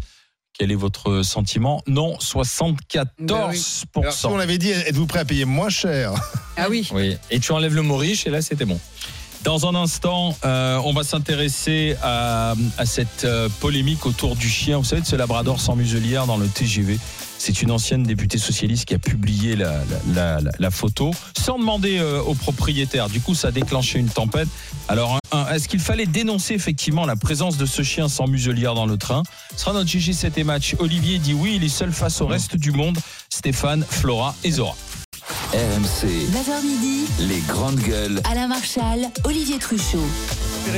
Quel 0.58 0.71
est 0.71 0.75
votre 0.75 1.21
sentiment? 1.23 1.82
Non, 1.88 2.17
74%. 2.17 3.06
Alors, 3.30 3.54
si 4.13 4.25
on 4.25 4.36
l'avait 4.38 4.58
dit, 4.58 4.69
êtes-vous 4.71 5.06
prêt 5.08 5.19
à 5.19 5.25
payer 5.25 5.45
moins 5.45 5.69
cher? 5.69 6.12
Ah 6.58 6.67
oui. 6.69 6.88
Oui. 6.93 7.15
Et 7.32 7.39
tu 7.39 7.52
enlèves 7.54 7.75
le 7.75 7.82
mot 7.82 7.95
riche 7.97 8.28
et 8.28 8.30
là 8.30 8.41
c'était 8.41 8.65
bon. 8.65 8.78
Dans 9.43 9.67
un 9.67 9.75
instant, 9.75 10.36
euh, 10.43 10.82
on 10.84 10.91
va 10.91 11.04
s'intéresser 11.04 11.95
à, 12.04 12.56
cette 12.84 13.23
euh, 13.23 13.47
polémique 13.62 14.06
autour 14.06 14.36
du 14.36 14.49
chien. 14.49 14.78
Vous 14.78 14.84
savez, 14.84 15.02
de 15.02 15.08
ce 15.08 15.15
labrador 15.15 15.62
sans 15.62 15.75
muselière 15.75 16.25
dans 16.25 16.36
le 16.38 16.47
TGV. 16.47 16.99
C'est 17.38 17.62
une 17.62 17.71
ancienne 17.71 18.04
députée 18.04 18.38
socialiste 18.38 18.84
qui 18.84 18.95
a 18.95 18.99
publié 18.99 19.56
la, 19.56 20.71
photo 20.71 21.12
sans 21.38 21.58
demander 21.58 21.99
euh, 21.99 22.21
au 22.21 22.34
propriétaire. 22.34 23.08
Du 23.08 23.21
coup, 23.21 23.34
ça 23.34 23.47
a 23.47 23.52
déclenché 23.52 23.97
une 23.97 24.10
tempête. 24.10 24.49
Alors, 24.89 25.19
est-ce 25.54 25.69
qu'il 25.69 25.80
fallait 25.80 26.06
dénoncer 26.06 26.54
effectivement 26.54 27.06
la 27.06 27.15
présence 27.15 27.56
de 27.56 27.65
ce 27.65 27.82
chien 27.82 28.10
sans 28.10 28.28
muselière 28.28 28.73
dans 28.73 28.86
le 28.86 28.97
train? 28.97 29.23
Ce 29.56 29.62
sera 29.62 29.71
notre 29.71 29.89
GG 29.89 30.12
7 30.12 30.38
et 30.38 30.43
match. 30.43 30.75
Olivier 30.80 31.17
dit 31.17 31.34
oui, 31.34 31.54
il 31.56 31.63
est 31.63 31.69
seul 31.69 31.93
face 31.93 32.19
au 32.19 32.28
reste 32.28 32.58
du 32.58 32.71
monde. 32.71 32.97
Stéphane, 33.30 33.86
Flora 33.89 34.36
et 34.43 34.52
Zora. 34.52 34.75
RMC, 35.53 36.05
9h 36.29 36.63
midi, 36.63 37.05
les 37.21 37.39
grandes 37.47 37.79
gueules. 37.79 38.21
Alain 38.29 38.47
Marchal, 38.47 39.09
Olivier 39.23 39.57
Truchot. 39.57 39.97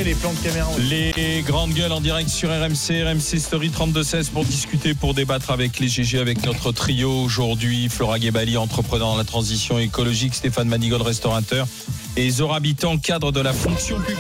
les 0.06 0.16
plans 0.16 0.32
de 0.32 0.38
caméra. 0.48 0.70
Les 0.90 1.44
grandes 1.46 1.74
gueules 1.74 1.92
en 1.92 2.00
direct 2.00 2.30
sur 2.30 2.50
RMC, 2.50 3.04
RMC 3.04 3.38
Story 3.40 3.70
3216 3.70 4.30
pour 4.30 4.46
discuter, 4.46 4.94
pour 4.94 5.14
débattre 5.14 5.52
avec 5.52 5.78
les 5.80 5.90
GG, 5.90 6.20
avec 6.20 6.46
notre 6.46 6.72
trio 6.72 7.12
aujourd'hui. 7.12 7.90
Flora 7.90 8.18
Gebali, 8.18 8.56
entrepreneur 8.56 9.10
dans 9.10 9.18
la 9.18 9.26
transition 9.26 9.78
écologique, 9.78 10.34
Stéphane 10.36 10.70
Manigol, 10.70 11.02
restaurateur, 11.02 11.68
et 12.16 12.30
Zora 12.30 12.58
Habitant, 12.58 12.98
cadre 12.98 13.34
de 13.34 13.42
la 13.42 13.52
fonction 13.52 13.98
pub- 14.00 14.16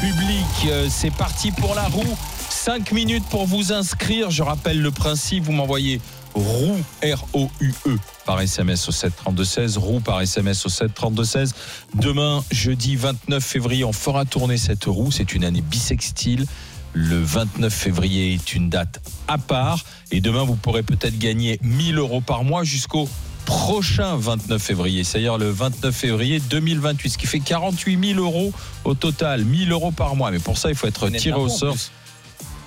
publique. 0.00 0.70
Euh, 0.70 0.88
C'est 0.90 1.12
parti 1.12 1.50
pour 1.52 1.74
la 1.74 1.84
roue. 1.88 2.16
5 2.48 2.92
minutes 2.92 3.24
pour 3.30 3.46
vous 3.46 3.72
inscrire. 3.72 4.30
Je 4.30 4.42
rappelle 4.42 4.80
le 4.80 4.90
principe, 4.90 5.44
vous 5.44 5.52
m'envoyez 5.52 6.00
roue, 6.34 6.76
R-O-U-E, 7.02 7.96
par 8.24 8.40
SMS 8.40 8.88
au 8.88 8.92
732-16, 8.92 9.78
roue 9.78 10.00
par 10.00 10.20
SMS 10.20 10.66
au 10.66 10.68
732-16. 10.68 11.52
Demain, 11.94 12.44
jeudi 12.50 12.96
29 12.96 13.42
février, 13.42 13.84
on 13.84 13.92
fera 13.92 14.24
tourner 14.24 14.56
cette 14.56 14.84
roue. 14.84 15.10
C'est 15.10 15.34
une 15.34 15.44
année 15.44 15.62
bissextile. 15.62 16.46
Le 16.94 17.22
29 17.22 17.72
février 17.72 18.34
est 18.34 18.54
une 18.54 18.68
date 18.68 19.00
à 19.28 19.38
part. 19.38 19.84
Et 20.10 20.20
demain, 20.20 20.44
vous 20.44 20.56
pourrez 20.56 20.82
peut-être 20.82 21.18
gagner 21.18 21.58
1000 21.62 21.98
euros 21.98 22.20
par 22.20 22.44
mois 22.44 22.64
jusqu'au 22.64 23.08
prochain 23.44 24.16
29 24.16 24.62
février, 24.62 25.04
c'est-à-dire 25.04 25.36
le 25.36 25.50
29 25.50 25.94
février 25.94 26.40
2028, 26.40 27.10
ce 27.10 27.18
qui 27.18 27.26
fait 27.26 27.40
48 27.40 28.14
000 28.14 28.20
euros 28.20 28.52
au 28.84 28.94
total, 28.94 29.44
1000 29.44 29.72
euros 29.72 29.90
par 29.90 30.14
mois. 30.16 30.30
Mais 30.30 30.38
pour 30.38 30.58
ça, 30.58 30.68
il 30.68 30.76
faut 30.76 30.86
être 30.86 31.08
tiré 31.08 31.38
au 31.38 31.48
sort. 31.48 31.76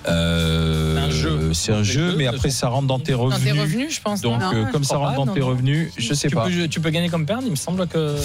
Euh, 0.08 0.94
C'est 0.94 1.00
un 1.00 1.10
jeu. 1.10 1.50
C'est 1.54 1.72
un 1.72 1.78
Les 1.78 1.84
jeu, 1.84 2.10
deux, 2.12 2.16
mais 2.16 2.26
après, 2.26 2.50
ça 2.50 2.68
rentre 2.68 2.86
dans 2.86 2.98
tes 2.98 3.12
Dans 3.12 3.24
revenus. 3.24 3.44
tes 3.52 3.60
revenus, 3.60 3.94
je 3.96 4.00
pense. 4.00 4.20
Donc, 4.20 4.40
non 4.40 4.52
euh, 4.52 4.64
Non, 4.64 4.70
comme 4.72 4.84
ça 4.84 4.96
rentre 4.96 5.10
pas, 5.12 5.16
dans 5.16 5.26
non, 5.26 5.34
tes 5.34 5.40
non. 5.40 5.48
revenus, 5.48 5.92
je 5.96 6.14
sais 6.14 6.28
tu 6.28 6.34
pas. 6.36 6.44
Peux, 6.46 6.68
tu 6.68 6.80
peux 6.80 6.90
gagner 6.90 7.08
comme 7.08 7.26
perdre, 7.26 7.44
il 7.46 7.50
me 7.50 7.56
semble 7.56 7.86
que. 7.86 8.16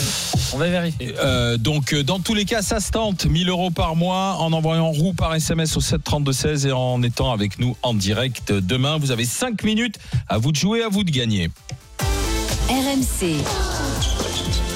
On 0.54 0.58
va 0.58 0.67
vérifier. 0.67 1.13
Euh, 1.24 1.58
donc, 1.58 1.96
dans 1.96 2.20
tous 2.20 2.34
les 2.34 2.46
cas, 2.46 2.62
ça 2.62 2.80
se 2.80 2.91
tente. 2.91 3.26
1000 3.26 3.50
euros 3.50 3.72
par 3.72 3.96
mois 3.96 4.36
en 4.39 4.52
envoyant 4.54 4.91
roue 4.91 5.13
par 5.13 5.34
SMS 5.34 5.76
au 5.78 5.82
732-16 5.82 6.67
et 6.67 6.72
en 6.72 7.02
étant 7.04 7.32
avec 7.32 7.60
nous 7.60 7.76
en 7.84 7.94
direct 7.94 8.52
demain. 8.52 8.98
Vous 8.98 9.12
avez 9.12 9.26
5 9.26 9.63
minutes. 9.63 9.96
À 10.28 10.38
vous 10.38 10.52
de 10.52 10.58
jouer, 10.58 10.84
à 10.84 10.89
vous 10.89 11.04
de 11.04 11.12
gagner. 11.12 11.50
RMC, 12.70 13.36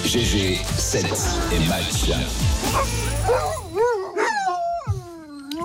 GG, 0.06 0.60
7 0.78 1.06
et 1.54 1.68
match. 1.68 2.12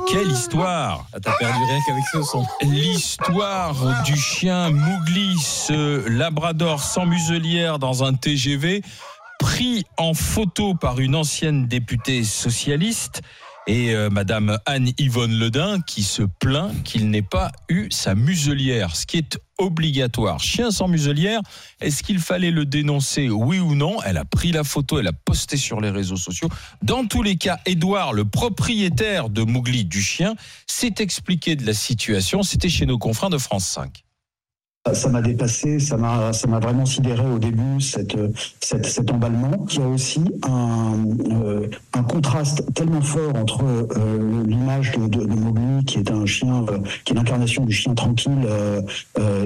Quelle 0.08 0.30
histoire 0.30 1.06
Ah, 1.12 1.20
T'as 1.20 1.32
perdu 1.36 1.58
rien 1.64 1.78
qu'avec 1.86 2.04
ce 2.12 2.22
son. 2.22 2.44
L'histoire 2.62 4.02
du 4.04 4.16
chien 4.16 4.70
Mougli, 4.70 5.38
ce 5.38 6.08
labrador 6.08 6.82
sans 6.82 7.06
muselière 7.06 7.78
dans 7.78 8.04
un 8.04 8.14
TGV, 8.14 8.82
pris 9.38 9.84
en 9.96 10.14
photo 10.14 10.74
par 10.74 11.00
une 11.00 11.14
ancienne 11.16 11.66
députée 11.66 12.24
socialiste 12.24 13.22
et 13.66 13.94
euh, 13.94 14.10
Madame 14.10 14.58
Anne-Yvonne 14.66 15.38
Ledin 15.38 15.80
qui 15.80 16.02
se 16.02 16.22
plaint 16.22 16.82
qu'il 16.82 17.10
n'ait 17.10 17.22
pas 17.22 17.52
eu 17.68 17.88
sa 17.90 18.14
muselière, 18.14 18.96
ce 18.96 19.06
qui 19.06 19.18
est 19.18 19.38
obligatoire. 19.58 20.40
Chien 20.40 20.70
sans 20.70 20.88
muselière, 20.88 21.40
est-ce 21.80 22.02
qu'il 22.02 22.18
fallait 22.18 22.50
le 22.50 22.64
dénoncer, 22.64 23.28
oui 23.28 23.58
ou 23.58 23.74
non? 23.74 23.98
Elle 24.04 24.16
a 24.16 24.24
pris 24.24 24.52
la 24.52 24.64
photo, 24.64 24.98
elle 24.98 25.08
a 25.08 25.12
posté 25.12 25.56
sur 25.56 25.80
les 25.80 25.90
réseaux 25.90 26.16
sociaux. 26.16 26.48
Dans 26.82 27.06
tous 27.06 27.22
les 27.22 27.36
cas, 27.36 27.58
Édouard, 27.66 28.12
le 28.12 28.24
propriétaire 28.24 29.28
de 29.28 29.42
Mougli 29.42 29.84
du 29.84 30.02
chien, 30.02 30.34
s'est 30.66 30.94
expliqué 30.98 31.56
de 31.56 31.66
la 31.66 31.74
situation. 31.74 32.42
C'était 32.42 32.68
chez 32.68 32.86
nos 32.86 32.98
confrères 32.98 33.30
de 33.30 33.38
France 33.38 33.66
5. 33.66 34.04
Ça 34.94 35.10
m'a 35.10 35.20
dépassé, 35.20 35.78
ça 35.78 35.98
m'a, 35.98 36.32
ça 36.32 36.48
m'a 36.48 36.58
vraiment 36.58 36.86
sidéré 36.86 37.22
au 37.30 37.38
début 37.38 37.82
cette, 37.82 38.16
cette- 38.60 38.86
cet 38.86 39.10
emballement. 39.10 39.66
Il 39.70 39.78
y 39.78 39.82
a 39.82 39.86
aussi 39.86 40.22
un, 40.48 40.94
euh, 41.44 41.66
un 41.92 42.02
contraste 42.02 42.64
tellement 42.72 43.02
fort 43.02 43.36
entre 43.36 43.62
euh, 43.62 44.42
l'image 44.46 44.92
de, 44.92 45.06
de, 45.06 45.84
qui 45.84 45.98
est 45.98 46.10
un 46.10 46.24
chien, 46.24 46.64
euh, 46.70 46.78
qui 47.04 47.12
est 47.12 47.16
l'incarnation 47.16 47.66
du 47.66 47.72
chien 47.74 47.92
tranquille 47.92 48.48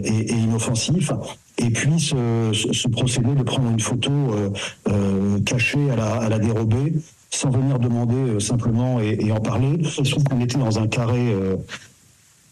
et, 0.04 0.32
inoffensif, 0.34 1.10
et 1.58 1.70
puis 1.70 1.98
ce, 1.98 2.88
procédé 2.88 3.34
de 3.34 3.42
prendre 3.42 3.68
une 3.70 3.80
photo 3.80 4.12
cachée 5.44 5.90
à 5.90 5.96
la, 5.96 6.12
à 6.14 6.28
la 6.28 6.38
dérobée, 6.38 6.92
sans 7.30 7.50
venir 7.50 7.80
demander 7.80 8.38
simplement 8.38 9.00
et, 9.00 9.18
et 9.20 9.32
en 9.32 9.40
parler. 9.40 9.82
Se 9.82 10.02
trouve 10.02 10.22
qu'on 10.22 10.40
était 10.40 10.58
dans 10.58 10.78
un 10.78 10.86
carré. 10.86 11.34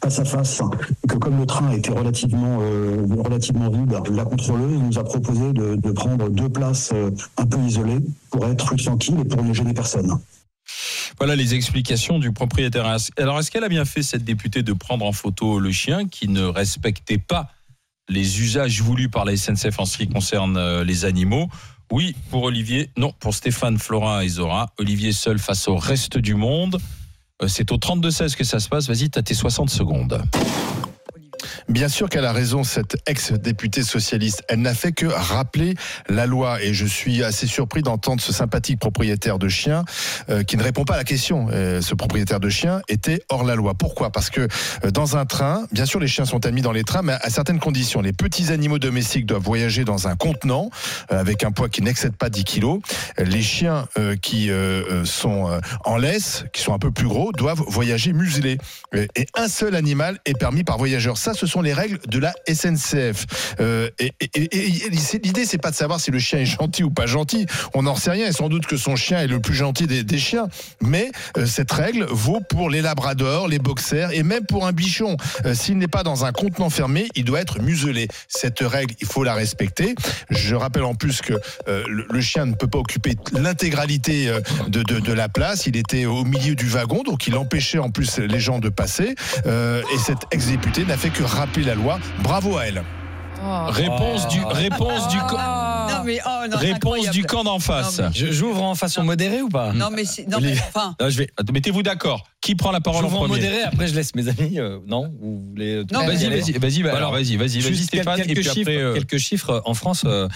Face 0.03 0.19
à 0.19 0.25
face, 0.25 0.63
que 1.09 1.17
comme 1.17 1.39
le 1.39 1.47
train 1.47 1.71
était 1.71 1.93
relativement, 1.93 2.59
euh, 2.61 3.07
relativement 3.25 3.71
vide, 3.71 3.95
la 4.11 4.25
contrôleuse 4.25 4.81
nous 4.81 4.99
a 4.99 5.05
proposé 5.05 5.53
de, 5.53 5.77
de 5.77 5.91
prendre 5.93 6.29
deux 6.29 6.49
places 6.49 6.91
euh, 6.93 7.11
un 7.37 7.47
peu 7.47 7.59
isolées 7.61 8.01
pour 8.31 8.45
être 8.47 8.75
tranquille 8.75 9.21
et 9.21 9.25
pour 9.25 9.45
ne 9.45 9.53
gêner 9.53 9.75
personne. 9.75 10.19
Voilà 11.19 11.37
les 11.37 11.55
explications 11.55 12.19
du 12.19 12.33
propriétaire. 12.33 12.97
Alors, 13.17 13.39
est-ce 13.39 13.51
qu'elle 13.51 13.65
a 13.65 13.69
bien 13.69 13.85
fait, 13.85 14.03
cette 14.03 14.25
députée, 14.25 14.63
de 14.63 14.73
prendre 14.73 15.05
en 15.05 15.13
photo 15.13 15.61
le 15.61 15.71
chien 15.71 16.09
qui 16.09 16.29
ne 16.29 16.43
respectait 16.43 17.19
pas 17.19 17.51
les 18.09 18.41
usages 18.41 18.83
voulus 18.83 19.09
par 19.09 19.25
la 19.25 19.37
SNCF 19.37 19.79
en 19.79 19.85
ce 19.85 19.99
qui 19.99 20.09
concerne 20.09 20.57
euh, 20.57 20.83
les 20.83 21.05
animaux? 21.05 21.49
Oui, 21.93 22.17
pour 22.31 22.43
Olivier. 22.45 22.91
Non, 22.97 23.13
pour 23.21 23.35
Stéphane, 23.35 23.79
Flora 23.79 24.25
et 24.25 24.29
Zora. 24.29 24.71
Olivier 24.79 25.13
seul 25.13 25.39
face 25.39 25.69
au 25.69 25.77
reste 25.77 26.19
du 26.19 26.35
monde. 26.35 26.81
Euh, 27.43 27.49
C'est 27.49 27.71
au 27.73 27.77
32-16 27.77 28.37
que 28.37 28.45
ça 28.45 28.61
se 28.61 28.69
passe. 28.69 28.89
Vas-y, 28.89 29.11
t'as 29.11 29.23
tes 29.23 29.35
60 29.35 29.71
secondes. 29.71 30.23
Bien 31.69 31.89
sûr 31.89 32.09
qu'elle 32.09 32.25
a 32.25 32.33
raison, 32.33 32.65
cette 32.65 32.97
ex-députée 33.07 33.83
socialiste. 33.83 34.43
Elle 34.49 34.61
n'a 34.61 34.75
fait 34.75 34.93
que 34.93 35.07
rappeler 35.07 35.75
la 36.09 36.27
loi. 36.27 36.63
Et 36.63 36.75
je 36.75 36.87
suis 36.87 37.23
assez 37.23 37.47
surpris 37.47 37.83
d'entendre 37.83 38.21
ce 38.21 38.33
sympathique 38.33 38.79
propriétaire 38.79 39.39
de 39.39 39.49
chien 39.49 39.85
euh, 40.29 40.43
qui 40.43 40.57
ne 40.57 40.63
répond 40.63 40.85
pas 40.85 40.95
à 40.95 40.97
la 40.97 41.05
question. 41.05 41.49
Euh, 41.51 41.81
ce 41.81 41.95
propriétaire 41.95 42.41
de 42.41 42.49
chien 42.49 42.83
était 42.89 43.23
hors 43.29 43.45
la 43.45 43.55
loi. 43.55 43.75
Pourquoi? 43.75 44.11
Parce 44.11 44.31
que 44.31 44.49
euh, 44.85 44.91
dans 44.91 45.17
un 45.17 45.25
train, 45.25 45.67
bien 45.73 45.87
sûr, 45.87 46.01
les 46.01 46.09
chiens 46.09 46.25
sont 46.25 46.45
admis 46.47 46.63
dans 46.63 46.73
les 46.73 46.85
trains, 46.85 47.03
mais 47.03 47.15
à 47.21 47.31
certaines 47.31 47.61
conditions. 47.61 48.01
Les 48.01 48.13
petits 48.13 48.51
animaux 48.53 48.79
domestiques 48.79 49.27
doivent 49.27 49.43
voyager 49.43 49.85
dans 49.85 50.09
un 50.09 50.17
contenant 50.17 50.71
avec 51.09 51.45
un 51.45 51.53
poids 51.53 51.69
qui 51.69 51.83
n'excède 51.83 52.17
pas 52.17 52.29
10 52.29 52.45
kilos. 52.45 52.81
Les 53.19 53.43
chiens 53.43 53.87
qui 54.21 54.51
sont 55.05 55.61
en 55.85 55.97
laisse, 55.97 56.45
qui 56.53 56.63
sont 56.63 56.75
un 56.75 56.79
peu 56.79 56.91
plus 56.91 57.07
gros, 57.07 57.33
doivent 57.33 57.63
voyager 57.67 58.13
muselés. 58.13 58.59
Et 58.95 59.27
un 59.35 59.49
seul 59.49 59.75
animal 59.75 60.19
est 60.25 60.39
permis 60.39 60.65
par 60.65 60.79
voyageur. 60.79 61.17
Ça, 61.17 61.35
ce 61.35 61.47
sont 61.53 61.61
les 61.61 61.75
règles 61.75 61.99
de 62.09 62.19
la 62.19 62.33
SNCF. 62.47 63.27
Euh, 63.61 63.91
et 63.99 64.13
et- 64.21 64.29
et- 64.35 64.87
et 64.87 65.19
l'idée, 65.23 65.45
c'est 65.45 65.59
pas 65.59 65.71
de 65.71 65.77
savoir 65.77 66.01
si 66.01 66.11
le 66.11 66.19
chien 66.19 66.39
est 66.41 66.47
gentil 66.47 66.83
ou 66.83 66.91
pas 66.91 67.07
gentil. 67.07 67.47
On 67.75 67.83
n'en 67.83 67.95
sait 67.97 68.11
rien. 68.11 68.29
Et 68.29 68.33
sans 68.33 68.49
doute 68.49 68.67
que 68.67 68.77
son 68.77 68.97
chien 68.97 69.21
est 69.21 69.27
le 69.27 69.41
plus 69.41 69.55
gentil 69.55 69.87
des, 69.87 70.19
chiens. 70.19 70.49
Mais 70.81 71.11
euh, 71.37 71.47
cette 71.47 71.73
règle 71.73 72.07
vaut 72.11 72.41
pour 72.41 72.71
les 72.71 72.81
labradors, 72.81 73.49
les 73.49 73.59
boxers 73.59 74.13
et 74.13 74.23
même 74.23 74.47
pour 74.47 74.67
un 74.67 74.73
bichon. 74.73 75.17
Euh, 75.45 75.55
S'il 75.55 75.79
n'est 75.79 75.89
pas 75.89 76.03
dans 76.03 76.25
un 76.25 76.33
contenant 76.33 76.71
fermé, 76.71 77.09
il 77.15 77.25
doit 77.25 77.41
être 77.41 77.61
muselé. 77.61 78.09
Cette 78.29 78.61
règle, 78.61 78.95
il 79.01 79.07
faut 79.07 79.25
la 79.25 79.35
respecter. 79.35 79.95
Je 80.31 80.55
rappelle 80.55 80.85
en 80.85 80.95
plus 80.95 81.21
que 81.21 81.35
euh, 81.69 81.85
le, 81.87 82.21
chien 82.21 82.47
ne 82.47 82.55
peut 82.55 82.69
pas 82.69 82.79
occuper 82.79 83.17
l'intégralité 83.33 84.33
de, 84.69 85.13
la 85.13 85.29
place. 85.29 85.67
Il 85.67 85.77
était 85.77 86.07
au 86.07 86.25
milieu 86.25 86.55
du 86.55 86.69
wagon, 86.69 87.03
donc 87.03 87.27
il 87.27 87.37
empêchait 87.37 87.79
en 87.79 87.91
plus 87.91 88.19
les 88.19 88.41
gens 88.41 88.59
de 88.59 88.69
passer. 88.69 89.15
Et 89.47 89.99
cette 89.99 90.25
ex-députée 90.31 90.85
n'a 90.85 90.97
fait 90.97 91.11
que 91.11 91.23
rappeler 91.43 91.65
la 91.65 91.75
loi. 91.75 91.99
Bravo 92.23 92.57
à 92.57 92.67
elle. 92.67 92.83
Réponse 93.69 94.29
du, 94.29 94.39
réponse 94.45 95.09
du, 95.09 95.19
co- 95.19 95.37
Non, 95.37 96.05
mais, 96.05 96.21
oh, 96.25 96.47
non, 96.49 96.57
réponse 96.57 97.11
du 97.11 97.25
camp 97.25 97.43
d'en 97.43 97.59
face. 97.59 97.99
Non, 97.99 98.11
Je- 98.15 98.31
J'ouvre 98.31 98.63
en 98.63 98.77
façon 98.77 99.03
modérée 99.03 99.43
ou 99.43 99.49
pas? 99.49 99.73
Non, 99.73 99.89
mais, 99.93 100.05
c'est- 100.05 100.29
non, 100.29 100.39
mais 100.41 100.53
enfin. 100.53 100.95
Non, 101.01 101.11
je 101.11 101.19
vais. 101.19 101.29
Mettez-vous 101.53 101.83
d'accord. 101.83 102.23
Qui 102.41 102.55
prend 102.55 102.71
la 102.71 102.81
parole 102.81 103.05
en 103.05 103.09
premier? 103.09 103.27
modéré, 103.35 103.63
après 103.63 103.89
je 103.89 103.95
laisse 103.97 104.15
mes 104.15 104.29
amis. 104.29 104.61
euh, 104.61 104.79
non? 104.87 105.13
Vous 105.21 105.41
voulez. 105.51 105.75
euh, 105.79 105.85
Non, 105.93 106.03
y 106.03 106.07
Vas-y, 106.07 106.29
vas-y, 106.29 106.53
vas-y, 106.53 106.83
bah, 106.85 107.11
vas-y, 107.11 107.37
vas-y, 107.37 107.77
Stéphane. 107.77 108.17
quelques, 108.19 108.31
et 108.31 108.35
puis 108.35 108.45
chiffres, 108.45 108.61
après, 108.61 108.77
euh, 108.77 108.95
quelques 108.95 109.19
chiffres. 109.19 109.63
En 109.65 109.75
France, 109.75 110.03
euh, 110.07 110.29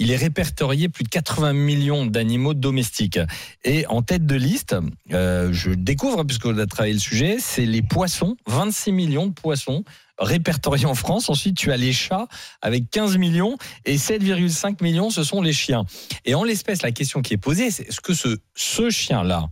il 0.00 0.10
est 0.10 0.16
répertorié 0.16 0.88
plus 0.88 1.04
de 1.04 1.10
80 1.10 1.52
millions 1.52 2.06
d'animaux 2.06 2.54
domestiques. 2.54 3.20
Et 3.64 3.86
en 3.86 4.00
tête 4.00 4.24
de 4.24 4.34
liste, 4.34 4.74
euh, 5.12 5.52
je 5.52 5.70
découvre, 5.70 6.24
puisqu'on 6.24 6.56
a 6.58 6.66
travaillé 6.66 6.94
le 6.94 6.98
sujet, 6.98 7.36
c'est 7.38 7.66
les 7.66 7.82
poissons. 7.82 8.34
26 8.46 8.92
millions 8.92 9.26
de 9.26 9.34
poissons 9.34 9.84
répertoriés 10.18 10.86
en 10.86 10.94
France. 10.94 11.28
Ensuite, 11.28 11.56
tu 11.56 11.70
as 11.70 11.76
les 11.76 11.92
chats 11.92 12.28
avec 12.62 12.90
15 12.90 13.18
millions 13.18 13.58
et 13.84 13.98
7,5 13.98 14.82
millions, 14.82 15.10
ce 15.10 15.22
sont 15.22 15.42
les 15.42 15.52
chiens. 15.52 15.84
Et 16.24 16.34
en 16.34 16.44
l'espèce, 16.44 16.80
la 16.80 16.92
question 16.92 17.20
qui 17.20 17.34
est 17.34 17.38
posée, 17.38 17.70
c'est 17.70 17.88
est-ce 17.88 18.00
que 18.00 18.14
ce, 18.14 18.38
ce 18.54 18.88
chien-là, 18.88 19.48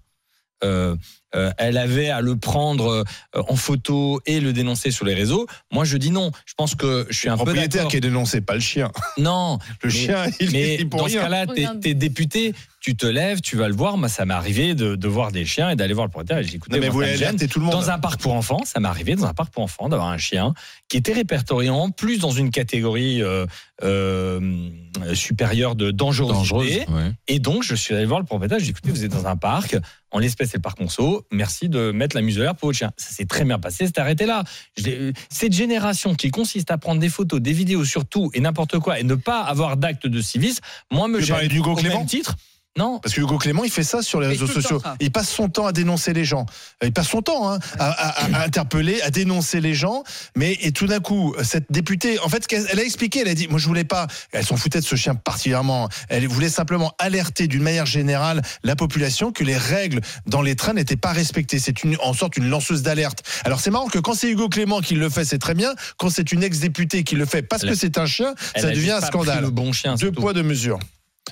euh, 0.64 0.96
euh, 1.34 1.50
elle 1.58 1.76
avait 1.76 2.08
à 2.10 2.20
le 2.20 2.36
prendre 2.36 2.88
euh, 3.36 3.42
en 3.48 3.56
photo 3.56 4.20
et 4.26 4.40
le 4.40 4.52
dénoncer 4.52 4.90
sur 4.90 5.04
les 5.04 5.14
réseaux. 5.14 5.46
Moi, 5.72 5.84
je 5.84 5.96
dis 5.98 6.10
non. 6.10 6.30
Je 6.46 6.54
pense 6.54 6.74
que 6.74 7.06
je 7.10 7.16
suis 7.18 7.28
un 7.28 7.32
Le 7.32 7.38
peu 7.38 7.44
propriétaire 7.44 7.88
qui 7.88 7.96
est 7.98 8.00
dénoncé, 8.00 8.40
pas 8.40 8.54
le 8.54 8.60
chien. 8.60 8.90
Non, 9.18 9.58
Le 9.82 9.88
Mais- 9.88 9.94
chien, 9.94 10.24
il 10.40 10.50
mais 10.52 10.74
est 10.76 10.84
pour 10.84 11.00
dans 11.00 11.06
ce 11.08 11.12
rien. 11.12 11.22
cas-là, 11.22 11.46
t'es, 11.82 11.94
député, 11.94 12.54
tu 12.80 12.96
te 12.96 13.04
lèves, 13.06 13.40
tu 13.40 13.56
vas 13.56 13.68
le 13.68 13.74
voir. 13.74 13.96
Moi, 13.98 14.08
ça 14.08 14.24
m'est 14.24 14.32
arrivé 14.34 14.74
de, 14.74 14.94
de 14.96 15.08
voir 15.08 15.32
des 15.32 15.44
chiens 15.44 15.68
et 15.70 15.76
d'aller 15.76 15.92
voir 15.94 16.06
le 16.06 16.10
propriétaire. 16.10 16.42
J'ai 16.42 16.50
dit, 16.50 16.56
écoutez, 16.56 16.76
Non, 16.76 16.80
mais 16.80 16.88
vous 16.88 17.02
tout 17.48 17.58
le 17.58 17.64
monde. 17.66 17.74
Dans 17.74 17.90
un 17.90 17.98
parc 17.98 18.20
pour 18.20 18.32
enfants, 18.34 18.62
ça 18.64 18.80
m'est 18.80 18.88
arrivé 18.88 19.14
dans 19.16 19.26
un 19.26 19.34
parc 19.34 19.52
pour 19.52 19.62
enfants 19.64 19.88
d'avoir 19.88 20.08
un 20.08 20.18
chien 20.18 20.54
qui 20.88 20.96
était 20.96 21.12
répertorié 21.12 21.68
en 21.68 21.90
plus 21.90 22.18
dans 22.18 22.30
une 22.30 22.50
catégorie 22.50 23.22
euh, 23.22 23.44
euh, 23.82 24.68
supérieure 25.14 25.74
de 25.74 25.90
dangerosité. 25.90 26.84
dangereuse. 26.84 27.04
ouais. 27.06 27.12
Et 27.26 27.38
donc, 27.38 27.62
je 27.62 27.74
suis 27.74 27.94
allé 27.94 28.04
voir 28.06 28.20
le 28.20 28.26
propriétaire. 28.26 28.58
J'ai 28.58 28.66
dit, 28.66 28.70
écoutez, 28.70 28.90
vous 28.90 29.04
êtes 29.04 29.12
dans 29.12 29.26
un 29.26 29.36
parc. 29.36 29.76
En 30.10 30.18
l'espèce, 30.18 30.50
c'est 30.50 30.56
le 30.58 30.62
parc 30.62 30.80
Monceau. 30.80 31.17
Merci 31.30 31.68
de 31.68 31.90
mettre 31.92 32.16
la 32.16 32.22
muselière 32.22 32.54
pour 32.54 32.68
votre 32.68 32.78
chien. 32.78 32.92
Ça 32.96 33.10
s'est 33.10 33.26
très 33.26 33.44
bien 33.44 33.58
passé. 33.58 33.86
C'est 33.86 33.98
arrêté 33.98 34.26
là. 34.26 34.44
L'ai- 34.78 35.12
Cette 35.30 35.52
génération 35.52 36.14
qui 36.14 36.30
consiste 36.30 36.70
à 36.70 36.78
prendre 36.78 37.00
des 37.00 37.08
photos, 37.08 37.40
des 37.40 37.52
vidéos 37.52 37.84
surtout 37.84 38.30
et 38.34 38.40
n'importe 38.40 38.78
quoi 38.78 38.98
et 38.98 39.02
ne 39.04 39.14
pas 39.14 39.42
avoir 39.42 39.76
d'acte 39.76 40.06
de 40.06 40.20
civisme, 40.20 40.62
moi, 40.90 41.08
me 41.08 41.20
gêne. 41.20 41.48
d'Hugo 41.48 41.72
Au 41.72 41.74
Clément? 41.76 41.98
même 41.98 42.06
titre. 42.06 42.36
Non. 42.78 42.98
Parce 43.00 43.14
que 43.14 43.20
Hugo 43.20 43.36
Clément, 43.38 43.64
il 43.64 43.70
fait 43.70 43.82
ça 43.82 44.00
sur 44.02 44.20
les 44.20 44.28
réseaux 44.28 44.46
le 44.46 44.52
sociaux. 44.52 44.80
Il 45.00 45.10
passe 45.10 45.28
son 45.28 45.48
temps 45.48 45.66
à 45.66 45.72
dénoncer 45.72 46.12
les 46.12 46.24
gens. 46.24 46.46
Il 46.82 46.92
passe 46.92 47.08
son 47.08 47.20
temps 47.22 47.50
hein, 47.52 47.58
à, 47.78 47.90
à- 47.90 48.40
à 48.40 48.44
interpeller, 48.44 49.00
à 49.02 49.10
dénoncer 49.10 49.60
les 49.60 49.74
gens. 49.74 50.04
Mais 50.36 50.56
et 50.62 50.72
tout 50.72 50.86
d'un 50.86 51.00
coup, 51.00 51.34
cette 51.42 51.66
députée, 51.70 52.18
en 52.20 52.28
fait, 52.28 52.46
elle 52.70 52.78
a 52.78 52.82
expliqué, 52.84 53.20
elle 53.20 53.28
a 53.28 53.34
dit, 53.34 53.48
moi 53.48 53.58
je 53.58 53.66
voulais 53.66 53.84
pas. 53.84 54.06
Elle 54.32 54.46
s'en 54.46 54.56
foutait 54.56 54.80
de 54.80 54.84
ce 54.84 54.94
chien 54.96 55.14
particulièrement. 55.16 55.88
Elle 56.08 56.26
voulait 56.28 56.48
simplement 56.48 56.94
alerter 56.98 57.46
d'une 57.48 57.62
manière 57.62 57.86
générale 57.86 58.42
la 58.62 58.76
population 58.76 59.32
que 59.32 59.42
les 59.44 59.56
règles 59.56 60.00
dans 60.26 60.40
les 60.42 60.54
trains 60.56 60.74
n'étaient 60.74 60.96
pas 60.96 61.12
respectées. 61.12 61.58
C'est 61.58 61.82
une, 61.82 61.96
en 62.02 62.12
sorte 62.14 62.36
une 62.36 62.48
lanceuse 62.48 62.82
d'alerte. 62.82 63.22
Alors 63.44 63.60
c'est 63.60 63.70
marrant 63.70 63.88
que 63.88 63.98
quand 63.98 64.14
c'est 64.14 64.30
Hugo 64.30 64.48
Clément 64.48 64.80
qui 64.80 64.94
le 64.94 65.08
fait, 65.10 65.24
c'est 65.24 65.38
très 65.38 65.54
bien. 65.54 65.74
Quand 65.96 66.10
c'est 66.10 66.30
une 66.32 66.42
ex-députée 66.44 67.02
qui 67.04 67.16
le 67.16 67.26
fait 67.26 67.42
parce 67.42 67.64
Elle 67.64 67.70
que 67.70 67.74
c'est 67.74 67.98
un 67.98 68.06
chien, 68.06 68.34
ça 68.56 68.70
devient 68.70 68.92
un 68.92 69.00
scandale. 69.00 69.42
Le 69.42 69.50
bon 69.50 69.72
chien. 69.72 69.96
Deux 69.96 70.12
poids, 70.12 70.32
deux 70.32 70.42
mesures. 70.42 70.78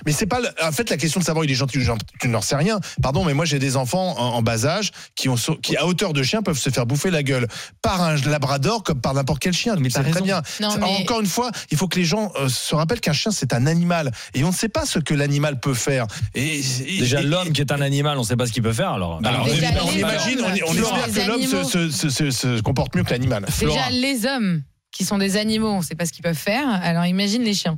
Mais 0.05 0.11
c'est 0.11 0.25
pas 0.25 0.39
le- 0.39 0.49
en 0.63 0.71
fait 0.71 0.89
la 0.89 0.97
question 0.97 1.19
de 1.19 1.25
savoir 1.25 1.45
il 1.45 1.51
est 1.51 1.55
gentil 1.55 1.77
ou 1.79 1.81
gentil, 1.81 2.05
tu 2.19 2.27
n'en 2.27 2.41
sais 2.41 2.55
rien. 2.55 2.79
Pardon, 3.01 3.23
mais 3.25 3.33
moi 3.33 3.45
j'ai 3.45 3.59
des 3.59 3.75
enfants 3.77 4.15
en, 4.19 4.35
en 4.35 4.41
bas 4.41 4.65
âge 4.65 4.91
qui 5.15 5.29
ont 5.29 5.35
qui 5.61 5.75
à 5.77 5.85
hauteur 5.85 6.13
de 6.13 6.23
chien 6.23 6.41
peuvent 6.41 6.57
se 6.57 6.69
faire 6.69 6.85
bouffer 6.85 7.09
la 7.11 7.23
gueule 7.23 7.47
par 7.81 8.01
un 8.01 8.15
labrador 8.17 8.83
comme 8.83 9.01
par 9.01 9.13
n'importe 9.13 9.39
quel 9.41 9.53
chien. 9.53 9.75
Mais 9.77 9.89
c'est 9.89 10.03
très 10.03 10.21
bien. 10.21 10.41
Non, 10.61 10.71
C'est- 10.71 10.79
mais- 10.79 10.85
Encore 11.03 11.19
une 11.21 11.25
fois, 11.27 11.51
il 11.71 11.77
faut 11.77 11.87
que 11.87 11.97
les 11.99 12.05
gens 12.05 12.31
euh, 12.39 12.49
se 12.49 12.75
rappellent 12.75 12.99
qu'un 13.01 13.13
chien 13.13 13.31
c'est 13.31 13.53
un 13.53 13.65
animal 13.67 14.11
et 14.33 14.43
on 14.43 14.49
ne 14.49 14.53
sait 14.53 14.69
pas 14.69 14.85
ce 14.85 14.99
que 14.99 15.13
l'animal 15.13 15.59
peut 15.59 15.73
faire. 15.73 16.07
Et, 16.35 16.59
et- 16.59 16.99
Déjà, 16.99 17.21
et- 17.21 17.23
l'homme 17.23 17.51
qui 17.51 17.61
est 17.61 17.71
un 17.71 17.81
animal, 17.81 18.17
on 18.17 18.21
ne 18.21 18.25
sait 18.25 18.35
pas 18.37 18.45
ce 18.47 18.51
qu'il 18.51 18.63
peut 18.63 18.73
faire. 18.73 18.91
Alors, 18.91 19.19
Alors, 19.23 19.45
Déjà, 19.45 19.67
on, 19.83 19.91
imagine, 19.91 20.39
on, 20.41 20.51
espère 20.73 21.05
que 21.05 21.27
l'homme 21.27 21.41
se, 21.41 21.55
animaux. 21.55 21.63
se- 21.69 21.89
se- 21.91 22.09
se- 22.09 22.31
se 22.31 22.61
comporte 22.61 22.95
mieux 22.95 23.03
que 23.03 23.09
l'animal. 23.11 23.45
Déjà, 23.59 23.89
les 23.91 24.25
hommes 24.25 24.61
qui 24.97 25.05
sont 25.05 25.19
des 25.19 25.37
animaux, 25.37 25.69
on 25.69 25.77
ne 25.77 25.83
sait 25.83 25.93
pas 25.93 26.07
ce 26.07 26.11
qu'ils 26.11 26.23
peuvent 26.23 26.33
faire. 26.35 26.67
Alors 26.81 27.05
imagine 27.05 27.43
les 27.43 27.53
chiens. 27.53 27.77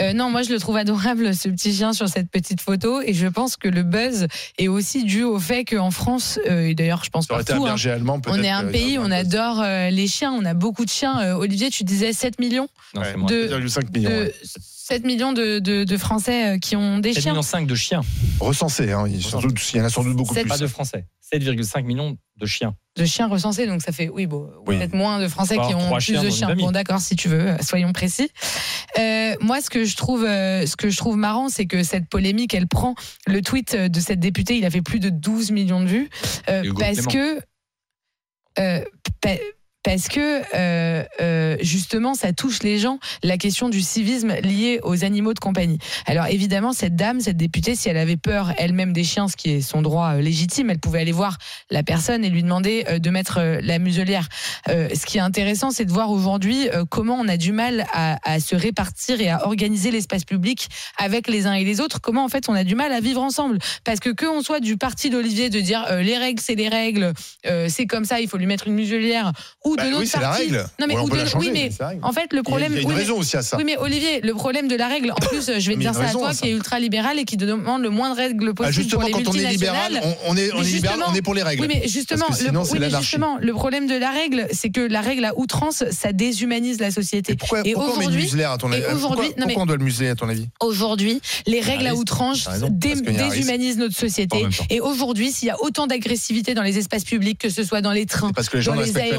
Euh, 0.00 0.12
non, 0.12 0.30
moi 0.30 0.42
je 0.42 0.52
le 0.52 0.58
trouve 0.58 0.76
adorable 0.76 1.34
ce 1.34 1.48
petit 1.48 1.74
chien 1.74 1.94
sur 1.94 2.08
cette 2.08 2.30
petite 2.30 2.60
photo 2.60 3.00
et 3.00 3.14
je 3.14 3.26
pense 3.26 3.56
que 3.56 3.68
le 3.68 3.82
buzz 3.82 4.26
est 4.58 4.68
aussi 4.68 5.04
dû 5.04 5.22
au 5.22 5.38
fait 5.38 5.64
qu'en 5.64 5.90
France, 5.90 6.38
euh, 6.50 6.68
et 6.68 6.74
d'ailleurs 6.74 7.04
je 7.04 7.10
pense 7.10 7.26
partout, 7.26 7.66
hein, 7.66 7.76
allemand 7.86 8.20
on 8.26 8.42
est 8.42 8.50
un 8.50 8.66
euh, 8.66 8.70
pays, 8.70 8.98
on 8.98 9.10
adore 9.10 9.62
euh, 9.62 9.88
les 9.88 10.06
chiens, 10.06 10.32
on 10.32 10.44
a 10.44 10.52
beaucoup 10.52 10.84
de 10.84 10.90
chiens. 10.90 11.20
Euh, 11.20 11.34
Olivier, 11.34 11.70
tu 11.70 11.84
disais 11.84 12.12
7 12.12 12.38
millions 12.38 12.68
non, 12.94 13.02
de, 13.24 13.48
2,5 13.48 13.92
millions. 13.94 14.10
de- 14.10 14.14
ouais. 14.14 14.34
7 14.92 15.04
millions 15.04 15.32
de, 15.32 15.58
de- 15.58 15.84
de 15.84 15.96
Français 15.96 16.54
euh, 16.56 16.58
qui 16.58 16.76
ont 16.76 16.98
des 16.98 17.12
7 17.14 17.22
chiens. 17.22 17.32
millions 17.32 17.42
5 17.42 17.66
de 17.66 17.74
chiens, 17.74 18.00
Recensés, 18.40 18.92
hein, 18.92 19.04
il, 19.08 19.16
y 19.16 19.26
a 19.26 19.28
sans 19.30 19.40
doute- 19.40 19.58
il 19.72 19.78
y 19.78 19.80
en 19.80 19.84
a 19.84 19.88
sans 19.90 20.04
doute 20.04 20.16
beaucoup 20.16 20.34
plus. 20.34 20.44
pas 20.44 20.58
de 20.58 20.66
Français. 20.66 21.06
7,5 21.32 21.84
millions 21.84 22.18
de 22.36 22.46
chiens. 22.46 22.74
de 22.96 23.04
chiens 23.06 23.26
recensés, 23.26 23.66
donc 23.66 23.80
ça 23.80 23.90
fait, 23.92 24.10
oui, 24.10 24.26
bon, 24.26 24.50
Oui. 24.66 24.76
peut-être 24.76 24.92
moins 24.94 25.18
de 25.18 25.28
Français 25.28 25.56
qui 25.56 25.74
ont 25.74 25.92
plus 25.92 26.00
chiens 26.02 26.22
de 26.22 26.28
chiens. 26.28 26.54
Bon, 26.54 26.70
d'accord, 26.72 27.00
si 27.00 27.16
tu 27.16 27.28
veux, 27.28 27.40
euh, 27.48 27.56
soyons 27.62 27.92
précis. 27.94 28.28
Euh, 28.98 29.34
moi, 29.40 29.62
ce 29.62 29.70
que 29.70 29.84
je 29.86 29.96
trouve, 29.96 30.24
euh, 30.24 30.66
ce 30.66 30.76
que 30.76 30.90
je 30.90 30.96
trouve 30.98 31.16
marrant, 31.16 31.48
c'est 31.48 31.64
que 31.64 31.82
cette 31.84 32.06
polémique, 32.10 32.52
elle 32.52 32.66
prend 32.68 32.94
le 33.26 33.40
tweet 33.40 33.74
de 33.74 34.00
cette 34.00 34.20
députée, 34.20 34.58
il 34.58 34.64
a 34.66 34.70
fait 34.70 34.82
plus 34.82 35.00
de 35.00 35.08
12 35.08 35.52
millions 35.52 35.80
de 35.80 35.86
vues, 35.86 36.10
euh, 36.50 36.62
parce 36.78 37.06
Clément. 37.06 37.10
que, 37.38 37.40
euh, 38.58 38.84
pa- 39.22 39.30
parce 39.82 40.08
que 40.08 40.42
euh, 40.54 41.04
euh, 41.20 41.56
justement, 41.60 42.14
ça 42.14 42.32
touche 42.32 42.62
les 42.62 42.78
gens, 42.78 42.98
la 43.22 43.36
question 43.36 43.68
du 43.68 43.80
civisme 43.80 44.34
lié 44.42 44.80
aux 44.82 45.04
animaux 45.04 45.34
de 45.34 45.40
compagnie. 45.40 45.78
Alors 46.06 46.26
évidemment, 46.26 46.72
cette 46.72 46.94
dame, 46.94 47.20
cette 47.20 47.36
députée, 47.36 47.74
si 47.74 47.88
elle 47.88 47.96
avait 47.96 48.16
peur 48.16 48.52
elle-même 48.58 48.92
des 48.92 49.04
chiens, 49.04 49.28
ce 49.28 49.36
qui 49.36 49.50
est 49.50 49.60
son 49.60 49.82
droit 49.82 50.14
euh, 50.14 50.20
légitime, 50.20 50.70
elle 50.70 50.78
pouvait 50.78 51.00
aller 51.00 51.12
voir 51.12 51.38
la 51.70 51.82
personne 51.82 52.24
et 52.24 52.30
lui 52.30 52.42
demander 52.42 52.84
euh, 52.88 52.98
de 52.98 53.10
mettre 53.10 53.38
euh, 53.38 53.60
la 53.62 53.78
muselière. 53.78 54.28
Euh, 54.68 54.88
ce 54.94 55.04
qui 55.06 55.18
est 55.18 55.22
intéressant, 55.22 55.70
c'est 55.70 55.84
de 55.84 55.92
voir 55.92 56.10
aujourd'hui 56.10 56.68
comment 56.90 57.16
on 57.18 57.28
a 57.28 57.36
du 57.36 57.52
mal 57.52 57.86
à, 57.92 58.18
à 58.30 58.40
se 58.40 58.54
répartir 58.54 59.20
et 59.20 59.28
à 59.28 59.46
organiser 59.46 59.90
l'espace 59.90 60.24
public 60.24 60.68
avec 60.96 61.28
les 61.28 61.46
uns 61.46 61.54
et 61.54 61.64
les 61.64 61.80
autres. 61.80 62.00
Comment 62.00 62.24
en 62.24 62.28
fait 62.28 62.48
on 62.48 62.54
a 62.54 62.64
du 62.64 62.74
mal 62.74 62.92
à 62.92 63.00
vivre 63.00 63.20
ensemble. 63.20 63.58
Parce 63.84 64.00
que 64.00 64.10
que 64.10 64.26
on 64.26 64.42
soit 64.42 64.60
du 64.60 64.76
parti 64.76 65.10
d'Olivier 65.10 65.50
de 65.50 65.60
dire 65.60 65.84
les 66.00 66.16
règles, 66.16 66.40
c'est 66.40 66.54
les 66.54 66.68
règles, 66.68 67.12
c'est 67.68 67.86
comme 67.86 68.04
ça, 68.04 68.20
il 68.20 68.28
faut 68.28 68.36
lui 68.36 68.46
mettre 68.46 68.66
une 68.66 68.74
muselière, 68.74 69.32
ou 69.64 69.71
ou 69.72 69.76
de 69.76 69.82
Bah 69.82 69.88
notre 69.88 70.00
oui, 70.02 70.06
c'est 70.06 70.20
la 70.20 70.30
règle. 70.30 70.66
Non 70.80 70.86
mais, 70.86 70.96
Ou 70.98 71.08
de- 71.08 71.24
changer, 71.24 71.50
oui, 71.50 71.50
mais 71.52 71.70
en 72.02 72.12
fait, 72.12 72.32
le 72.32 72.42
problème. 72.42 72.72
Il 72.72 72.76
y 72.76 72.78
a 72.78 72.82
une 72.82 72.88
oui, 72.88 72.94
mais- 72.94 73.00
raison 73.00 73.18
aussi 73.18 73.36
à 73.36 73.42
ça. 73.42 73.56
Oui, 73.56 73.64
mais 73.64 73.76
Olivier, 73.76 74.20
le 74.20 74.34
problème 74.34 74.68
de 74.68 74.76
la 74.76 74.88
règle, 74.88 75.10
en 75.12 75.14
plus, 75.26 75.50
je 75.58 75.68
vais 75.68 75.74
te 75.74 75.80
dire 75.80 75.94
ça 75.94 76.04
à 76.04 76.12
toi 76.12 76.28
à 76.30 76.34
qui 76.34 76.48
est 76.48 76.52
ultra-libéral 76.52 77.18
et 77.18 77.24
qui 77.24 77.36
demande 77.36 77.82
le 77.82 77.90
moins 77.90 78.10
de 78.10 78.16
règles 78.16 78.48
Ah, 78.50 78.54
possible 78.54 78.74
justement, 78.74 79.00
pour 79.00 79.18
les 79.18 79.24
quand 79.24 79.30
on 79.30 79.34
est 79.34 79.50
libéral, 79.50 79.92
multinationales. 79.92 80.18
on, 80.28 80.36
est, 80.36 80.52
on 80.52 80.60
Mais 80.60 80.60
est 80.60 80.64
libéral, 80.64 80.64
justement- 80.64 81.04
on 81.08 81.14
est 81.14 81.22
pour 81.22 81.34
les 81.34 81.42
règles. 81.42 81.62
Oui, 81.62 81.68
mais 81.68 81.88
justement, 81.88 82.26
sinon, 82.32 82.62
le, 82.72 82.78
mais 82.80 82.90
justement, 82.90 83.38
problème 83.54 83.86
de 83.86 83.94
la 83.96 84.10
règle, 84.10 84.46
c'est 84.52 84.70
que 84.70 84.80
la 84.80 85.00
règle 85.00 85.24
à 85.24 85.36
outrance, 85.38 85.84
ça 85.90 86.12
déshumanise 86.12 86.80
la 86.80 86.90
société. 86.90 87.36
Pourquoi, 87.36 87.60
et 87.64 87.72
pourquoi 87.72 87.92
on 87.94 87.96
met 87.98 88.04
le 88.04 88.08
aujourd'hui, 88.08 88.22
muselé 88.22 88.44
à 88.44 88.56
ton 88.58 88.72
avis? 88.72 88.82
et 88.82 88.86
aujourd'hui- 88.86 88.98
Pourquoi, 89.08 89.24
non, 89.24 89.32
mais- 89.38 89.44
pourquoi 89.44 89.62
on 89.62 89.66
doit 89.66 89.76
le 89.76 89.84
museler 89.84 90.08
à 90.08 90.14
ton 90.16 90.28
avis? 90.28 90.48
Aujourd'hui, 90.60 91.20
les 91.46 91.60
règles 91.60 91.86
à 91.86 91.94
outrance 91.94 92.48
déshumanisent 92.70 93.78
notre 93.78 93.96
société. 93.96 94.44
Et 94.70 94.80
aujourd'hui, 94.80 95.30
s'il 95.32 95.48
y 95.48 95.50
a 95.50 95.60
autant 95.62 95.86
d'agressivité 95.86 96.54
dans 96.54 96.62
les 96.62 96.78
espaces 96.78 97.04
publics, 97.04 97.38
que 97.38 97.48
ce 97.50 97.62
soit 97.64 97.80
dans 97.80 97.92
les 97.92 98.06
trains, 98.06 98.28
C'est 98.28 98.34
parce 98.34 98.48
que 98.48 98.56
les 98.56 98.62
gens 98.62 98.72
dans 98.74 98.80
les 98.80 98.86
respectent 98.86 99.12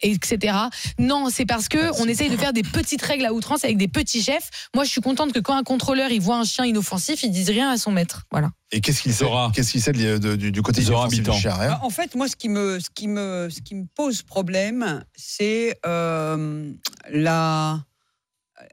etc. 0.00 0.56
Non, 0.98 1.28
c'est 1.30 1.46
parce 1.46 1.68
que 1.68 2.00
on 2.00 2.06
essaye 2.08 2.30
de 2.30 2.36
faire 2.36 2.52
des 2.52 2.62
petites 2.62 3.02
règles 3.02 3.26
à 3.26 3.32
outrance 3.32 3.64
avec 3.64 3.76
des 3.76 3.88
petits 3.88 4.22
chefs. 4.22 4.68
Moi, 4.74 4.84
je 4.84 4.90
suis 4.90 5.00
contente 5.00 5.32
que 5.32 5.38
quand 5.40 5.56
un 5.56 5.62
contrôleur 5.62 6.10
il 6.10 6.20
voit 6.20 6.36
un 6.38 6.44
chien 6.44 6.64
inoffensif, 6.64 7.22
il 7.22 7.30
dise 7.30 7.50
rien 7.50 7.70
à 7.70 7.76
son 7.76 7.90
maître. 7.92 8.22
Voilà. 8.30 8.50
Et 8.70 8.80
qu'est-ce 8.80 9.02
qu'il 9.02 9.12
sait 9.12 9.24
Zora. 9.24 9.52
Qu'est-ce 9.54 9.72
qu'il 9.72 9.82
sait 9.82 9.92
de- 9.92 10.16
de- 10.18 10.36
du, 10.36 10.50
du 10.50 10.62
côté 10.62 10.80
du 10.80 10.86
chien 10.86 11.54
Rien. 11.54 11.78
En 11.82 11.90
fait, 11.90 12.14
moi, 12.14 12.26
ce 12.28 12.36
qui 12.36 12.48
me, 12.48 12.80
ce 12.80 12.88
qui 12.94 13.06
me, 13.08 13.48
ce 13.50 13.60
qui 13.60 13.74
me 13.74 13.84
pose 13.94 14.22
problème, 14.22 15.04
c'est 15.14 15.78
euh, 15.84 16.72
la 17.10 17.84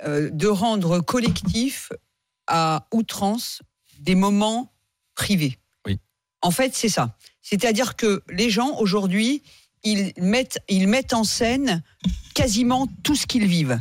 euh, 0.05 0.29
de 0.31 0.47
rendre 0.47 0.99
collectif 1.01 1.91
à 2.47 2.87
outrance 2.93 3.61
des 3.99 4.15
moments 4.15 4.71
privés. 5.15 5.57
Oui. 5.85 5.99
En 6.41 6.51
fait, 6.51 6.75
c'est 6.75 6.89
ça. 6.89 7.15
C'est-à-dire 7.41 7.95
que 7.95 8.23
les 8.29 8.49
gens 8.49 8.77
aujourd'hui, 8.77 9.41
ils 9.83 10.13
mettent, 10.17 10.59
ils 10.67 10.87
mettent 10.87 11.13
en 11.13 11.23
scène 11.23 11.81
quasiment 12.33 12.87
tout 13.03 13.15
ce 13.15 13.25
qu'ils 13.25 13.47
vivent. 13.47 13.79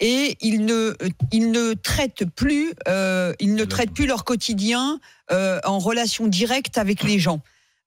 Et 0.00 0.38
ils 0.40 0.64
ne, 0.64 0.94
ils 1.30 1.50
ne 1.50 1.74
traitent 1.74 2.24
plus, 2.24 2.72
euh, 2.88 3.34
ils 3.38 3.54
ne 3.54 3.64
traitent 3.64 3.92
plus 3.92 4.06
leur 4.06 4.24
quotidien 4.24 4.98
euh, 5.30 5.60
en 5.64 5.78
relation 5.78 6.26
directe 6.26 6.78
avec 6.78 7.02
les 7.02 7.18
gens. 7.18 7.40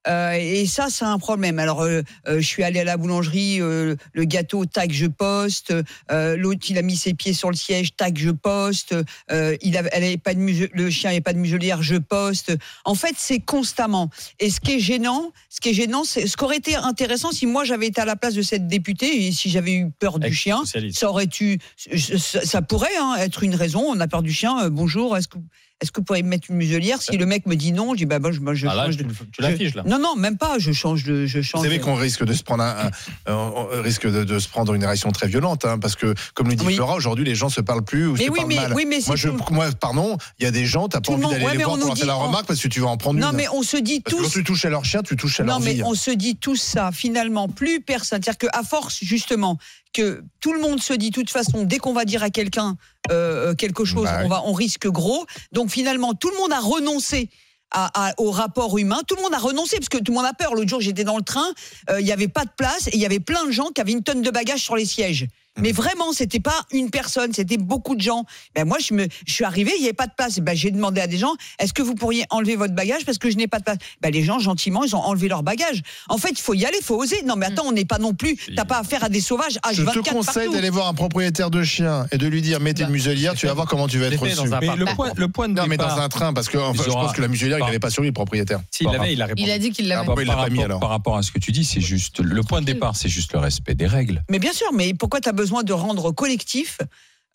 Euh, 0.08 0.32
et 0.34 0.66
ça, 0.66 0.88
c'est 0.89 1.06
un 1.06 1.18
problème. 1.18 1.60
Alors, 1.60 1.82
euh, 1.82 2.01
euh, 2.28 2.39
je 2.41 2.45
suis 2.47 2.64
allée 2.64 2.80
à 2.80 2.84
la 2.84 2.97
boulangerie, 2.97 3.62
euh, 3.62 3.95
le 4.14 4.26
gâteau, 4.26 4.66
tac, 4.66 4.91
je 4.91 5.06
poste. 5.08 5.74
Euh, 6.12 6.36
L'autre, 6.36 6.66
il 6.70 6.78
a 6.78 6.82
mis 6.82 6.95
ses 6.97 7.14
pieds 7.14 7.34
sur 7.34 7.49
le 7.49 7.56
siège, 7.56 7.95
tac, 7.95 8.18
je 8.18 8.30
poste. 8.32 8.95
Euh, 9.32 9.56
il 9.62 9.78
avait, 9.78 9.89
elle 9.93 10.04
avait 10.04 10.18
pas 10.18 10.34
de 10.34 10.39
muse- 10.39 10.70
le 10.74 10.89
chien 10.89 11.10
n'avait 11.10 11.22
pas 11.22 11.34
de 11.34 11.38
muselière, 11.39 11.82
je 11.82 11.95
poste. 11.95 12.54
En 12.86 12.95
fait, 12.95 13.16
c'est 13.18 13.39
constamment. 13.39 14.10
Et 14.39 14.49
ce 14.49 14.60
qui 14.60 14.74
est 14.74 14.80
gênant, 14.80 15.32
ce 15.49 15.62
qui 15.62 15.70
est 15.70 15.74
gênant, 15.74 16.04
c'est 16.04 16.28
ce 16.28 16.36
qui 16.38 16.43
aurait 16.43 16.58
été 16.58 16.76
intéressant 16.76 17.32
si 17.32 17.45
moi 17.45 17.64
j'avais 17.64 17.88
été 17.88 18.01
à 18.01 18.06
la 18.06 18.16
place 18.16 18.34
de 18.34 18.41
cette 18.41 18.68
députée 18.68 19.28
et 19.28 19.32
si 19.32 19.49
j'avais 19.49 19.74
eu 19.74 19.89
peur 19.91 20.20
du 20.20 20.26
Avec 20.26 20.38
chien, 20.38 20.64
ça 20.91 21.10
aurait 21.10 21.30
eu, 21.39 21.58
ça, 21.78 22.45
ça 22.45 22.62
pourrait 22.62 22.95
hein, 22.99 23.16
être 23.20 23.43
une 23.43 23.56
raison. 23.56 23.86
On 23.88 23.99
a 23.99 24.08
peur 24.08 24.22
du 24.22 24.34
chien. 24.34 24.70
bonjour, 24.70 25.16
est-ce 25.18 25.28
que 25.28 25.38
est-ce 25.84 25.91
que 25.91 25.99
vous 25.99 26.05
pourriez 26.05 26.23
me 26.23 26.29
mettre 26.29 26.49
une 26.49 26.55
muselière 26.55 27.01
Si 27.01 27.15
le 27.17 27.25
mec 27.25 27.45
me 27.45 27.55
dit 27.55 27.71
non, 27.73 27.91
je 27.93 27.97
dis 27.99 28.05
bah, 28.05 28.19
bah, 28.19 28.31
je, 28.31 28.39
je 28.53 28.67
Ah 28.67 28.73
là, 28.75 28.86
change 28.86 28.97
tu, 28.97 29.03
de- 29.03 29.13
tu 29.31 29.41
l'affiches 29.41 29.75
là. 29.75 29.84
non, 29.86 29.99
non, 29.99 30.15
même 30.15 30.38
pas. 30.38 30.57
Je 30.57 30.71
change 30.71 31.03
de. 31.03 31.25
Je 31.25 31.41
change 31.41 31.59
Vous 31.61 31.65
savez 31.67 31.77
de- 31.79 31.84
qu'on 31.84 31.95
risque 31.95 32.23
de 32.25 32.34
se 32.34 32.41
prendre 32.43 32.63
un, 32.63 32.89
un- 33.27 33.34
on 33.36 33.67
risque 33.81 34.07
de, 34.09 34.23
de 34.23 34.39
se 34.39 34.47
prendre 34.47 34.73
une 34.73 34.84
réaction 34.84 35.11
très 35.11 35.27
violente, 35.27 35.65
hein, 35.65 35.77
parce 35.79 35.95
que 35.95 36.15
comme 36.34 36.47
le 36.49 36.55
dit 36.55 36.65
Oui. 36.65 36.75
Flora, 36.75 36.95
aujourd'hui 36.95 37.25
les 37.25 37.36
gens 37.36 37.49
se 37.49 37.61
parlent 37.61 37.84
plus 37.84 38.07
ou 38.07 38.13
Mais 38.13 38.25
se 38.25 38.29
oui, 38.31 38.38
parlent 38.38 38.47
mais- 38.47 38.55
mal. 38.55 38.73
oui, 38.73 38.86
mais 38.88 38.99
moi, 39.05 39.15
je, 39.15 39.29
tout- 39.29 39.43
moi, 39.51 39.67
pardon, 39.79 40.17
il 40.39 40.43
y 40.43 40.47
a 40.47 40.51
des 40.51 40.65
gens, 40.65 40.88
t'as 40.88 40.99
pas 40.99 41.01
Tout 41.01 41.13
envie 41.13 41.27
d'aller 41.27 41.43
ouais, 41.45 41.51
les 41.51 41.57
mais 41.59 41.63
voir 41.65 41.75
on 41.77 41.79
pour 41.79 41.93
dit- 41.93 42.05
la 42.05 42.13
remarque 42.15 42.45
parce 42.47 42.61
que 42.61 42.67
tu 42.69 42.79
vas 42.79 42.88
en 42.88 42.97
prendre 42.97 43.19
Non, 43.19 43.31
une. 43.31 43.36
mais 43.38 43.47
on 43.53 43.61
se 43.63 43.77
dit 43.77 43.99
Parce 43.99 44.15
que 44.15 44.21
tous. 44.21 44.27
quand 44.27 44.34
tu 44.34 44.43
touches 44.43 44.65
à 44.65 44.69
leur 44.69 44.86
chien, 44.86 45.01
tu 45.03 45.15
touches 45.17 45.39
à 45.39 45.43
Non, 45.43 45.53
leur 45.53 45.59
mais 45.59 45.73
vie. 45.73 45.84
on 45.84 45.93
se 45.93 46.11
dit 46.11 46.36
tous 46.38 46.55
ça. 46.55 46.91
Finalement, 46.93 47.49
plus 47.49 47.81
personne. 47.81 48.21
C'est-à-dire 48.23 48.38
qu'à 48.49 48.63
force, 48.63 48.99
justement, 49.01 49.57
que 49.93 50.23
tout 50.39 50.53
le 50.53 50.59
monde 50.61 50.81
se 50.81 50.93
dit, 50.93 51.09
de 51.09 51.15
toute 51.15 51.29
façon, 51.29 51.63
dès 51.65 51.77
qu'on 51.77 51.93
va 51.93 52.05
dire 52.05 52.23
à 52.23 52.29
quelqu'un 52.29 52.77
euh, 53.12 53.54
quelque 53.56 53.86
chose, 53.86 54.06
Bah 54.06 54.22
on, 54.24 54.28
va, 54.30 54.43
on 54.45 54.54
risque 54.54 54.88
gros. 54.88 55.26
Donc 55.51 55.70
finalement, 55.70 56.14
tout 56.14 56.30
le 56.30 56.38
monde 56.38 56.51
a 56.54 56.60
renoncé. 56.60 57.30
à- 57.76 58.10
à- 58.10 58.14
au 58.20 58.30
rapport 58.30 58.78
humain, 58.78 58.99
tout 59.08 59.16
le 59.16 59.24
monde 59.24 59.34
a 59.34 59.39
renoncé 59.39 59.78
parce 59.78 59.89
que 59.89 59.97
tout 59.97 60.12
le 60.12 60.18
monde 60.18 60.28
a 60.28 60.34
peur. 60.34 60.54
L'autre 60.54 60.70
jour, 60.70 60.80
j'étais 60.80 61.04
dans 61.04 61.18
le 61.18 61.24
train, 61.24 61.47
euh, 61.89 61.99
il 61.99 62.06
y 62.06 62.12
avait 62.12 62.28
pas 62.28 62.45
de 62.45 62.51
place 62.56 62.86
et 62.86 62.91
il 62.93 62.99
y 62.99 63.06
avait 63.08 63.20
plein 63.20 63.43
de 63.45 63.51
gens 63.51 63.70
qui 63.74 63.82
avaient 63.82 63.93
une 63.93 64.04
tonne 64.04 64.22
de 64.22 64.30
bagages 64.30 64.62
sur 64.62 64.76
les 64.76 64.86
sièges. 64.86 65.26
Mais 65.60 65.72
vraiment, 65.72 66.12
c'était 66.14 66.39
pas 66.39 66.66
une 66.72 66.89
personne, 66.89 67.32
c'était 67.34 67.58
beaucoup 67.58 67.95
de 67.95 68.01
gens. 68.01 68.26
Ben 68.56 68.66
moi, 68.68 68.78
je 68.80 68.93
me, 68.93 69.08
je 69.28 69.34
suis 69.34 69.45
arrivé, 69.45 69.72
il 69.78 69.82
y 69.82 69.86
avait 69.86 69.93
pas 69.93 70.08
de 70.08 70.14
place. 70.18 70.39
Ben 70.39 70.56
j'ai 70.56 70.72
demandé 70.72 70.99
à 70.99 71.08
des 71.08 71.18
gens, 71.18 71.34
est-ce 71.60 71.74
que 71.74 71.84
vous 71.84 71.93
pourriez 71.93 72.26
enlever 72.32 72.56
votre 72.56 72.74
bagage 72.74 73.06
parce 73.06 73.18
que 73.20 73.30
je 73.30 73.38
n'ai 73.38 73.47
pas 73.47 73.60
de 73.60 73.64
place? 73.64 73.78
Ben 74.01 74.12
les 74.12 74.24
gens 74.24 74.39
gentiment, 74.39 74.84
ils 74.84 74.95
ont 74.95 74.99
enlevé 74.99 75.28
leur 75.28 75.43
bagage. 75.43 75.82
En 76.10 76.18
fait, 76.18 76.32
il 76.32 76.41
faut 76.41 76.54
y 76.56 76.66
aller, 76.66 76.78
il 76.80 76.84
faut 76.84 76.95
oser. 77.01 77.22
Non, 77.24 77.36
mais 77.36 77.45
attends, 77.45 77.66
on 77.68 77.72
n'est 77.72 77.86
pas 77.86 77.99
non 77.99 78.14
plus. 78.14 78.36
T'as 78.56 78.66
pas 78.66 78.80
affaire 78.80 79.04
à 79.04 79.10
des 79.10 79.22
sauvages 79.22 79.60
Je 79.72 79.84
H24 79.84 80.04
te 80.04 80.10
conseille 80.10 80.51
d'aller 80.51 80.70
voir 80.72 80.88
un 80.88 80.93
propriétaire 80.95 81.51
de 81.51 81.64
chien 81.64 82.08
et 82.12 82.18
de 82.18 82.26
lui 82.28 82.41
dire 82.41 82.60
mettez 82.60 82.82
Bah, 82.84 82.88
une 82.88 82.93
muselière, 82.93 83.36
tu 83.36 83.45
vas 83.45 83.54
voir 83.54 83.68
comment 83.68 83.88
tu 83.88 83.99
vas 83.99 84.08
être 84.08 84.20
reçu. 84.20 84.36
Mais 84.62 84.76
le 84.76 84.86
Bah, 84.86 84.95
point, 84.95 85.12
le 85.16 85.28
point 85.28 85.49
de 85.49 85.54
Non, 85.54 85.68
mais 85.68 85.78
dans 85.78 85.97
un 85.99 86.10
train, 86.10 86.34
parce 86.34 86.49
que 86.49 86.58
enfin, 86.58 86.84
je 86.84 86.89
pense 86.89 87.14
que 87.14 87.22
la 87.22 87.28
muselière, 87.28 87.60
il 87.60 87.66
n'avait 87.66 87.80
pas 87.80 87.91
sur 87.91 88.01
lui, 88.01 88.10
le 88.10 88.14
propriétaire. 88.14 88.60
S'il 88.72 88.88
l'avait, 88.88 89.14
il 89.14 89.22
a 89.22 89.26
répondu. 89.28 89.47
Il 89.47 89.51
a 89.51 89.60
dit 89.60 89.70
qu'il 89.72 89.86
Ah, 89.91 90.04
l'avait. 90.04 90.22
il 90.24 90.28
par, 90.28 90.38
rapport, 90.38 90.64
alors. 90.64 90.80
par 90.80 90.89
rapport 90.89 91.18
à 91.18 91.22
ce 91.22 91.32
que 91.32 91.39
tu 91.39 91.51
dis, 91.51 91.64
c'est 91.64 91.82
juste 91.82 92.20
le 92.22 92.41
point 92.43 92.62
de 92.62 92.66
départ, 92.66 92.95
c'est 92.95 93.10
juste 93.10 93.34
le 93.34 93.39
respect 93.39 93.76
des 93.76 93.88
règles. 93.88 94.24
Mais 94.30 94.39
bien 94.39 94.54
sûr, 94.54 94.68
mais 94.74 94.93
pourquoi 94.95 95.22
tu 95.22 95.30
as 95.30 95.34
besoin 95.43 95.63
de 95.63 95.73
rendre 95.73 96.11
collectif 96.11 96.77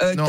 euh, 0.02 0.14
Non. 0.14 0.24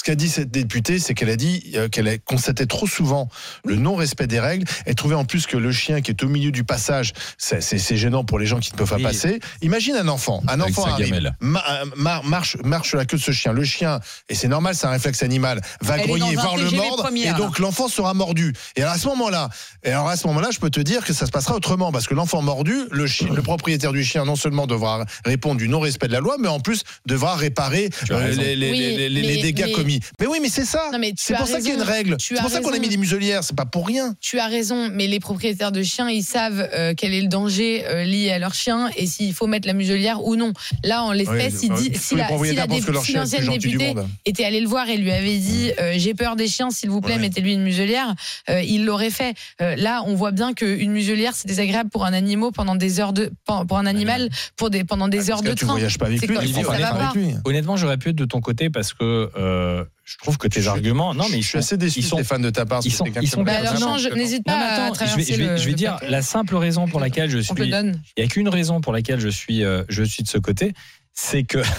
Ce 0.00 0.04
qu'a 0.04 0.14
dit 0.14 0.30
cette 0.30 0.50
députée, 0.50 0.98
c'est 0.98 1.12
qu'elle 1.12 1.28
a 1.28 1.36
dit 1.36 1.72
euh, 1.74 1.90
qu'elle 1.90 2.08
a 2.08 2.16
constaté 2.16 2.66
trop 2.66 2.86
souvent 2.86 3.28
le 3.66 3.76
non-respect 3.76 4.26
des 4.26 4.40
règles 4.40 4.64
et 4.86 4.94
trouvait 4.94 5.14
en 5.14 5.26
plus 5.26 5.46
que 5.46 5.58
le 5.58 5.72
chien 5.72 6.00
qui 6.00 6.10
est 6.10 6.22
au 6.22 6.28
milieu 6.28 6.50
du 6.50 6.64
passage, 6.64 7.12
c'est 7.36 7.60
c'est- 7.62 7.76
c'est 7.76 7.98
gênant 7.98 8.24
pour 8.24 8.38
les 8.38 8.46
gens 8.46 8.60
qui 8.60 8.72
ne 8.72 8.78
peuvent 8.78 8.88
pas 8.88 8.96
passer. 9.02 9.40
Imagine 9.60 9.96
un 9.96 10.08
enfant, 10.08 10.42
un 10.48 10.58
enfant 10.62 10.84
arrive, 10.94 11.12
ma- 11.40 11.62
euh, 11.70 11.84
mar- 11.96 12.24
marche, 12.24 12.56
marche 12.64 12.88
sur 12.88 12.96
la 12.96 13.04
queue 13.04 13.18
de 13.18 13.22
ce 13.22 13.30
chien. 13.30 13.52
Le 13.52 13.62
chien, 13.62 14.00
et 14.30 14.34
c'est 14.34 14.48
normal, 14.48 14.74
c'est 14.74 14.86
un 14.86 14.90
réflexe 14.90 15.22
animal, 15.22 15.60
va 15.82 15.98
Elle 15.98 16.06
grogner, 16.06 16.34
voir 16.34 16.56
le 16.56 16.70
mordre, 16.78 17.02
et 17.12 17.32
donc 17.38 17.58
l'enfant 17.58 17.88
sera 17.88 18.14
mordu. 18.14 18.54
Et 18.76 18.80
alors 18.80 18.94
à 18.94 18.98
ce 18.98 19.06
moment-là, 19.08 19.50
et 19.84 19.90
alors 19.90 20.08
à 20.08 20.16
ce 20.16 20.26
moment-là, 20.28 20.48
je 20.50 20.60
peux 20.60 20.70
te 20.70 20.80
dire 20.80 21.04
que 21.04 21.12
ça 21.12 21.26
se 21.26 21.30
passera 21.30 21.54
autrement 21.56 21.92
parce 21.92 22.06
que 22.06 22.14
l'enfant 22.14 22.40
mordu, 22.40 22.74
le, 22.90 23.06
chien, 23.06 23.28
le 23.34 23.42
propriétaire 23.42 23.92
du 23.92 24.02
chien 24.02 24.24
non 24.24 24.36
seulement 24.36 24.66
devra 24.66 25.04
répondre 25.26 25.58
du 25.58 25.68
non-respect 25.68 26.08
de 26.08 26.14
la 26.14 26.20
loi, 26.20 26.36
mais 26.40 26.48
en 26.48 26.60
plus 26.60 26.84
devra 27.04 27.36
réparer 27.36 27.90
euh, 28.10 28.32
les, 28.34 28.56
les- 28.56 28.70
Oui, 28.70 28.78
les- 28.78 28.96
les- 28.96 29.22
les 29.22 29.36
mais- 29.36 29.42
dégâts 29.42 29.64
mais- 29.66 29.72
commis. 29.72 29.89
Mais 30.20 30.26
oui, 30.26 30.38
mais 30.40 30.48
c'est 30.48 30.64
ça. 30.64 30.90
Non, 30.92 30.98
mais 30.98 31.10
tu 31.12 31.16
C'est 31.24 31.34
pour 31.34 31.46
ça 31.48 31.58
qu'il 31.58 31.68
y 31.68 31.72
a 31.72 31.74
une 31.74 31.82
règle. 31.82 32.16
Tu 32.18 32.34
C'est 32.36 32.40
pour 32.42 32.50
ça 32.50 32.60
qu'on 32.60 32.72
a 32.72 32.78
mis 32.78 32.88
des 32.88 32.96
muselières. 32.96 33.42
C'est 33.42 33.56
pas 33.56 33.64
pour 33.66 33.86
rien. 33.86 34.14
Tu 34.20 34.38
as 34.38 34.46
raison, 34.46 34.88
mais 34.92 35.06
les 35.06 35.18
propriétaires 35.20 35.72
de 35.72 35.82
chiens, 35.82 36.08
ils 36.08 36.22
savent 36.22 36.68
euh, 36.74 36.94
quel 36.96 37.14
est 37.14 37.20
le 37.22 37.28
danger 37.28 37.84
euh, 37.86 38.04
lié 38.04 38.30
à 38.30 38.38
leur 38.38 38.54
chien 38.54 38.90
et 38.96 39.06
s'il 39.06 39.32
faut 39.34 39.46
mettre 39.46 39.66
la 39.66 39.72
muselière 39.74 40.22
ou 40.24 40.36
non. 40.36 40.52
Là, 40.84 41.02
en 41.02 41.12
l'espèce, 41.12 41.54
Oui, 41.62 41.68
il 41.70 41.90
dit 41.90 41.98
si 41.98 42.14
la, 42.16 42.28
si 42.28 42.54
la 42.54 42.66
dé- 42.66 42.80
l'ancienne 42.88 43.48
députée 43.48 43.94
était 44.26 44.44
allée 44.44 44.60
le 44.60 44.68
voir 44.68 44.88
et 44.88 44.96
lui 44.96 45.10
avait 45.10 45.38
dit 45.38 45.70
euh, 45.80 45.94
j'ai 45.96 46.14
peur 46.14 46.36
des 46.36 46.46
chiens, 46.48 46.70
s'il 46.70 46.90
vous 46.90 47.00
plaît, 47.00 47.14
Ouais. 47.14 47.20
mettez-lui 47.20 47.54
une 47.54 47.62
muselière, 47.62 48.14
euh, 48.48 48.60
il 48.62 48.84
l'aurait 48.84 49.10
fait. 49.10 49.34
Euh, 49.60 49.74
là, 49.76 50.02
on 50.06 50.14
voit 50.14 50.30
bien 50.30 50.52
qu'une 50.54 50.92
muselière, 50.92 51.32
c'est 51.34 51.48
désagréable 51.48 51.90
pour 51.90 52.04
un 52.04 52.12
animal 52.12 52.50
pendant 52.54 52.76
des 52.76 53.00
heures 53.00 53.12
de 53.12 53.30
pour 53.46 53.78
un 53.78 53.86
animal 53.86 54.28
pour 54.56 54.70
des 54.70 54.84
pendant 54.84 55.08
des 55.08 55.18
Parce 55.18 55.30
heures 55.30 55.42
de 55.42 55.50
tu 55.50 55.64
train. 55.64 55.72
voyages 55.74 55.98
pas. 55.98 56.06
avec 56.06 57.14
lui. 57.14 57.34
Honnêtement, 57.44 57.76
j'aurais 57.76 57.96
pu 57.96 58.10
être 58.10 58.16
de 58.16 58.24
ton 58.24 58.40
côté 58.40 58.70
parce 58.70 58.92
que 58.94 59.30
euh, 59.70 59.84
je 60.04 60.16
trouve 60.18 60.36
que 60.38 60.48
tes 60.48 60.60
Je 60.62 60.68
arguments. 60.68 61.14
Non, 61.14 61.24
mais 61.30 61.38
ils 61.38 61.42
je 61.42 61.46
suis 61.48 61.52
sont, 61.52 61.58
assez 61.58 61.76
déçu, 61.76 62.00
ils 62.00 62.04
sont, 62.04 62.16
Stéphane, 62.16 62.42
de 62.42 62.50
ta 62.50 62.66
part. 62.66 62.80
ils 62.84 62.92
sont- 62.92 63.04
ils 63.20 63.28
sont 63.28 63.42
Bah 63.42 63.52
alors 63.58 63.78
change, 63.78 64.08
n'hésite 64.08 64.46
Non, 64.46 64.52
pas 64.54 64.58
à 64.60 64.72
attends, 64.84 64.94
je 64.94 65.00
vais, 65.00 65.06
traverser 65.06 65.32
je 65.32 65.38
vais- 65.38 65.46
le- 65.48 65.56
je 65.56 65.64
vais 65.64 65.70
le 65.70 65.76
dire 65.76 65.98
la 66.08 66.22
simple 66.22 66.56
raison 66.56 66.86
pour 66.88 67.00
laquelle 67.00 67.30
je 67.30 67.38
On 67.50 67.54
te 67.54 67.58
le 67.60 67.64
suis. 67.64 67.70
donne. 67.70 68.02
Il 68.16 68.22
n'y 68.22 68.26
a 68.28 68.32
qu'une 68.32 68.48
raison 68.48 68.80
pour 68.80 68.92
laquelle 68.92 69.20
je 69.20 69.28
suis, 69.28 69.64
euh, 69.64 69.84
je 69.88 70.02
suis 70.02 70.22
de 70.22 70.28
ce 70.28 70.38
côté, 70.38 70.72
c'est 71.14 71.44
que. 71.44 71.58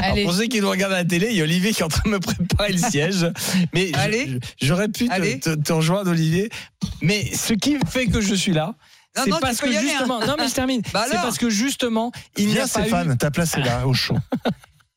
Alors, 0.00 0.12
Allez. 0.12 0.24
pour 0.24 0.32
ceux 0.32 0.46
qui 0.46 0.60
nous 0.60 0.68
regardent 0.70 0.94
à 0.94 0.98
la 0.98 1.04
télé, 1.04 1.28
il 1.30 1.36
y 1.36 1.40
a 1.40 1.44
Olivier 1.44 1.72
qui 1.72 1.80
est 1.82 1.84
en 1.84 1.88
train 1.88 2.02
de 2.06 2.10
me 2.10 2.18
préparer 2.18 2.72
le 2.72 2.78
siège. 2.78 3.26
Mais 3.72 3.92
j'aurais 4.60 4.88
pu 4.88 5.08
te, 5.08 5.38
te- 5.38 5.54
te 5.54 5.72
rejoindre, 5.72 6.10
Olivier. 6.10 6.48
Mais 7.02 7.24
ce 7.34 7.52
qui 7.52 7.76
fait 7.86 8.06
que 8.06 8.20
je 8.20 8.34
suis 8.34 8.52
là, 8.52 8.74
Non, 9.16 9.22
c'est 9.24 9.30
non, 9.30 9.38
parce 9.40 9.58
que 9.60 9.66
hein. 9.68 9.80
justement. 9.80 10.20
Non, 10.26 10.34
mais 10.38 10.48
je 10.48 10.54
termine. 10.54 10.82
Bah 10.92 11.04
c'est 11.08 11.16
parce 11.16 11.38
que 11.38 11.50
justement, 11.50 12.10
il 12.36 12.46
n'y 12.48 12.54
a 12.58 12.66
pas 12.66 12.80
eu. 12.80 12.82
Stéphane, 12.84 13.16
ta 13.18 13.30
place 13.30 13.54
est 13.56 13.62
là, 13.62 13.86
au 13.86 13.92
chaud. 13.94 14.16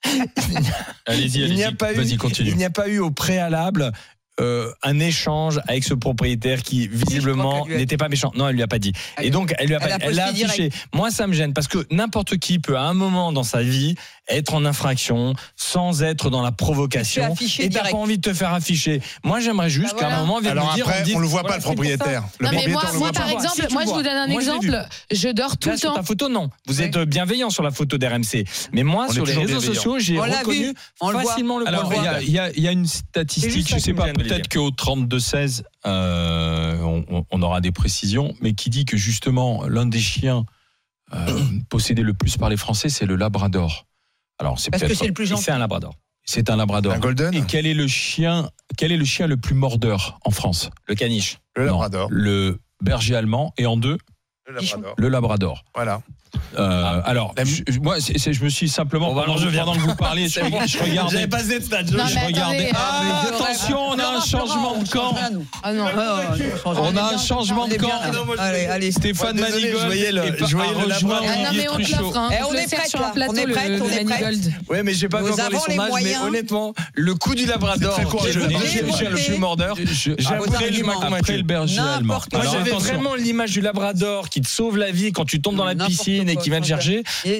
Allez-y, 1.06 1.40
Il 1.42 1.56
n'y 1.56 1.64
a 1.64 1.68
allez-y. 1.68 1.76
pas 1.78 1.94
eu, 1.94 1.96
Vas-y, 1.96 2.18
continue. 2.18 2.50
il 2.50 2.58
n'y 2.58 2.66
a 2.66 2.70
pas 2.70 2.88
eu 2.88 3.00
au 3.00 3.12
préalable 3.12 3.92
euh, 4.40 4.72
un 4.82 4.98
échange 5.00 5.60
avec 5.68 5.84
ce 5.84 5.94
propriétaire 5.94 6.64
qui 6.64 6.88
visiblement 6.88 7.68
n'était 7.68 7.98
pas 7.98 8.10
méchant. 8.10 8.32
Non, 8.34 8.48
elle 8.48 8.56
lui 8.56 8.64
a 8.64 8.68
pas 8.68 8.80
dit. 8.80 8.94
Elle- 9.18 9.26
Et 9.28 9.30
donc 9.30 9.54
elle 9.60 9.68
lui 9.68 9.76
a 9.76 9.80
elle 9.82 9.90
pas 9.90 9.96
a 9.96 9.98
dit. 10.00 10.06
Elle 10.08 10.16
l'a 10.16 10.26
affiché. 10.28 10.70
Moi, 10.94 11.12
ça 11.12 11.28
me 11.28 11.34
gêne 11.34 11.54
parce 11.54 11.68
que 11.68 11.86
n'importe 11.92 12.38
qui 12.38 12.58
peut 12.58 12.78
à 12.78 12.84
un 12.84 12.94
moment 12.94 13.32
dans 13.34 13.44
sa 13.44 13.62
vie 13.62 13.96
être 14.28 14.54
en 14.54 14.64
infraction 14.66 15.34
sans 15.56 16.04
être 16.04 16.30
dans 16.30 16.42
la 16.42 16.52
provocation. 16.52 17.34
Et 17.60 17.70
t'as 17.70 17.90
pas 17.90 17.98
envie 17.98 18.18
de 18.18 18.22
te 18.22 18.34
faire 18.34 18.54
afficher. 18.54 19.02
Moi, 19.24 19.40
j'aimerais 19.40 19.70
juste 19.70 19.94
Bah 19.94 20.00
qu'à 20.02 20.16
un 20.16 20.20
moment, 20.22 20.36
on 20.36 20.40
vienne 20.40 20.52
Alors 20.54 20.70
me 20.72 20.76
dire, 20.76 20.88
après, 20.88 21.14
on 21.16 21.20
le 21.20 21.28
voit 21.28 21.42
voilà, 21.42 21.56
pas, 21.56 21.58
le 21.58 21.64
propriétaire. 21.64 22.24
Le 22.40 22.46
Non 22.46 22.52
mais 22.52 22.58
propriétaire, 22.58 22.82
moi, 22.84 22.92
le 22.94 23.00
moi 23.00 23.12
par 23.12 23.26
pas. 23.26 23.32
exemple, 23.34 23.66
Si 23.68 23.74
moi 23.74 23.82
je 23.82 23.88
vois. 23.88 23.98
vous 23.98 24.04
donne 24.04 24.18
un 24.18 24.28
Moi, 24.28 24.42
exemple. 24.42 24.88
Je 25.12 25.30
dors 25.30 25.58
tout 25.58 25.70
Là, 25.70 25.74
le 25.76 25.80
sur 25.80 25.90
temps. 25.90 25.96
ta 25.96 26.04
photo, 26.04 26.30
non. 26.30 26.50
Vous 26.68 26.80
Oui. 26.80 26.86
êtes 26.86 26.98
bienveillant 27.00 27.50
sur 27.50 27.64
la 27.64 27.72
photo 27.72 27.98
d'RMC. 27.98 28.46
Mais 28.72 28.84
moi, 28.84 29.08
On 29.10 29.14
sur 29.14 29.26
les 29.26 29.34
réseaux 29.34 29.60
sociaux, 29.60 30.00
j'ai 30.00 30.18
reconnu 30.20 30.74
facilement 31.00 31.60
le 31.60 31.68
Alors, 31.68 31.92
il 32.22 32.30
y, 32.32 32.38
a- 32.40 32.72
une 32.72 32.86
statistique, 32.88 33.68
je 33.68 33.76
qui 33.76 33.82
sais 33.82 33.94
pas, 33.94 34.14
peut-être 34.14 34.48
qu'au 34.48 34.70
32-16, 34.72 35.64
euh, 35.88 36.78
on 37.32 37.42
aura 37.42 37.60
des 37.60 37.72
précisions, 37.72 38.34
mais 38.42 38.54
qui 38.54 38.70
dit 38.70 38.86
que 38.86 38.96
justement, 38.98 39.68
l'un 39.68 39.86
des 39.88 40.00
chiens 40.00 40.46
euh, 41.14 41.26
possédé 41.70 42.04
le 42.04 42.14
plus 42.14 42.38
par 42.38 42.50
les 42.50 42.56
Français, 42.56 42.88
c'est 42.88 43.06
le 43.06 43.16
Labrador. 43.18 43.86
Alors 44.42 44.60
c'est 44.60 44.72
Parce 44.72 44.82
que 44.82 44.88
peut-être 44.88 45.00
c'est 45.00 45.08
le 45.08 45.14
plus 45.14 45.26
gentil. 45.28 45.44
C'est 45.44 45.52
un 45.52 45.60
labrador. 45.60 45.94
c'est 46.26 46.50
un 46.50 46.56
Labrador. 46.58 46.94
Un 46.94 47.00
golden 47.00 47.34
Et 47.34 47.44
quel 47.48 47.66
est 47.68 47.74
le 47.74 47.88
chien 47.88 48.50
Quel 48.78 48.92
est 48.92 48.98
le 48.98 49.06
chien 49.06 49.28
le 49.28 49.38
plus 49.38 49.54
mordeur 49.56 50.20
en 50.26 50.32
France? 50.32 50.70
Le 50.88 50.96
caniche. 50.96 51.38
Le 51.56 51.66
Non, 51.68 51.74
Labrador. 51.74 52.08
le 52.12 52.60
berger 52.82 53.16
allemand 53.16 53.54
et 53.58 53.66
en 53.68 53.78
deux 53.78 53.98
Le 54.48 54.54
Labrador. 54.56 54.94
le 54.98 55.08
Labrador. 55.10 55.64
Voilà. 55.76 56.02
Euh, 56.58 57.02
alors, 57.06 57.34
je, 57.44 57.80
moi, 57.80 57.96
je 58.00 58.44
me 58.44 58.50
suis 58.50 58.68
simplement 58.70 59.10
pendant, 59.10 59.22
alors, 59.22 59.38
je 59.38 59.48
viens. 59.48 59.64
pendant 59.66 59.76
que 59.78 59.82
vous 59.82 59.96
parliez, 59.96 60.28
je, 60.28 60.40
je 60.68 60.78
regardais. 60.84 61.12
J'avais 61.12 61.28
passé 61.28 61.60
de 61.60 61.64
stade. 61.64 61.92
Non, 61.92 62.06
je 62.08 62.26
regardais. 62.26 62.70
Ah, 62.74 63.02
mais 63.04 63.12
je 63.30 63.36
attention, 63.36 63.80
on 63.90 64.00
a 64.00 64.18
un 64.18 64.22
changement 64.22 64.78
de 64.78 64.88
camp. 64.90 65.16
Ah 65.64 65.74
non. 65.74 65.86
On 66.66 66.98
a 66.98 67.14
un 67.14 67.18
changement 67.18 67.68
de 67.68 67.76
camp. 67.76 67.90
Allez, 68.38 68.66
allez. 68.66 68.92
Stéphane 68.92 69.38
Moi, 69.38 69.48
désolé, 69.48 69.72
Manigold 69.74 69.82
je 69.82 69.86
voyais 69.88 70.12
le- 70.12 70.26
est 70.26 70.32
pas- 70.34 70.46
je 70.46 70.56
voyais 70.56 70.72
a 70.72 70.74
le 70.74 70.94
rejoint 70.94 71.10
Labrador. 71.22 71.30
Ah 71.32 71.36
non, 71.38 71.48
Olivier 71.50 71.62
mais 71.62 71.70
on 71.70 71.76
hein. 72.18 72.30
Eh, 72.32 72.36
est 72.58 72.76
prête, 72.76 72.90
sur 72.90 73.00
là. 73.00 73.08
un 73.08 73.12
plateau, 73.12 73.32
On 73.34 73.36
est 73.38 73.46
le 73.46 73.54
on 73.82 73.90
est. 73.90 74.04
Manigold. 74.04 74.54
Ouais, 74.70 74.84
mais 74.84 74.94
j'ai 74.94 75.10
pas 75.10 75.22
vu 75.22 75.32
encore 75.32 75.50
les 75.50 75.58
sondages, 75.58 75.92
mais 76.04 76.18
honnêtement, 76.18 76.74
le 76.94 77.16
coup 77.16 77.36
du 77.36 77.46
labrador, 77.46 77.98
le 78.00 79.16
plus 79.16 79.38
mordeur. 79.38 79.76
Je- 79.78 80.12
J'ai 80.18 80.36
Après 81.22 81.38
le 81.38 81.44
berger 81.44 81.78
N'importe 81.78 81.98
allemand. 81.98 82.20
quoi. 82.32 82.40
Moi, 82.44 82.52
j'avais 82.52 82.70
attention. 82.72 82.94
vraiment 82.94 83.16
l'image 83.16 83.52
du 83.52 83.62
labrador 83.62 84.30
qui 84.30 84.42
te 84.42 84.48
sauve 84.48 84.78
la 84.78 84.92
vie 84.92 85.12
quand 85.12 85.26
tu 85.26 85.42
tombes 85.42 85.56
dans 85.56 85.66
la 85.66 85.76
N'importe 85.76 85.92
et 86.30 86.36
vient 86.44 86.62
te 86.62 86.68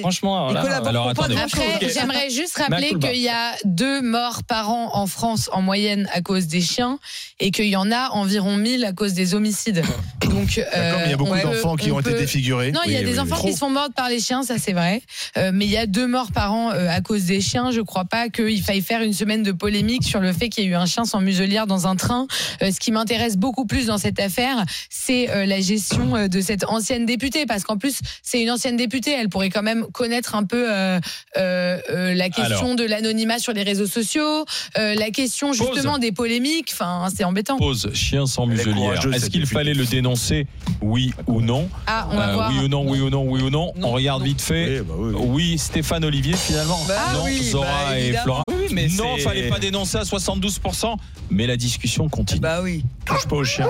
Franchement, 0.00 0.48
alors 0.48 0.64
là, 0.64 0.82
alors, 0.86 1.08
attendez. 1.08 1.36
Après, 1.36 1.78
j'aimerais 1.92 2.30
juste 2.30 2.56
rappeler 2.58 2.94
qu'il 2.98 3.20
y 3.20 3.28
a 3.28 3.54
deux 3.64 4.02
morts 4.02 4.42
par 4.44 4.70
an 4.70 4.90
en 4.94 5.06
France 5.06 5.48
en 5.52 5.62
moyenne 5.62 6.08
à 6.12 6.20
cause 6.20 6.46
des 6.46 6.60
chiens 6.60 6.98
et 7.40 7.50
qu'il 7.50 7.66
y 7.68 7.76
en 7.76 7.90
a 7.90 8.10
environ 8.10 8.56
1000 8.56 8.84
à 8.84 8.92
cause 8.92 9.14
des 9.14 9.34
homicides. 9.34 9.82
Donc, 10.22 10.56
D'accord, 10.56 10.98
mais 11.00 11.04
il 11.06 11.10
y 11.10 11.14
a 11.14 11.16
beaucoup 11.16 11.32
peut- 11.32 11.42
d'enfants 11.42 11.76
qui 11.76 11.90
on 11.90 11.96
ont 11.96 12.00
été 12.00 12.14
défigurés. 12.14 12.72
Non, 12.72 12.80
il 12.86 12.92
y 12.92 12.96
a 12.96 13.00
Oui, 13.00 13.04
des 13.04 13.12
oui, 13.12 13.18
enfants 13.18 13.36
oui. 13.42 13.48
qui 13.50 13.52
se 13.54 13.58
font 13.58 13.70
mordre 13.70 13.94
par 13.94 14.08
les 14.08 14.20
chiens, 14.20 14.42
ça 14.42 14.58
c'est 14.58 14.72
vrai. 14.72 15.02
Euh, 15.36 15.50
mais 15.52 15.64
il 15.66 15.70
y 15.70 15.76
a 15.76 15.86
deux 15.86 16.06
morts 16.06 16.32
par 16.32 16.52
an 16.52 16.70
euh, 16.70 16.88
à 16.88 17.00
cause 17.00 17.24
des 17.24 17.40
chiens. 17.40 17.70
Je 17.70 17.80
crois 17.80 18.04
pas 18.04 18.28
qu'il 18.28 18.62
faille 18.62 18.80
faire 18.82 19.02
une 19.02 19.12
semaine 19.12 19.42
de 19.42 19.52
polémique 19.52 20.04
sur 20.04 20.20
le 20.20 20.32
fait 20.32 20.48
qu'il 20.48 20.64
y 20.64 20.66
ait 20.66 20.70
eu 20.70 20.74
un 20.74 20.86
chien 20.86 21.04
sans 21.04 21.20
muselière 21.20 21.66
dans 21.66 21.86
un 21.86 21.96
train. 21.96 22.26
Euh, 22.62 22.70
ce 22.72 22.78
qui 22.80 22.92
m'intéresse 22.92 23.36
beaucoup 23.36 23.66
plus 23.66 23.86
dans 23.86 23.98
cette 23.98 24.20
affaire, 24.20 24.64
c'est 24.90 25.30
euh, 25.30 25.46
la 25.46 25.60
gestion 25.60 26.16
euh, 26.16 26.28
de 26.28 26.40
cette 26.40 26.64
ancienne 26.64 27.06
députée, 27.06 27.46
parce 27.46 27.64
qu'en 27.64 27.76
plus 27.76 27.98
c'est 28.22 28.40
une 28.40 28.50
ancienne 28.50 28.71
députée. 28.76 29.12
Elle 29.12 29.28
pourrait 29.28 29.50
quand 29.50 29.62
même 29.62 29.86
connaître 29.92 30.34
un 30.34 30.44
peu 30.44 30.70
euh, 30.72 30.98
euh, 31.36 31.78
euh, 31.90 32.14
la 32.14 32.28
question 32.28 32.64
Alors. 32.66 32.76
de 32.76 32.84
l'anonymat 32.84 33.38
sur 33.38 33.52
les 33.52 33.62
réseaux 33.62 33.86
sociaux, 33.86 34.44
euh, 34.78 34.94
la 34.94 35.10
question 35.10 35.52
justement 35.52 35.98
des 35.98 36.12
polémiques. 36.12 36.70
Enfin, 36.72 37.08
c'est 37.14 37.24
embêtant. 37.24 37.56
Pose 37.58 37.90
chien 37.94 38.26
sans 38.26 38.46
muselière. 38.46 39.04
Est-ce 39.12 39.30
qu'il 39.30 39.46
fallait 39.46 39.74
le 39.74 39.84
dénoncer 39.84 40.46
Oui 40.80 41.12
ou 41.26 41.40
non 41.40 41.68
Ah, 41.86 42.08
on 42.10 42.16
va 42.16 42.28
Euh, 42.28 42.34
voir. 42.34 42.50
Oui 42.52 42.64
ou 42.64 42.68
non, 42.68 42.84
oui 42.88 43.00
ou 43.00 43.10
non, 43.10 43.24
oui 43.28 43.40
ou 43.42 43.50
non. 43.50 43.72
Non, 43.76 43.88
On 43.88 43.92
regarde 43.92 44.20
non. 44.20 44.26
vite 44.26 44.40
fait. 44.40 44.80
Oui, 44.80 44.86
bah 44.86 44.94
oui, 44.98 45.12
oui. 45.14 45.26
Oui, 45.32 45.58
Stéphane 45.58 46.04
Olivier 46.04 46.34
finalement. 46.36 46.78
Bah 46.88 46.94
non, 47.14 47.24
oui, 47.24 47.42
Zora 47.42 47.66
bah 47.90 47.98
et. 47.98 48.12
Flora. 48.14 48.42
Mais 48.70 48.88
non, 48.96 49.16
fallait 49.18 49.48
pas 49.48 49.58
dénoncer 49.58 49.98
à 49.98 50.02
72%. 50.02 50.96
Mais 51.30 51.46
la 51.46 51.56
discussion 51.56 52.08
continue. 52.08 52.40
Bah 52.40 52.60
oui. 52.62 52.84
Touche 53.04 53.26
pas 53.26 53.36
au 53.36 53.44
chien. 53.44 53.66